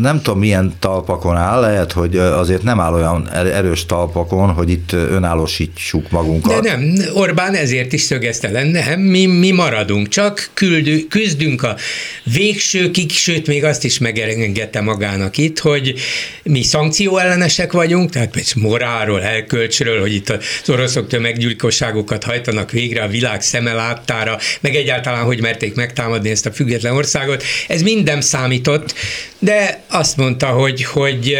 nem 0.00 0.22
tudom 0.22 0.38
milyen 0.38 0.72
talpakon 0.78 1.36
áll, 1.36 1.60
lehet, 1.60 1.92
hogy 1.92 2.16
azért 2.16 2.62
nem 2.62 2.80
áll 2.80 2.92
olyan 2.92 3.28
er- 3.32 3.52
erős 3.52 3.86
talpakon, 3.86 4.52
hogy 4.52 4.70
itt 4.70 4.92
önállósítsuk 4.92 6.10
magunkat. 6.10 6.62
De 6.62 6.70
nem, 6.70 6.94
Orbán 7.14 7.54
ezért 7.54 7.92
is 7.92 8.00
szögezte 8.00 8.50
le, 8.50 8.64
nem, 8.64 9.00
mi, 9.00 9.26
mi 9.26 9.50
maradunk, 9.50 10.08
csak 10.08 10.50
küldő, 10.54 11.06
küzdünk 11.08 11.62
a 11.62 11.76
végsőkig, 12.24 13.10
sőt 13.10 13.46
még 13.46 13.64
azt 13.64 13.84
is 13.84 13.98
megengedte 13.98 14.80
magának 14.80 15.33
itt, 15.38 15.58
hogy 15.58 15.94
mi 16.42 16.62
szankció 16.62 17.18
ellenesek 17.18 17.72
vagyunk, 17.72 18.10
tehát 18.10 18.30
például 18.30 18.68
morálról, 18.68 19.22
elkölcsről, 19.22 20.00
hogy 20.00 20.14
itt 20.14 20.28
az 20.28 20.68
oroszok 20.68 21.08
tömeggyilkosságokat 21.08 22.24
hajtanak 22.24 22.70
végre 22.70 23.02
a 23.02 23.08
világ 23.08 23.42
szeme 23.42 23.72
láttára, 23.72 24.38
meg 24.60 24.74
egyáltalán, 24.74 25.24
hogy 25.24 25.40
merték 25.40 25.74
megtámadni 25.74 26.30
ezt 26.30 26.46
a 26.46 26.52
független 26.52 26.94
országot. 26.94 27.42
Ez 27.68 27.82
minden 27.82 28.20
számított, 28.20 28.94
de 29.38 29.84
azt 29.88 30.16
mondta, 30.16 30.46
hogy, 30.46 30.84
hogy 30.84 31.38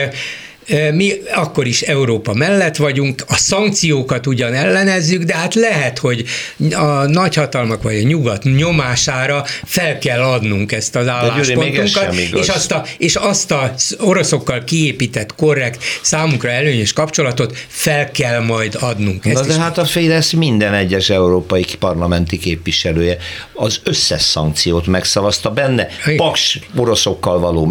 mi 0.92 1.12
akkor 1.34 1.66
is 1.66 1.82
Európa 1.82 2.34
mellett 2.34 2.76
vagyunk, 2.76 3.24
a 3.28 3.36
szankciókat 3.36 4.26
ugyan 4.26 4.54
ellenezzük, 4.54 5.22
de 5.22 5.34
hát 5.34 5.54
lehet, 5.54 5.98
hogy 5.98 6.24
a 6.70 7.06
nagyhatalmak 7.06 7.82
vagy 7.82 7.96
a 7.96 8.02
nyugat 8.02 8.42
nyomására 8.42 9.44
fel 9.64 9.98
kell 9.98 10.20
adnunk 10.20 10.72
ezt 10.72 10.96
az 10.96 11.08
álláspontunkat, 11.08 12.14
és 12.14 12.48
azt, 12.48 12.72
a, 12.72 12.84
és 12.98 13.14
azt 13.14 13.50
a 13.50 13.74
oroszokkal 13.98 14.64
kiépített, 14.64 15.34
korrekt, 15.34 15.82
számunkra 16.02 16.50
előnyös 16.50 16.92
kapcsolatot 16.92 17.56
fel 17.68 18.10
kell 18.10 18.40
majd 18.40 18.76
adnunk. 18.80 19.26
Ezt 19.26 19.46
Na 19.46 19.54
de 19.54 19.60
hát 19.60 19.78
a 19.78 19.84
Fidesz 19.84 20.32
minden 20.32 20.74
egyes 20.74 21.10
európai 21.10 21.64
parlamenti 21.78 22.38
képviselője 22.38 23.16
az 23.54 23.80
összes 23.84 24.22
szankciót 24.22 24.86
megszavazta 24.86 25.50
benne, 25.50 25.88
paks 26.16 26.58
oroszokkal 26.76 27.38
való 27.38 27.64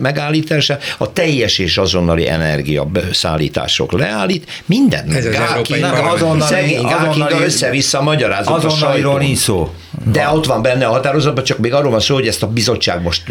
megállítása, 0.00 0.78
a 0.98 1.12
teljes 1.12 1.58
és 1.58 1.78
azon 1.78 2.03
azonnali 2.04 2.28
energiaszállítások 2.28 3.92
leállít, 3.92 4.62
minden. 4.66 5.10
Ez 5.10 5.24
az 5.24 5.68
nem, 5.68 6.06
azonnali, 6.06 6.52
szegény 6.52 6.84
azonnali, 6.84 7.44
össze-vissza 7.44 8.02
magyarázott 8.02 8.64
a 8.64 9.18
nincs 9.18 9.38
szó. 9.38 9.70
De 10.12 10.28
ott 10.28 10.46
van 10.46 10.62
benne 10.62 10.86
a 10.86 10.90
határozatban, 10.90 11.44
csak 11.44 11.58
még 11.58 11.74
arról 11.74 11.90
van 11.90 12.00
szó, 12.00 12.14
hogy 12.14 12.26
ezt 12.26 12.42
a 12.42 12.46
bizottság 12.46 13.02
most 13.02 13.22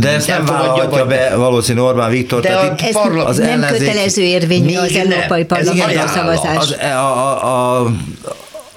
De 0.00 0.08
ezt 0.08 0.28
nem 0.28 0.44
vállalhatja 0.44 1.06
be 1.06 1.36
valószínű 1.36 1.80
Orbán 1.80 2.10
Viktor. 2.10 2.40
De 2.40 2.48
tehát 2.48 2.80
itt 2.80 2.92
parla- 2.92 3.26
az 3.26 3.36
nem 3.36 3.48
ellenzék... 3.48 3.78
kötelező 3.78 4.22
érvényű 4.22 4.76
az 4.76 4.96
Európai 4.96 5.44
Parlament 5.44 5.96
a 5.96 6.06
szavazás. 6.06 6.56
Az, 6.56 6.76
a, 6.80 7.44
a, 7.44 7.82
a, 7.82 7.92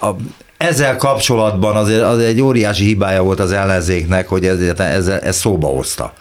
a, 0.07 0.15
ezzel 0.57 0.95
kapcsolatban 0.95 1.75
azért 1.75 2.01
az 2.01 2.19
egy 2.19 2.41
óriási 2.41 2.83
hibája 2.83 3.21
volt 3.21 3.39
az 3.39 3.51
ellenzéknek, 3.51 4.27
hogy 4.27 4.45
ez, 4.45 4.59
ez, 4.77 5.07
ez 5.07 5.37
szóba 5.37 5.67
hozta. 5.67 6.13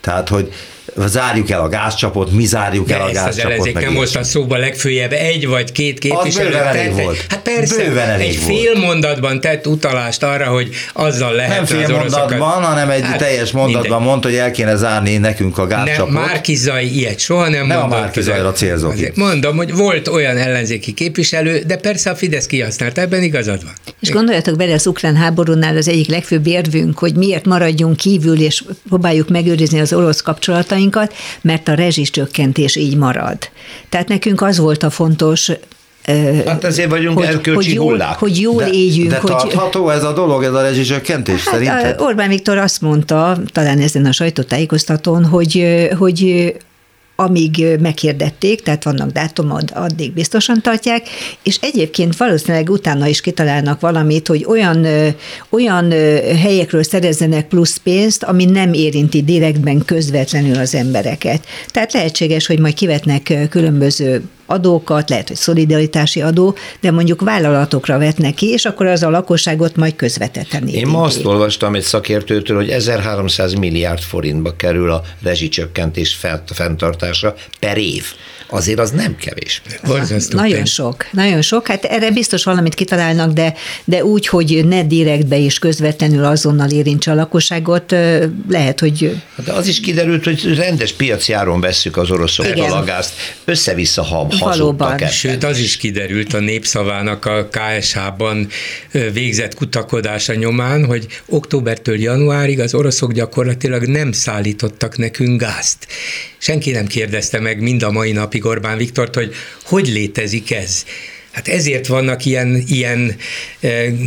Tehát, 0.00 0.28
hogy 0.28 0.52
zárjuk 0.96 1.50
el 1.50 1.60
a 1.60 1.68
gázcsapot, 1.68 2.30
mi 2.30 2.44
zárjuk 2.44 2.86
De 2.86 2.94
el 2.94 3.00
a 3.00 3.10
gázcsapot. 3.12 3.66
Ez 3.66 3.82
nem 3.82 3.94
hozta 3.94 4.22
szóba 4.22 4.56
legfőjebb 4.56 5.12
egy 5.12 5.46
vagy 5.46 5.72
két 5.72 5.98
képviselő. 5.98 6.54
Elég 6.54 6.94
volt. 6.94 7.24
Hát 7.28 7.40
persze, 7.40 7.84
bőven 7.84 8.08
elég 8.08 8.28
egy 8.28 8.44
volt. 8.44 8.58
fél 8.58 8.78
mondatban 8.78 9.40
tett 9.40 9.66
utalást 9.66 10.22
arra, 10.22 10.46
hogy 10.46 10.68
azzal 10.92 11.32
lehet 11.32 11.56
Nem 11.56 11.64
fél 11.64 11.84
az 11.84 11.90
mondatban, 11.90 12.62
hanem 12.62 12.90
egy 12.90 13.02
hát, 13.02 13.18
teljes 13.18 13.50
mondatban 13.50 13.82
minden. 13.82 14.02
mondta, 14.02 14.28
hogy 14.28 14.36
el 14.36 14.50
kéne 14.50 14.76
zárni 14.76 15.16
nekünk 15.16 15.58
a 15.58 15.66
gázcsapot. 15.66 16.12
Nem, 16.12 16.22
Márkizai 16.22 16.96
ilyet 16.96 17.18
soha 17.18 17.48
nem, 17.48 17.66
nem 17.66 17.78
mondott. 17.78 17.98
a 17.98 18.00
Márkizajra 18.00 18.52
célzok 18.52 18.94
Mondom, 19.14 19.56
hogy 19.56 19.74
volt 19.74 20.08
olyan 20.08 20.36
ellenzéki 20.36 20.92
képviselő, 20.92 21.62
de 21.66 21.76
persze 21.76 22.10
a 22.10 22.14
Fidesz 22.14 22.46
kihasznált, 22.46 22.98
ebben 22.98 23.22
igazad 23.22 23.64
van. 23.64 23.74
És 24.00 24.10
gondoljatok 24.10 24.56
bele, 24.56 24.72
az 24.72 24.86
ukrán 24.86 25.16
háborúnál 25.16 25.76
az 25.76 25.88
egyik 25.88 26.08
legfőbb 26.08 26.46
érvünk, 26.46 26.98
hogy 26.98 27.14
miért 27.14 27.46
maradjunk 27.46 27.96
kívül, 27.96 28.40
és 28.40 28.64
próbáljuk 28.88 29.28
megőrizni 29.28 29.80
az 29.80 29.92
orosz 29.92 30.20
kapcsolatainkat, 30.20 31.14
mert 31.40 31.68
a 31.68 31.74
rezsicsökkentés 31.74 32.76
így 32.76 32.96
marad. 32.96 33.38
Tehát 33.88 34.08
nekünk 34.08 34.42
az 34.42 34.58
volt 34.58 34.82
a 34.82 34.90
fontos, 34.90 35.50
Hát 36.46 36.64
ezért 36.64 36.90
vagyunk 36.90 37.18
hogy, 37.18 37.26
erkölcsi 37.26 37.68
hogy 37.68 37.74
jól, 37.74 37.90
hullák. 37.90 38.18
Hogy 38.18 38.40
jól 38.40 38.62
de, 38.62 38.70
éljünk. 38.70 39.10
De 39.10 39.18
hogy, 39.18 39.30
tartható 39.30 39.90
ez 39.90 40.04
a 40.04 40.12
dolog, 40.12 40.42
ez 40.42 40.52
a 40.52 40.62
rezsicsökkentés 40.62 41.44
hát, 41.44 41.54
szerinted? 41.54 42.00
Orbán 42.00 42.28
Viktor 42.28 42.58
azt 42.58 42.80
mondta, 42.80 43.38
talán 43.52 43.78
ezen 43.78 44.06
a 44.06 44.12
sajtótájékoztatón, 44.12 45.24
hogy, 45.24 45.88
hogy 45.98 46.52
amíg 47.20 47.64
meghirdették, 47.80 48.62
tehát 48.62 48.84
vannak 48.84 49.10
dátumod, 49.10 49.70
addig 49.74 50.12
biztosan 50.12 50.60
tartják, 50.62 51.08
és 51.42 51.58
egyébként 51.60 52.16
valószínűleg 52.16 52.70
utána 52.70 53.06
is 53.06 53.20
kitalálnak 53.20 53.80
valamit, 53.80 54.28
hogy 54.28 54.44
olyan, 54.48 54.86
olyan 55.48 55.90
helyekről 56.36 56.82
szerezzenek 56.82 57.48
plusz 57.48 57.76
pénzt, 57.76 58.22
ami 58.22 58.44
nem 58.44 58.72
érinti 58.72 59.22
direktben 59.22 59.84
közvetlenül 59.84 60.58
az 60.58 60.74
embereket. 60.74 61.46
Tehát 61.66 61.92
lehetséges, 61.92 62.46
hogy 62.46 62.58
majd 62.58 62.74
kivetnek 62.74 63.46
különböző 63.50 64.22
adókat, 64.50 65.10
lehet, 65.10 65.28
hogy 65.28 65.36
szolidaritási 65.36 66.22
adó, 66.22 66.54
de 66.80 66.90
mondjuk 66.90 67.20
vállalatokra 67.20 67.98
vetnek 67.98 68.34
ki, 68.34 68.46
és 68.46 68.64
akkor 68.64 68.86
az 68.86 69.02
a 69.02 69.10
lakosságot 69.10 69.76
majd 69.76 69.96
közvetetten 69.96 70.68
Én 70.68 70.86
ma 70.86 71.02
azt 71.02 71.24
olvastam 71.24 71.74
egy 71.74 71.82
szakértőtől, 71.82 72.56
hogy 72.56 72.68
1300 72.68 73.52
milliárd 73.52 74.00
forintba 74.00 74.56
kerül 74.56 74.90
a 74.90 75.02
rezsicsökkentés 75.22 76.18
fenntartása 76.46 77.34
per 77.60 77.78
év. 77.78 78.04
Azért 78.50 78.78
az 78.78 78.90
nem 78.90 79.16
kevés. 79.16 79.62
Borzasztó 79.86 80.38
nagyon 80.38 80.64
sok, 80.64 81.06
nagyon 81.12 81.42
sok. 81.42 81.66
Hát 81.66 81.84
erre 81.84 82.10
biztos 82.10 82.44
valamit 82.44 82.74
kitalálnak, 82.74 83.32
de, 83.32 83.54
de 83.84 84.04
úgy, 84.04 84.26
hogy 84.26 84.64
ne 84.68 84.84
direktbe 84.84 85.38
és 85.38 85.58
közvetlenül 85.58 86.24
azonnal 86.24 86.70
érintse 86.70 87.10
a 87.10 87.14
lakosságot, 87.14 87.94
lehet, 88.48 88.80
hogy... 88.80 89.22
Hát 89.36 89.46
de 89.46 89.52
az 89.52 89.66
is 89.66 89.80
kiderült, 89.80 90.24
hogy 90.24 90.54
rendes 90.54 90.92
piaci 90.92 91.32
áron 91.32 91.60
vesszük 91.60 91.96
az 91.96 92.10
oroszoktól 92.10 92.72
a 92.72 92.84
gázt, 92.84 93.12
össze-vissza 93.44 94.02
ha, 94.02 94.26
hazudtak 94.38 95.08
Sőt, 95.08 95.44
az 95.44 95.58
is 95.58 95.76
kiderült 95.76 96.34
a 96.34 96.40
népszavának 96.40 97.24
a 97.24 97.48
KSH-ban 97.48 98.48
végzett 99.12 99.54
kutakodása 99.54 100.34
nyomán, 100.34 100.84
hogy 100.84 101.06
októbertől 101.26 102.00
januárig 102.00 102.60
az 102.60 102.74
oroszok 102.74 103.12
gyakorlatilag 103.12 103.86
nem 103.86 104.12
szállítottak 104.12 104.98
nekünk 104.98 105.40
gázt. 105.40 105.86
Senki 106.38 106.70
nem 106.70 106.86
kérdezte 106.86 107.40
meg 107.40 107.60
mind 107.60 107.82
a 107.82 107.90
mai 107.90 108.12
napig 108.12 108.39
Orbán 108.44 108.76
Viktort, 108.76 109.14
hogy 109.14 109.34
hogy 109.62 109.88
létezik 109.88 110.50
ez. 110.50 110.84
Hát 111.30 111.48
ezért 111.48 111.86
vannak 111.86 112.24
ilyen, 112.24 112.62
ilyen 112.66 113.16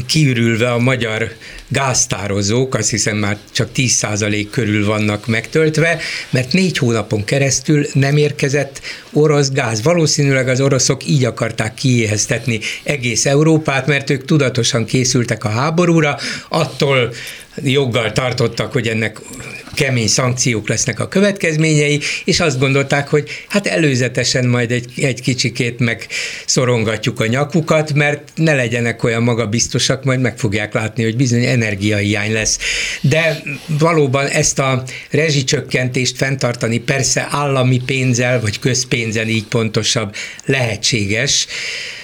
kiürülve 0.06 0.72
a 0.72 0.80
magyar 0.80 1.32
gáztározók, 1.68 2.76
azt 2.76 2.90
hiszem 2.90 3.18
már 3.18 3.38
csak 3.52 3.70
10% 3.76 4.48
körül 4.52 4.86
vannak 4.86 5.28
megtöltve, 5.28 6.00
mert 6.30 6.54
négy 6.54 6.78
hónapon 6.78 7.24
keresztül 7.24 7.86
nem 7.94 8.18
érkezett 8.18 8.82
orosz 9.12 9.52
gáz. 9.52 9.84
Valószínűleg 9.84 10.48
az 10.48 10.62
oroszok 10.62 11.08
így 11.08 11.26
akarták 11.26 11.74
kiéheztetni 11.74 12.60
egész 12.84 13.26
Európát, 13.26 13.88
mert 13.88 14.10
ők 14.10 14.26
tudatosan 14.26 14.86
készültek 14.86 15.44
a 15.44 15.50
háborúra, 15.50 16.18
attól 16.50 17.14
joggal 17.62 18.12
tartottak, 18.12 18.72
hogy 18.72 18.88
ennek 18.88 19.20
kemény 19.74 20.08
szankciók 20.08 20.68
lesznek 20.68 21.00
a 21.00 21.08
következményei, 21.08 22.00
és 22.26 22.40
azt 22.40 22.60
gondolták, 22.60 23.08
hogy 23.08 23.30
hát 23.48 23.68
előzetesen 23.68 24.46
majd 24.46 24.72
egy, 24.72 24.92
egy 24.96 25.22
kicsikét 25.22 25.80
megszorongatjuk 25.80 27.20
a 27.20 27.26
nyakukat, 27.26 27.94
mert 27.94 28.32
ne 28.36 28.54
legyenek 28.54 29.04
olyan 29.04 29.24
magabiztosak, 29.24 30.04
majd 30.04 30.20
meg 30.20 30.38
fogják 30.38 30.74
látni, 30.74 31.04
hogy 31.04 31.16
bizony 31.16 31.46
energiahiány 31.46 32.34
lesz. 32.34 32.60
De 33.02 33.42
valóban 33.68 34.28
ezt 34.28 34.60
a 34.60 34.84
rezsicsökkentést 35.10 36.18
fenntartani 36.18 36.78
persze 36.78 37.28
állami 37.30 37.82
pénzzel, 37.86 38.42
vagy 38.42 38.60
közpénzen 38.60 39.28
így 39.28 39.46
pontosabb 39.46 40.16
lehetséges, 40.46 41.48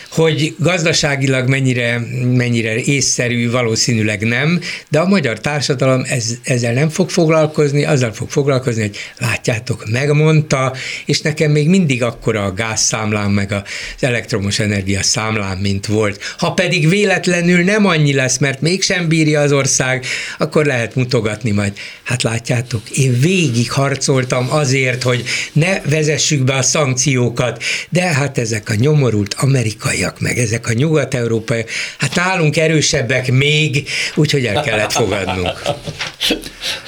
hogy 0.10 0.56
gazdaságilag 0.60 1.48
mennyire, 1.48 2.02
mennyire 2.34 2.76
észszerű, 2.76 3.52
valószínűleg 3.52 4.28
nem, 4.28 4.60
de 4.90 5.00
a 5.00 5.08
magyar 5.08 5.40
társadalom 5.40 6.04
ez, 6.08 6.38
ezzel 6.44 6.74
nem 6.74 6.90
fog 6.90 7.10
foglalkozni, 7.10 7.84
azzal 7.84 8.14
fog 8.14 8.30
foglalkozni, 8.30 8.82
hogy 8.82 8.98
látjátok, 9.18 9.90
megmondta, 9.92 10.74
és 11.06 11.22
nekem 11.22 11.52
még 11.52 11.70
mindig 11.70 12.04
akkora 12.04 12.44
a 12.44 12.54
gázszámlám, 12.54 13.32
meg 13.32 13.52
az 13.52 13.64
elektromos 14.04 14.60
energia 14.60 15.04
számlám, 15.04 15.58
mint 15.58 15.86
volt. 15.86 16.36
Ha 16.38 16.52
pedig 16.52 16.90
véletlenül 16.90 17.64
nem 17.64 17.86
annyi 17.86 18.14
lesz, 18.14 18.38
mert 18.38 18.62
mégsem 18.62 19.08
bírja 19.08 19.42
az 19.42 19.52
ország, 19.52 20.06
akkor 20.38 20.66
lehet 20.66 20.96
mutogatni 20.96 21.52
majd. 21.52 21.74
Hát 22.04 22.24
látjátok, 22.24 22.90
én 22.90 23.20
végig 23.20 23.72
harcoltam 23.72 24.48
azért, 24.52 25.04
hogy 25.04 25.24
ne 25.54 25.82
vezessük 25.82 26.44
be 26.44 26.54
a 26.54 26.62
szankciókat, 26.62 27.64
de 27.90 28.02
hát 28.02 28.38
ezek 28.38 28.70
a 28.70 28.76
nyomorult 28.76 29.36
amerikai 29.38 29.99
amerikaiak, 30.00 30.20
meg 30.20 30.38
ezek 30.38 30.68
a 30.68 30.74
nyugat-európai, 30.74 31.66
hát 31.98 32.16
nálunk 32.16 32.58
erősebbek 32.58 33.32
még, 33.32 33.88
úgyhogy 34.16 34.46
el 34.46 34.62
kellett 34.62 34.92
fogadnunk. 34.92 35.62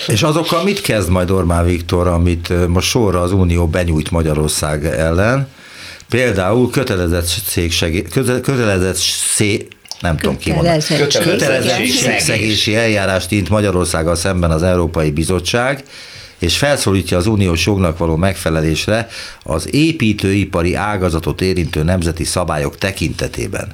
És 0.07 0.23
azokkal 0.23 0.63
mit 0.63 0.81
kezd 0.81 1.09
majd 1.09 1.31
Orbán 1.31 1.65
Viktor, 1.65 2.07
amit 2.07 2.67
most 2.67 2.89
sorra 2.89 3.21
az 3.21 3.31
Unió 3.31 3.67
benyújt 3.67 4.11
Magyarország 4.11 4.85
ellen? 4.85 5.47
Például 6.09 6.69
kötelezett 6.69 7.25
széksegé, 7.47 8.01
kötelezett 8.41 8.97
szé, 9.35 9.67
nem 9.99 10.17
tudom 10.17 10.37
ki 10.37 10.53
kötelezettségszegési 11.23 12.75
eljárást 12.75 13.31
int 13.31 13.49
Magyarországgal 13.49 14.15
szemben 14.15 14.51
az 14.51 14.63
Európai 14.63 15.11
Bizottság, 15.11 15.83
és 16.41 16.57
felszólítja 16.57 17.17
az 17.17 17.27
uniós 17.27 17.65
jognak 17.65 17.97
való 17.97 18.15
megfelelésre 18.15 19.07
az 19.43 19.73
építőipari 19.73 20.75
ágazatot 20.75 21.41
érintő 21.41 21.83
nemzeti 21.83 22.23
szabályok 22.23 22.77
tekintetében. 22.77 23.71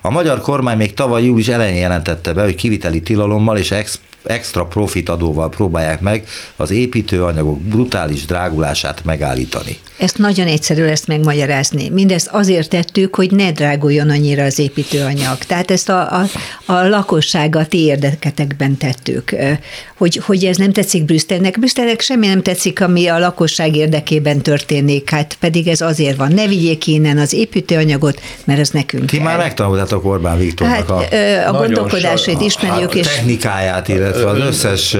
A 0.00 0.10
magyar 0.10 0.40
kormány 0.40 0.76
még 0.76 0.94
tavaly 0.94 1.24
július 1.24 1.48
elején 1.48 1.76
jelentette 1.76 2.32
be, 2.32 2.42
hogy 2.42 2.54
kiviteli 2.54 3.02
tilalommal 3.02 3.56
és 3.56 3.70
ex 3.70 4.00
extra 4.24 4.64
profit 4.64 5.08
adóval 5.08 5.48
próbálják 5.48 6.00
meg 6.00 6.24
az 6.56 6.70
építőanyagok 6.70 7.60
brutális 7.60 8.24
drágulását 8.24 9.04
megállítani. 9.04 9.78
Ezt 9.98 10.18
nagyon 10.18 10.46
egyszerű 10.46 10.84
lesz 10.84 11.06
megmagyarázni. 11.06 11.88
Mindezt 11.88 12.28
azért 12.32 12.68
tettük, 12.68 13.14
hogy 13.14 13.30
ne 13.30 13.52
dráguljon 13.52 14.10
annyira 14.10 14.44
az 14.44 14.58
építőanyag. 14.58 15.38
Tehát 15.38 15.70
ezt 15.70 15.88
a, 15.88 16.12
a, 16.12 16.26
a 16.64 16.88
lakossága 16.88 17.66
ti 17.66 17.78
érdeketekben 17.78 18.76
tettük. 18.76 19.36
Hogy, 19.96 20.16
hogy 20.16 20.44
ez 20.44 20.56
nem 20.56 20.72
tetszik 20.72 21.04
Brüsszelnek. 21.04 21.58
Brüsszelnek 21.58 22.00
semmi 22.00 22.26
nem 22.26 22.42
tetszik, 22.42 22.80
ami 22.80 23.06
a 23.06 23.18
lakosság 23.18 23.76
érdekében 23.76 24.40
történik. 24.40 25.10
Hát 25.10 25.36
pedig 25.40 25.68
ez 25.68 25.80
azért 25.80 26.16
van. 26.16 26.32
Ne 26.32 26.46
vigyék 26.46 26.86
innen 26.86 27.18
az 27.18 27.32
építőanyagot, 27.32 28.20
mert 28.44 28.60
ez 28.60 28.70
nekünk 28.70 29.06
Ti 29.06 29.16
kell. 29.16 29.24
már 29.24 29.36
megtanultátok 29.36 30.04
Orbán 30.04 30.38
Viktornak 30.38 30.76
hát, 30.76 30.90
a, 30.90 31.48
a 31.48 31.52
gondolkodásait 31.52 32.40
ismerjük. 32.40 32.94
A, 32.94 32.98
a 32.98 33.02
technikáját, 33.02 33.88
illetve 33.88 34.13
illetve 34.14 34.30
az 34.30 34.38
összes... 34.38 34.96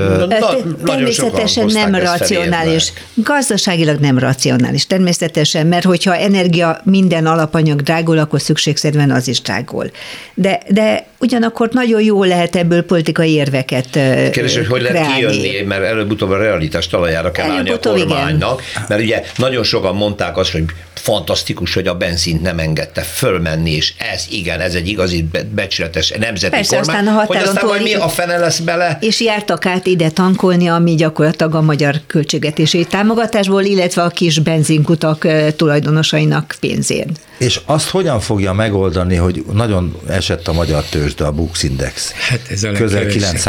Természetesen 0.85 1.67
nem 1.67 1.95
racionális. 1.95 2.93
Gazdaságilag 3.15 3.99
nem 3.99 4.19
racionális. 4.19 4.87
Természetesen, 4.87 5.67
mert 5.67 5.85
hogyha 5.85 6.17
energia 6.17 6.81
minden 6.85 7.27
alapanyag 7.27 7.81
drágul, 7.83 8.19
akkor 8.19 8.41
szükségszerűen 8.41 9.11
az 9.11 9.29
is 9.29 9.41
drágul. 9.41 9.91
De, 10.35 10.61
de 10.69 11.07
ugyanakkor 11.25 11.69
nagyon 11.73 12.03
jó 12.03 12.25
lehet 12.25 12.57
ebből 12.57 12.83
politikai 12.83 13.31
érveket 13.31 13.91
Kérdés, 13.91 14.57
hogy 14.57 14.67
hogy 14.67 14.83
lehet 14.83 15.15
kijönni, 15.15 15.63
mert 15.67 15.85
előbb-utóbb 15.85 16.31
a 16.31 16.37
realitás 16.37 16.87
talajára 16.87 17.31
kell 17.31 17.51
állni 17.51 17.71
a 17.71 17.79
kormánynak, 17.79 18.63
igen. 18.71 18.85
mert 18.89 19.01
ugye 19.03 19.23
nagyon 19.37 19.63
sokan 19.63 19.95
mondták 19.95 20.37
azt, 20.37 20.51
hogy 20.51 20.65
fantasztikus, 20.95 21.75
hogy 21.75 21.87
a 21.87 21.95
benzint 21.95 22.43
nem 22.43 22.59
engedte 22.59 23.01
fölmenni, 23.01 23.71
és 23.71 23.93
ez 24.15 24.27
igen, 24.31 24.61
ez 24.61 24.75
egy 24.75 24.89
igazi 24.89 25.29
becsületes 25.55 26.11
nemzeti 26.11 26.55
Persze, 26.55 26.77
kormány. 26.77 26.97
Aztán 26.97 27.17
a 27.17 27.25
hogy 27.25 27.37
aztán 27.37 27.67
majd 27.67 27.83
mi 27.83 27.95
a 27.95 28.09
fene 28.09 28.39
lesz 28.39 28.59
bele? 28.59 28.99
És 29.01 29.21
jártak 29.21 29.67
át 29.67 29.87
ide 29.87 30.11
tankolni, 30.11 30.67
ami 30.69 30.95
gyakorlatilag 30.95 31.55
a 31.55 31.61
magyar 31.61 32.01
költségetési 32.07 32.85
támogatásból, 32.85 33.63
illetve 33.63 34.03
a 34.03 34.09
kis 34.09 34.39
benzinkutak 34.39 35.27
tulajdonosainak 35.57 36.55
pénzén. 36.61 37.07
És 37.39 37.61
azt 37.65 37.89
hogyan 37.89 38.21
fogja 38.21 38.53
megoldani, 38.53 39.17
hogy 39.17 39.45
nagyon 39.53 39.97
esett 40.09 40.49
a 40.49 40.53
magyar 40.53 40.83
tőzsde, 40.83 41.25
a 41.25 41.33
Bux 41.33 41.63
Index? 41.63 42.13
Hát 42.13 42.41
ez 42.51 42.65
a 42.65 42.73
Közel 42.73 43.07
9 43.07 43.47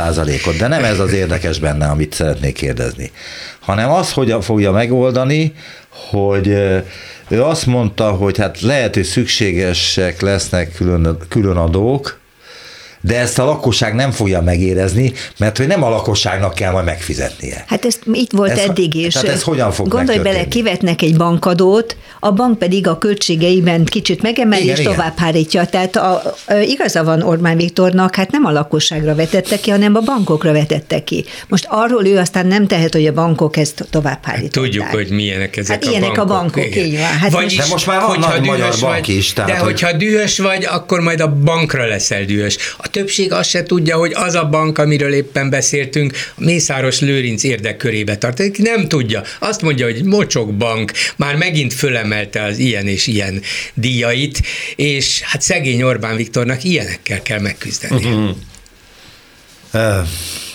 ot 0.47 0.57
de 0.57 0.67
nem 0.67 0.83
ez 0.83 0.99
az 0.99 1.13
érdekes 1.13 1.59
benne, 1.59 1.88
amit 1.88 2.13
szeretnék 2.13 2.53
kérdezni, 2.53 3.11
hanem 3.59 3.89
azt 3.89 4.11
hogyan 4.11 4.41
fogja 4.41 4.71
megoldani, 4.71 5.53
hogy 5.89 6.47
ő 7.27 7.43
azt 7.43 7.65
mondta, 7.65 8.11
hogy 8.11 8.38
hát 8.38 8.61
lehet, 8.61 8.93
hogy 8.93 9.03
szükségesek 9.03 10.21
lesznek 10.21 10.73
külön, 10.73 11.17
külön 11.29 11.57
adók, 11.57 12.19
de 13.05 13.19
ezt 13.19 13.39
a 13.39 13.45
lakosság 13.45 13.93
nem 13.93 14.11
fogja 14.11 14.41
megérezni, 14.41 15.13
mert 15.37 15.57
hogy 15.57 15.67
nem 15.67 15.83
a 15.83 15.89
lakosságnak 15.89 16.53
kell 16.53 16.71
majd 16.71 16.85
megfizetnie. 16.85 17.63
Hát 17.67 17.85
ez 17.85 17.99
így 18.13 18.29
volt 18.31 18.51
ez, 18.51 18.57
eddig 18.57 18.95
is. 18.95 19.13
Tehát 19.13 19.27
ez 19.27 19.43
hogyan 19.43 19.71
fog 19.71 19.87
Gondolj 19.87 20.19
bele, 20.19 20.47
kivetnek 20.47 21.01
egy 21.01 21.17
bankadót, 21.17 21.95
a 22.19 22.31
bank 22.31 22.59
pedig 22.59 22.87
a 22.87 22.97
költségeiben 22.97 23.85
kicsit 23.85 24.21
megemeli, 24.21 24.63
igen, 24.63 24.75
és 24.75 24.81
igen. 24.81 24.93
tovább 24.93 25.17
hárítja. 25.17 25.65
Tehát 25.65 25.95
a, 25.95 26.21
a, 26.47 26.53
igaza 26.53 27.03
van 27.03 27.21
Orbán 27.21 27.57
Viktornak, 27.57 28.15
hát 28.15 28.31
nem 28.31 28.45
a 28.45 28.51
lakosságra 28.51 29.15
vetette 29.15 29.59
ki, 29.59 29.69
hanem 29.69 29.95
a 29.95 29.99
bankokra 29.99 30.51
vetette 30.51 31.03
ki. 31.03 31.25
Most 31.47 31.65
arról 31.69 32.05
ő 32.07 32.17
aztán 32.17 32.47
nem 32.47 32.67
tehet, 32.67 32.93
hogy 32.93 33.05
a 33.05 33.13
bankok 33.13 33.57
ezt 33.57 33.87
tovább 33.89 34.19
hárították. 34.21 34.63
Hát 34.63 34.63
tudjuk, 34.63 34.85
hogy 34.85 35.09
milyenek 35.09 35.57
ezek 35.57 35.75
hát 35.75 35.85
a 35.85 35.89
ilyenek 35.89 36.15
bankok. 36.15 36.29
a 36.29 36.37
bankok, 36.37 36.65
igen. 36.65 36.85
így 36.85 36.97
van. 36.97 37.05
Hát 37.05 37.31
Vagyis, 37.31 37.57
de 37.57 37.65
most 37.69 37.87
már 37.87 38.01
van 38.01 38.19
nagy 38.19 38.45
magyar 38.45 38.75
bank 38.81 39.05
vagy, 39.05 39.09
is. 39.09 39.33
Tehát, 39.33 39.51
de 39.51 39.57
hogy... 39.57 39.81
hogyha 39.81 39.97
dühös 39.97 40.37
vagy, 40.37 40.65
akkor 40.65 40.99
majd 40.99 41.19
a 41.19 41.33
bankra 41.43 41.85
leszel 41.85 42.23
dühös. 42.25 42.57
A 42.77 42.87
többség 42.95 43.31
azt 43.31 43.49
se 43.49 43.63
tudja, 43.63 43.97
hogy 43.97 44.11
az 44.13 44.35
a 44.35 44.49
bank, 44.49 44.77
amiről 44.77 45.13
éppen 45.13 45.49
beszéltünk, 45.49 46.13
Mészáros 46.37 46.99
Lőrinc 46.99 47.43
érdekkörébe 47.43 48.17
tartozik, 48.17 48.57
nem 48.57 48.87
tudja. 48.87 49.23
Azt 49.39 49.61
mondja, 49.61 49.85
hogy 49.85 50.03
mocsok 50.03 50.53
bank, 50.53 50.91
már 51.15 51.35
megint 51.35 51.73
fölemelte 51.73 52.43
az 52.43 52.57
ilyen 52.57 52.87
és 52.87 53.07
ilyen 53.07 53.41
díjait, 53.73 54.41
és 54.75 55.21
hát 55.21 55.41
szegény 55.41 55.81
Orbán 55.81 56.15
Viktornak 56.15 56.63
ilyenekkel 56.63 57.21
kell 57.21 57.39
megküzdeni. 57.39 58.05
Uh-huh. 58.05 60.07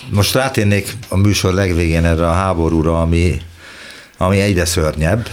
Most 0.09 0.33
rátérnék 0.33 0.93
a 1.07 1.17
műsor 1.17 1.53
legvégén 1.53 2.05
erre 2.05 2.27
a 2.27 2.33
háborúra, 2.33 3.01
ami, 3.01 3.41
ami 4.17 4.39
egyre 4.39 4.65
szörnyebb 4.65 5.29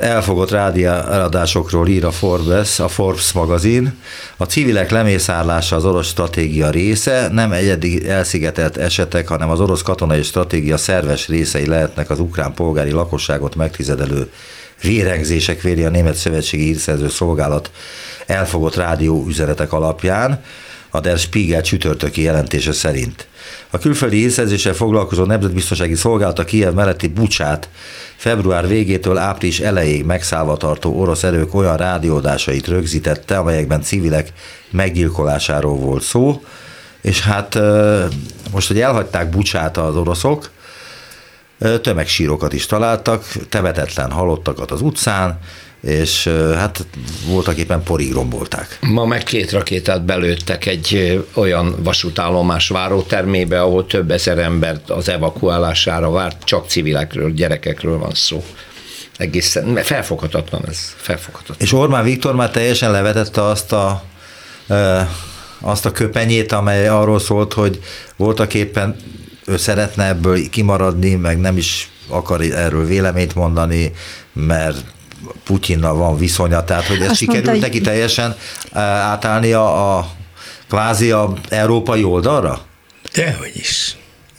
elfogott 0.00 0.50
rádióadásokról 0.50 1.88
ír 1.88 2.04
a 2.04 2.10
Forbes, 2.10 2.80
a 2.80 2.88
Forbes 2.88 3.32
magazin. 3.32 3.94
A 4.36 4.44
civilek 4.44 4.90
lemészárlása 4.90 5.76
az 5.76 5.84
orosz 5.84 6.06
stratégia 6.06 6.70
része, 6.70 7.28
nem 7.32 7.52
egyedi 7.52 8.08
elszigetelt 8.08 8.76
esetek, 8.76 9.28
hanem 9.28 9.50
az 9.50 9.60
orosz 9.60 9.82
katonai 9.82 10.22
stratégia 10.22 10.76
szerves 10.76 11.28
részei 11.28 11.66
lehetnek 11.66 12.10
az 12.10 12.20
ukrán 12.20 12.54
polgári 12.54 12.90
lakosságot 12.90 13.54
megtizedelő 13.54 14.30
vérengzések 14.82 15.60
véri 15.60 15.84
a 15.84 15.90
Német 15.90 16.14
Szövetségi 16.14 16.64
Hírszerző 16.64 17.08
Szolgálat 17.08 17.70
elfogott 18.26 18.76
rádió 18.76 19.24
üzenetek 19.26 19.72
alapján, 19.72 20.42
a 20.90 21.00
Der 21.00 21.18
Spiegel 21.18 21.62
csütörtöki 21.62 22.22
jelentése 22.22 22.72
szerint. 22.72 23.26
A 23.70 23.78
külföldi 23.78 24.16
hírszerzéssel 24.16 24.74
foglalkozó 24.74 25.24
Nemzetbiztonsági 25.24 25.94
Szolgálat 25.94 26.38
a 26.38 26.44
Kiev 26.44 26.74
melletti 26.74 27.08
Bucsát 27.08 27.68
február 28.16 28.68
végétől 28.68 29.18
április 29.18 29.60
elejéig 29.60 30.04
megszállva 30.04 30.56
tartó 30.56 31.00
orosz 31.00 31.22
erők 31.22 31.54
olyan 31.54 31.76
rádiódásait 31.76 32.66
rögzítette, 32.66 33.38
amelyekben 33.38 33.82
civilek 33.82 34.32
meggyilkolásáról 34.70 35.76
volt 35.76 36.02
szó, 36.02 36.42
és 37.00 37.20
hát 37.20 37.58
most, 38.52 38.68
hogy 38.68 38.80
elhagyták 38.80 39.30
Bucsát 39.30 39.76
az 39.76 39.96
oroszok, 39.96 40.50
tömegsírokat 41.82 42.52
is 42.52 42.66
találtak, 42.66 43.24
tevetetlen 43.48 44.10
halottakat 44.10 44.70
az 44.70 44.80
utcán, 44.80 45.38
és 45.80 46.26
hát 46.54 46.86
voltak 47.26 47.56
éppen 47.56 47.82
porig 47.82 48.12
rombolták. 48.12 48.78
Ma 48.80 49.04
meg 49.04 49.22
két 49.22 49.52
rakétát 49.52 50.04
belőttek 50.04 50.66
egy 50.66 51.20
olyan 51.34 51.74
vasútállomás 51.82 52.68
várótermébe, 52.68 53.60
ahol 53.60 53.86
több 53.86 54.10
ezer 54.10 54.38
embert 54.38 54.90
az 54.90 55.08
evakuálására 55.08 56.10
várt, 56.10 56.44
csak 56.44 56.68
civilekről, 56.68 57.32
gyerekekről 57.32 57.98
van 57.98 58.14
szó. 58.14 58.44
Egészen 59.16 59.76
felfoghatatlan 59.76 60.62
ez, 60.68 60.94
felfoghatatlan. 60.96 61.58
És 61.60 61.72
Orbán 61.72 62.04
Viktor 62.04 62.34
már 62.34 62.50
teljesen 62.50 62.90
levetette 62.90 63.42
azt 63.42 63.72
a 63.72 64.02
azt 65.60 65.86
a 65.86 65.92
köpenyét, 65.92 66.52
amely 66.52 66.88
arról 66.88 67.18
szólt, 67.18 67.52
hogy 67.52 67.80
voltak 68.16 68.54
éppen 68.54 68.96
ő 69.44 69.56
szeretne 69.56 70.06
ebből 70.08 70.48
kimaradni, 70.50 71.14
meg 71.14 71.38
nem 71.38 71.56
is 71.56 71.90
akar 72.08 72.40
erről 72.40 72.86
véleményt 72.86 73.34
mondani, 73.34 73.92
mert 74.32 74.84
Putyinnal 75.44 75.94
van 75.94 76.18
viszonya, 76.18 76.64
tehát 76.64 76.86
hogy 76.86 77.00
ez 77.00 77.10
Azt 77.10 77.18
sikerült 77.18 77.46
mondta, 77.46 77.66
neki 77.66 77.80
teljesen 77.80 78.36
átállni 78.72 79.52
a, 79.52 79.96
a 79.98 80.10
kvázi 80.68 81.10
a 81.10 81.32
európai 81.48 82.04
oldalra? 82.04 82.66
Dehogy 83.12 83.52
is. 83.54 83.96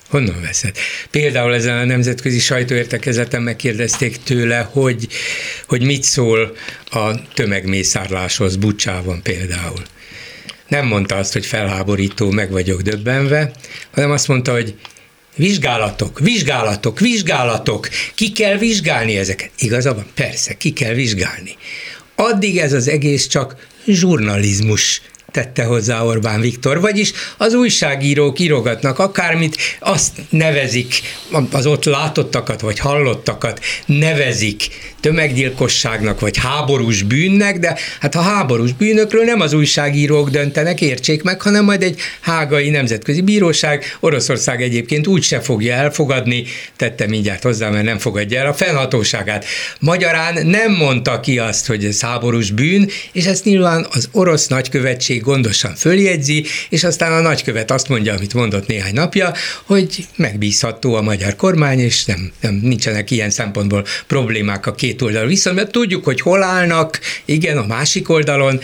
Honnan 0.09 0.41
veszed? 0.41 0.77
Például 1.09 1.53
ezen 1.53 1.77
a 1.77 1.85
nemzetközi 1.85 2.39
sajtóértekezeten 2.39 3.41
megkérdezték 3.41 4.23
tőle, 4.23 4.69
hogy, 4.71 5.07
hogy 5.67 5.83
mit 5.83 6.03
szól 6.03 6.55
a 6.91 7.31
tömegmészárláshoz 7.33 8.55
Bucsában 8.55 9.21
például. 9.21 9.81
Nem 10.67 10.85
mondta 10.85 11.15
azt, 11.15 11.33
hogy 11.33 11.45
felháborító, 11.45 12.29
meg 12.29 12.51
vagyok 12.51 12.81
döbbenve, 12.81 13.51
hanem 13.91 14.11
azt 14.11 14.27
mondta, 14.27 14.51
hogy 14.51 14.75
Vizsgálatok, 15.38 16.19
vizsgálatok, 16.19 16.99
vizsgálatok. 16.99 17.89
Ki 18.15 18.31
kell 18.31 18.57
vizsgálni 18.57 19.17
ezeket? 19.17 19.49
Igaza 19.57 19.93
van? 19.93 20.05
Persze, 20.13 20.53
ki 20.53 20.73
kell 20.73 20.93
vizsgálni. 20.93 21.55
Addig 22.15 22.57
ez 22.57 22.73
az 22.73 22.88
egész 22.88 23.27
csak 23.27 23.67
zsurnalizmus 23.85 25.01
tette 25.32 25.63
hozzá 25.63 26.01
Orbán 26.01 26.41
Viktor, 26.41 26.82
vagyis 26.82 27.11
az 27.38 27.53
újságírók 27.53 28.39
írogatnak 28.39 28.99
akármit, 28.99 29.57
azt 29.80 30.11
nevezik, 30.30 31.01
az 31.51 31.65
ott 31.65 31.84
látottakat 31.84 32.61
vagy 32.61 32.80
hallottakat 32.80 33.59
nevezik 33.86 34.67
tömeggyilkosságnak 34.99 36.19
vagy 36.19 36.38
háborús 36.38 37.01
bűnnek, 37.01 37.59
de 37.59 37.78
hát 37.99 38.15
a 38.15 38.21
háborús 38.21 38.73
bűnökről 38.73 39.23
nem 39.23 39.41
az 39.41 39.53
újságírók 39.53 40.30
döntenek, 40.30 40.82
értsék 40.82 41.23
meg, 41.23 41.41
hanem 41.41 41.65
majd 41.65 41.84
egy 41.84 41.99
hágai 42.21 42.69
nemzetközi 42.69 43.21
bíróság. 43.21 43.97
Oroszország 43.99 44.61
egyébként 44.61 45.07
úgy 45.07 45.23
se 45.23 45.39
fogja 45.39 45.73
elfogadni, 45.73 46.43
tette 46.75 47.07
mindjárt 47.07 47.43
hozzá, 47.43 47.69
mert 47.69 47.86
nem 47.86 47.97
fogadja 47.97 48.39
el 48.39 48.47
a 48.47 48.53
fennhatóságát. 48.53 49.45
Magyarán 49.80 50.47
nem 50.47 50.71
mondta 50.71 51.19
ki 51.19 51.39
azt, 51.39 51.67
hogy 51.67 51.86
ez 51.86 52.01
háborús 52.01 52.51
bűn, 52.51 52.89
és 53.11 53.25
ezt 53.25 53.43
nyilván 53.43 53.88
az 53.91 54.09
orosz 54.11 54.47
nagykövetség 54.47 55.16
gondosan 55.20 55.76
följegyzi, 55.76 56.45
és 56.70 56.84
aztán 56.84 57.11
a 57.11 57.22
nagykövet 57.22 57.72
azt 57.72 57.89
mondja, 57.89 58.13
amit 58.13 58.34
mondott 58.34 58.68
néhány 58.68 58.93
napja, 58.93 59.34
hogy 59.63 60.07
megbízható 60.15 60.95
a 60.95 61.01
magyar 61.01 61.36
kormány, 61.36 61.80
és 61.80 62.05
nem, 62.05 62.32
nem 62.41 62.59
nincsenek 62.63 63.11
ilyen 63.11 63.30
szempontból 63.30 63.86
problémák 64.07 64.65
a 64.65 64.76
két 64.76 65.01
oldalon. 65.01 65.28
Viszont 65.28 65.72
tudjuk, 65.72 66.03
hogy 66.03 66.22
hol 66.22 66.43
állnak, 66.43 66.99
igen, 67.26 67.57
a 67.57 67.65
másik 67.65 68.09
oldalon, 68.09 68.59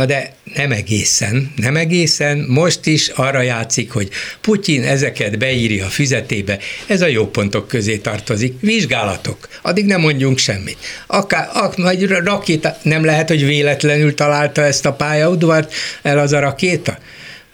Na 0.00 0.06
de 0.06 0.32
nem 0.54 0.72
egészen, 0.72 1.52
nem 1.56 1.76
egészen. 1.76 2.38
Most 2.48 2.86
is 2.86 3.08
arra 3.08 3.40
játszik, 3.40 3.90
hogy 3.90 4.08
Putyin 4.40 4.82
ezeket 4.82 5.38
beírja 5.38 5.84
a 5.84 5.88
füzetébe. 5.88 6.58
Ez 6.86 7.02
a 7.02 7.06
jó 7.06 7.26
pontok 7.26 7.68
közé 7.68 7.96
tartozik. 7.96 8.60
Vizsgálatok. 8.60 9.48
Addig 9.62 9.84
nem 9.84 10.00
mondjunk 10.00 10.38
semmit. 10.38 10.76
Akár, 11.06 11.48
ak, 11.52 11.76
vagy 11.76 12.06
rakéta, 12.06 12.76
nem 12.82 13.04
lehet, 13.04 13.28
hogy 13.28 13.44
véletlenül 13.44 14.14
találta 14.14 14.62
ezt 14.62 14.86
a 14.86 14.92
pályaudvart 14.92 15.72
el 16.02 16.18
az 16.18 16.32
a 16.32 16.40
rakéta? 16.40 16.98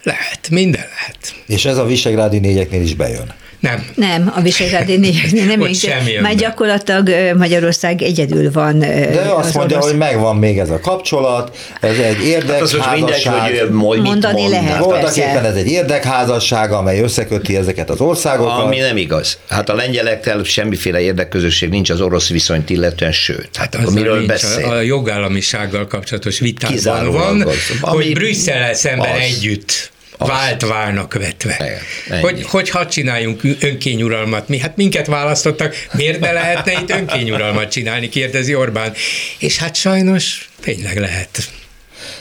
Lehet, 0.03 0.49
minden 0.49 0.85
lehet. 0.97 1.35
És 1.47 1.65
ez 1.65 1.77
a 1.77 1.85
Visegrádi 1.85 2.39
négyeknél 2.39 2.81
is 2.81 2.95
bejön. 2.95 3.33
Nem. 3.59 3.85
Nem, 3.95 4.31
a 4.35 4.41
Visegrádi 4.41 4.97
négyeknél 4.97 5.45
nem. 5.55 5.61
Ott 5.61 5.75
semmi 5.75 6.13
Már 6.21 6.35
gyakorlatilag 6.35 7.09
Magyarország 7.37 8.01
egyedül 8.01 8.51
van. 8.51 8.79
De 8.79 9.25
azt 9.35 9.53
mondja, 9.53 9.77
orosz... 9.77 9.89
hogy 9.89 9.99
megvan 9.99 10.35
még 10.35 10.59
ez 10.59 10.69
a 10.69 10.79
kapcsolat, 10.79 11.57
ez 11.81 11.97
egy 11.97 12.25
érdekházasság. 12.25 12.81
Hát 12.81 12.95
mindegy, 12.95 13.23
hogy 13.23 13.69
majd 13.69 14.01
mondani 14.01 14.39
mond. 14.39 14.51
lehet, 14.51 14.77
Voltak 14.77 15.17
éppen 15.17 15.45
ez 15.45 15.55
egy 15.55 15.67
érdekházasság, 15.67 16.71
amely 16.71 16.99
összeköti 16.99 17.55
ezeket 17.55 17.89
az 17.89 17.99
országokat. 17.99 18.63
Ami 18.63 18.77
nem 18.77 18.97
igaz. 18.97 19.37
Hát 19.49 19.69
a 19.69 19.75
lengyelekkel 19.75 20.43
semmiféle 20.43 20.99
érdekközösség 20.99 21.69
nincs 21.69 21.89
az 21.89 22.01
orosz 22.01 22.29
viszonyt 22.29 22.69
illetően, 22.69 23.11
sőt. 23.11 23.49
Hát 23.53 23.75
akkor 23.75 23.93
miről 23.93 24.25
beszél? 24.25 24.65
A 24.65 24.81
jogállamisággal 24.81 25.87
kapcsolatos 25.87 26.39
vitában 26.39 27.11
van, 27.11 27.41
az, 27.41 27.55
hogy 27.81 28.13
Brüsszel 28.13 28.73
szemben 28.73 29.11
az. 29.11 29.19
együtt 29.19 29.91
az. 30.17 30.27
vált 30.27 30.61
válnak 30.61 31.13
vetve. 31.13 31.57
Ennyi. 32.09 32.21
Hogy, 32.21 32.43
hogy 32.43 32.69
hadd 32.69 32.87
csináljunk 32.87 33.41
önkényuralmat? 33.59 34.47
Mi, 34.47 34.59
hát 34.59 34.75
minket 34.75 35.07
választottak, 35.07 35.75
miért 35.93 36.19
ne 36.19 36.31
lehetne 36.31 36.71
itt 36.71 36.89
önkényuralmat 36.89 37.71
csinálni, 37.71 38.09
kérdezi 38.09 38.55
Orbán. 38.55 38.93
És 39.39 39.57
hát 39.57 39.75
sajnos 39.75 40.49
tényleg 40.61 40.97
lehet. 40.97 41.49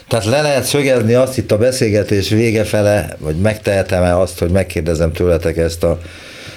Tehát 0.08 0.24
le 0.24 0.40
lehet 0.40 0.64
szögezni 0.64 1.14
azt 1.14 1.38
itt 1.38 1.52
a 1.52 1.58
beszélgetés 1.58 2.28
vége 2.28 2.64
fele, 2.64 3.16
vagy 3.18 3.36
megtehetem-e 3.36 4.18
azt, 4.18 4.38
hogy 4.38 4.50
megkérdezem 4.50 5.12
tőletek 5.12 5.56
ezt 5.56 5.84
a 5.84 6.00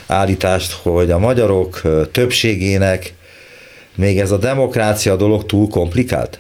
állítást, 0.07 0.71
hogy 0.71 1.11
a 1.11 1.17
magyarok 1.17 1.81
többségének 2.11 3.13
még 3.95 4.19
ez 4.19 4.31
a 4.31 4.37
demokrácia 4.37 5.15
dolog 5.15 5.45
túl 5.45 5.67
komplikált? 5.67 6.39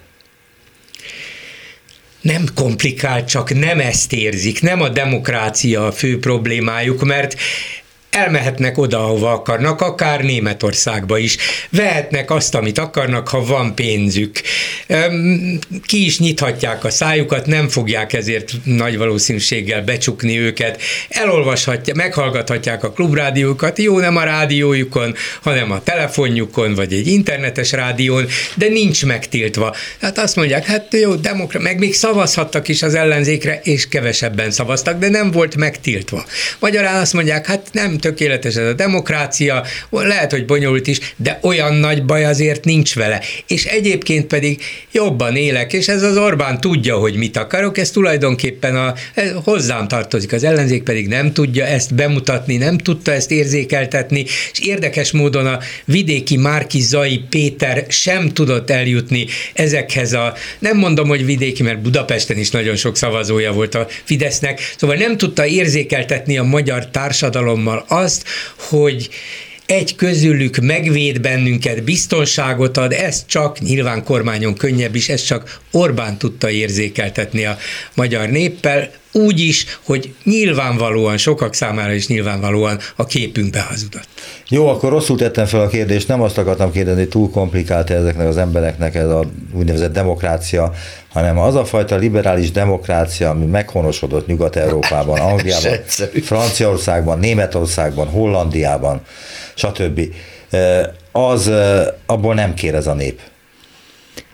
Nem 2.21 2.45
komplikált, 2.55 3.27
csak 3.27 3.53
nem 3.53 3.79
ezt 3.79 4.13
érzik, 4.13 4.61
nem 4.61 4.81
a 4.81 4.89
demokrácia 4.89 5.85
a 5.85 5.91
fő 5.91 6.19
problémájuk, 6.19 7.03
mert 7.03 7.35
elmehetnek 8.11 8.77
oda, 8.77 8.97
ahova 9.03 9.31
akarnak, 9.31 9.81
akár 9.81 10.21
Németországba 10.21 11.17
is. 11.17 11.37
Vehetnek 11.69 12.31
azt, 12.31 12.55
amit 12.55 12.77
akarnak, 12.77 13.27
ha 13.27 13.45
van 13.45 13.75
pénzük. 13.75 14.41
Ki 15.85 16.05
is 16.05 16.19
nyithatják 16.19 16.83
a 16.83 16.89
szájukat, 16.89 17.45
nem 17.45 17.67
fogják 17.67 18.13
ezért 18.13 18.51
nagy 18.63 18.97
valószínűséggel 18.97 19.81
becsukni 19.81 20.39
őket. 20.39 20.81
Elolvashatják, 21.09 21.95
meghallgathatják 21.95 22.83
a 22.83 22.91
klubrádiókat, 22.91 23.77
jó 23.77 23.99
nem 23.99 24.15
a 24.15 24.23
rádiójukon, 24.23 25.15
hanem 25.41 25.71
a 25.71 25.83
telefonjukon, 25.83 26.73
vagy 26.73 26.93
egy 26.93 27.07
internetes 27.07 27.71
rádión, 27.71 28.27
de 28.55 28.67
nincs 28.67 29.05
megtiltva. 29.05 29.75
Hát 30.01 30.17
azt 30.17 30.35
mondják, 30.35 30.65
hát 30.65 30.93
jó, 30.93 31.15
demokra, 31.15 31.59
meg 31.59 31.79
még 31.79 31.93
szavazhattak 31.93 32.67
is 32.67 32.81
az 32.81 32.93
ellenzékre, 32.93 33.59
és 33.63 33.87
kevesebben 33.87 34.51
szavaztak, 34.51 34.99
de 34.99 35.09
nem 35.09 35.31
volt 35.31 35.55
megtiltva. 35.55 36.25
Magyarán 36.59 37.01
azt 37.01 37.13
mondják, 37.13 37.45
hát 37.45 37.67
nem 37.71 37.97
tökéletes 37.99 38.55
ez 38.55 38.67
a 38.67 38.73
demokrácia, 38.73 39.63
lehet, 39.89 40.31
hogy 40.31 40.45
bonyolult 40.45 40.87
is, 40.87 40.99
de 41.15 41.39
olyan 41.41 41.73
nagy 41.73 42.05
baj 42.05 42.25
azért 42.25 42.63
nincs 42.63 42.95
vele. 42.95 43.21
És 43.47 43.65
egyébként 43.65 44.25
pedig 44.25 44.61
jobban 44.91 45.35
élek, 45.35 45.73
és 45.73 45.87
ez 45.87 46.03
az 46.03 46.17
Orbán 46.17 46.61
tudja, 46.61 46.97
hogy 46.97 47.15
mit 47.15 47.37
akarok, 47.37 47.77
ez 47.77 47.91
tulajdonképpen 47.91 48.75
a, 48.75 48.93
ez 49.13 49.31
hozzám 49.43 49.87
tartozik, 49.87 50.33
az 50.33 50.43
ellenzék 50.43 50.83
pedig 50.83 51.07
nem 51.07 51.33
tudja 51.33 51.65
ezt 51.65 51.95
bemutatni, 51.95 52.57
nem 52.57 52.77
tudta 52.77 53.11
ezt 53.11 53.31
érzékeltetni, 53.31 54.25
és 54.51 54.59
érdekes 54.59 55.11
módon 55.11 55.45
a 55.45 55.59
vidéki 55.85 56.37
Márki 56.37 56.81
Zai 56.81 57.23
Péter 57.29 57.85
sem 57.89 58.29
tudott 58.29 58.69
eljutni 58.69 59.25
ezekhez 59.53 60.13
a, 60.13 60.33
nem 60.59 60.77
mondom, 60.77 61.07
hogy 61.07 61.25
vidéki, 61.25 61.63
mert 61.63 61.81
Budapesten 61.81 62.37
is 62.37 62.49
nagyon 62.49 62.75
sok 62.75 62.97
szavazója 62.97 63.51
volt 63.51 63.75
a 63.75 63.87
Fidesznek, 64.03 64.73
szóval 64.77 64.95
nem 64.95 65.17
tudta 65.17 65.45
érzékeltetni 65.45 66.37
a 66.37 66.43
magyar 66.43 66.87
társadalommal 66.89 67.85
azt, 67.89 68.23
hogy 68.55 69.09
egy 69.65 69.95
közülük 69.95 70.57
megvéd 70.57 71.21
bennünket, 71.21 71.83
biztonságot 71.83 72.77
ad, 72.77 72.91
ez 72.91 73.25
csak, 73.25 73.59
nyilván 73.59 74.03
kormányon 74.03 74.55
könnyebb 74.55 74.95
is, 74.95 75.09
ez 75.09 75.23
csak 75.23 75.59
Orbán 75.71 76.17
tudta 76.17 76.49
érzékeltetni 76.49 77.45
a 77.45 77.57
magyar 77.93 78.29
néppel, 78.29 78.91
úgy 79.11 79.39
is, 79.39 79.79
hogy 79.83 80.13
nyilvánvalóan, 80.23 81.17
sokak 81.17 81.53
számára 81.53 81.93
is 81.93 82.07
nyilvánvalóan 82.07 82.79
a 82.95 83.05
képünkbe 83.05 83.61
hazudott. 83.61 84.07
Jó, 84.49 84.67
akkor 84.67 84.89
rosszul 84.89 85.17
tettem 85.17 85.45
fel 85.45 85.61
a 85.61 85.67
kérdést, 85.67 86.07
nem 86.07 86.21
azt 86.21 86.37
akartam 86.37 86.71
kérdezni, 86.71 86.99
hogy 86.99 87.09
túl 87.09 87.29
komplikált 87.29 87.89
ezeknek 87.89 88.27
az 88.27 88.37
embereknek 88.37 88.95
ez 88.95 89.07
a 89.07 89.23
úgynevezett 89.53 89.93
demokrácia, 89.93 90.73
hanem 91.09 91.37
az 91.39 91.55
a 91.55 91.65
fajta 91.65 91.95
liberális 91.95 92.51
demokrácia, 92.51 93.29
ami 93.29 93.45
meghonosodott 93.45 94.27
Nyugat-Európában, 94.27 95.19
Angliában, 95.31 95.71
Franciaországban, 96.23 97.19
Németországban, 97.19 98.07
Hollandiában, 98.07 99.01
stb. 99.53 100.01
Az 101.11 101.51
abból 102.05 102.33
nem 102.33 102.53
kér 102.53 102.75
ez 102.75 102.87
a 102.87 102.93
nép. 102.93 103.21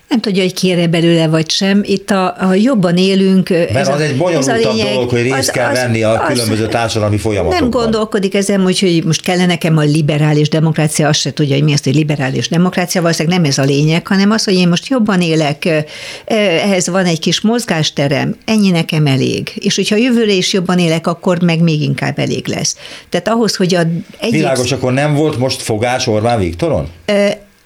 Nem 0.08 0.20
tudja, 0.20 0.42
hogy 0.42 0.54
kére 0.54 0.86
belőle 0.86 1.28
vagy 1.28 1.50
sem. 1.50 1.80
Itt 1.84 2.10
a, 2.10 2.34
a 2.38 2.54
jobban 2.54 2.96
élünk. 2.96 3.48
Mert 3.48 3.76
ez 3.76 3.88
az 3.88 4.00
a, 4.00 4.02
egy 4.02 4.16
bonyolultabb 4.16 4.76
dolog, 4.92 5.10
hogy 5.10 5.22
részt 5.22 5.36
az, 5.36 5.48
kell 5.48 5.70
az, 5.70 5.78
venni 5.78 6.02
a 6.02 6.22
az, 6.22 6.28
különböző 6.28 6.66
társadalmi 6.66 7.16
folyamatokban. 7.16 7.68
Nem 7.68 7.80
gondolkodik 7.80 8.34
ezen, 8.34 8.60
hogy, 8.60 8.80
hogy 8.80 9.04
most 9.04 9.20
kellene 9.20 9.46
nekem 9.46 9.76
a 9.76 9.82
liberális 9.82 10.48
demokrácia, 10.48 11.08
azt 11.08 11.20
se 11.20 11.32
tudja, 11.32 11.54
hogy 11.54 11.64
mi 11.64 11.72
az, 11.72 11.82
hogy 11.84 11.94
liberális 11.94 12.48
demokrácia, 12.48 13.00
valószínűleg 13.00 13.38
nem 13.38 13.50
ez 13.50 13.58
a 13.58 13.62
lényeg, 13.62 14.06
hanem 14.06 14.30
az, 14.30 14.44
hogy 14.44 14.54
én 14.54 14.68
most 14.68 14.88
jobban 14.88 15.20
élek, 15.20 15.84
ehhez 16.24 16.88
van 16.88 17.04
egy 17.04 17.18
kis 17.18 17.40
mozgásterem, 17.40 18.36
ennyi 18.44 18.70
nekem 18.70 19.06
elég. 19.06 19.52
És 19.54 19.74
hogyha 19.76 19.96
jövőre 19.96 20.32
is 20.32 20.52
jobban 20.52 20.78
élek, 20.78 21.06
akkor 21.06 21.42
meg 21.42 21.60
még 21.60 21.82
inkább 21.82 22.18
elég 22.18 22.46
lesz. 22.46 22.76
Tehát 23.08 23.28
ahhoz, 23.28 23.56
hogy 23.56 23.74
a 23.74 23.80
egyik... 24.18 24.34
Világos, 24.34 24.72
akkor 24.72 24.92
nem 24.92 25.14
volt 25.14 25.38
most 25.38 25.62
fogás 25.62 26.06
Orbán 26.06 26.38
Viktoron? 26.38 26.88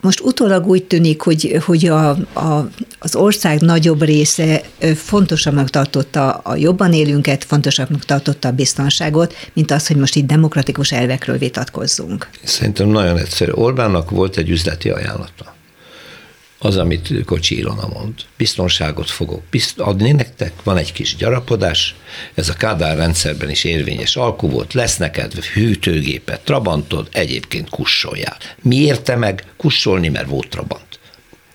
Most 0.01 0.21
utólag 0.21 0.67
úgy 0.67 0.85
tűnik, 0.85 1.21
hogy, 1.21 1.59
hogy 1.65 1.87
a, 1.87 2.09
a, 2.33 2.69
az 2.99 3.15
ország 3.15 3.61
nagyobb 3.61 4.03
része 4.03 4.63
fontosabbnak 4.95 5.71
tartotta 5.71 6.31
a 6.31 6.57
jobban 6.57 6.93
élünket, 6.93 7.45
fontosabbnak 7.45 8.05
tartotta 8.05 8.49
a 8.49 8.53
biztonságot, 8.53 9.35
mint 9.53 9.71
az, 9.71 9.87
hogy 9.87 9.97
most 9.97 10.17
itt 10.17 10.27
demokratikus 10.27 10.93
elvekről 10.93 11.39
vitatkozzunk. 11.39 12.29
Szerintem 12.43 12.89
nagyon 12.89 13.19
egyszerű. 13.19 13.51
Orbánnak 13.51 14.11
volt 14.11 14.37
egy 14.37 14.51
üzleti 14.51 14.91
ajánlata 14.91 15.59
az, 16.63 16.77
amit 16.77 17.25
Kocsi 17.25 17.59
Ilona 17.59 17.89
mond. 17.93 18.15
Biztonságot 18.37 19.11
fogok 19.11 19.43
adni 19.77 20.13
nektek, 20.13 20.53
van 20.65 20.77
egy 20.77 20.93
kis 20.93 21.17
gyarapodás, 21.17 21.95
ez 22.35 22.49
a 22.49 22.53
Kádár 22.53 22.97
rendszerben 22.97 23.51
is 23.51 23.65
érvényes 23.65 24.17
alkú 24.17 24.63
lesz 24.73 24.97
neked 24.97 25.33
hűtőgépet, 25.33 26.41
trabantod, 26.41 27.09
egyébként 27.13 27.69
kussoljál. 27.69 28.37
Mi 28.63 28.77
érte 28.77 29.17
meg 29.17 29.45
kussolni, 29.57 30.09
mert 30.09 30.29
volt 30.29 30.49
trabant. 30.49 30.99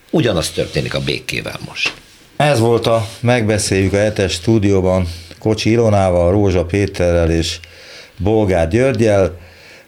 Ugyanaz 0.10 0.50
történik 0.50 0.94
a 0.94 1.00
békével 1.00 1.60
most. 1.68 1.94
Ez 2.36 2.60
volt 2.60 2.88
a 2.88 3.08
Megbeszéljük 3.20 3.94
a 3.94 3.98
hetes 3.98 4.32
stúdióban 4.32 5.08
Kocsi 5.40 5.70
Ilonával, 5.70 6.32
Rózsa 6.32 6.66
Péterrel 6.66 7.32
és 7.32 7.60
Bolgár 8.18 8.68
Györgyel, 8.68 9.38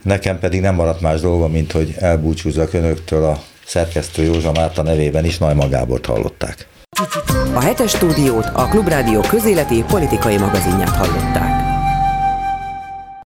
nekem 0.03 0.39
pedig 0.39 0.61
nem 0.61 0.75
maradt 0.75 1.01
más 1.01 1.19
dolga, 1.19 1.47
mint 1.47 1.71
hogy 1.71 1.93
elbúcsúzzak 1.99 2.73
önöktől 2.73 3.23
a 3.23 3.43
szerkesztő 3.67 4.23
Józsa 4.23 4.51
Márta 4.51 4.81
nevében 4.81 5.25
is 5.25 5.37
Najma 5.37 5.69
Gábort 5.69 6.05
hallották. 6.05 6.67
A 7.53 7.61
hetes 7.61 7.91
stúdiót 7.91 8.45
a 8.53 8.67
Klubrádió 8.67 9.21
közéleti 9.21 9.83
politikai 9.87 10.37
magazinját 10.37 10.95
hallották. 10.95 11.76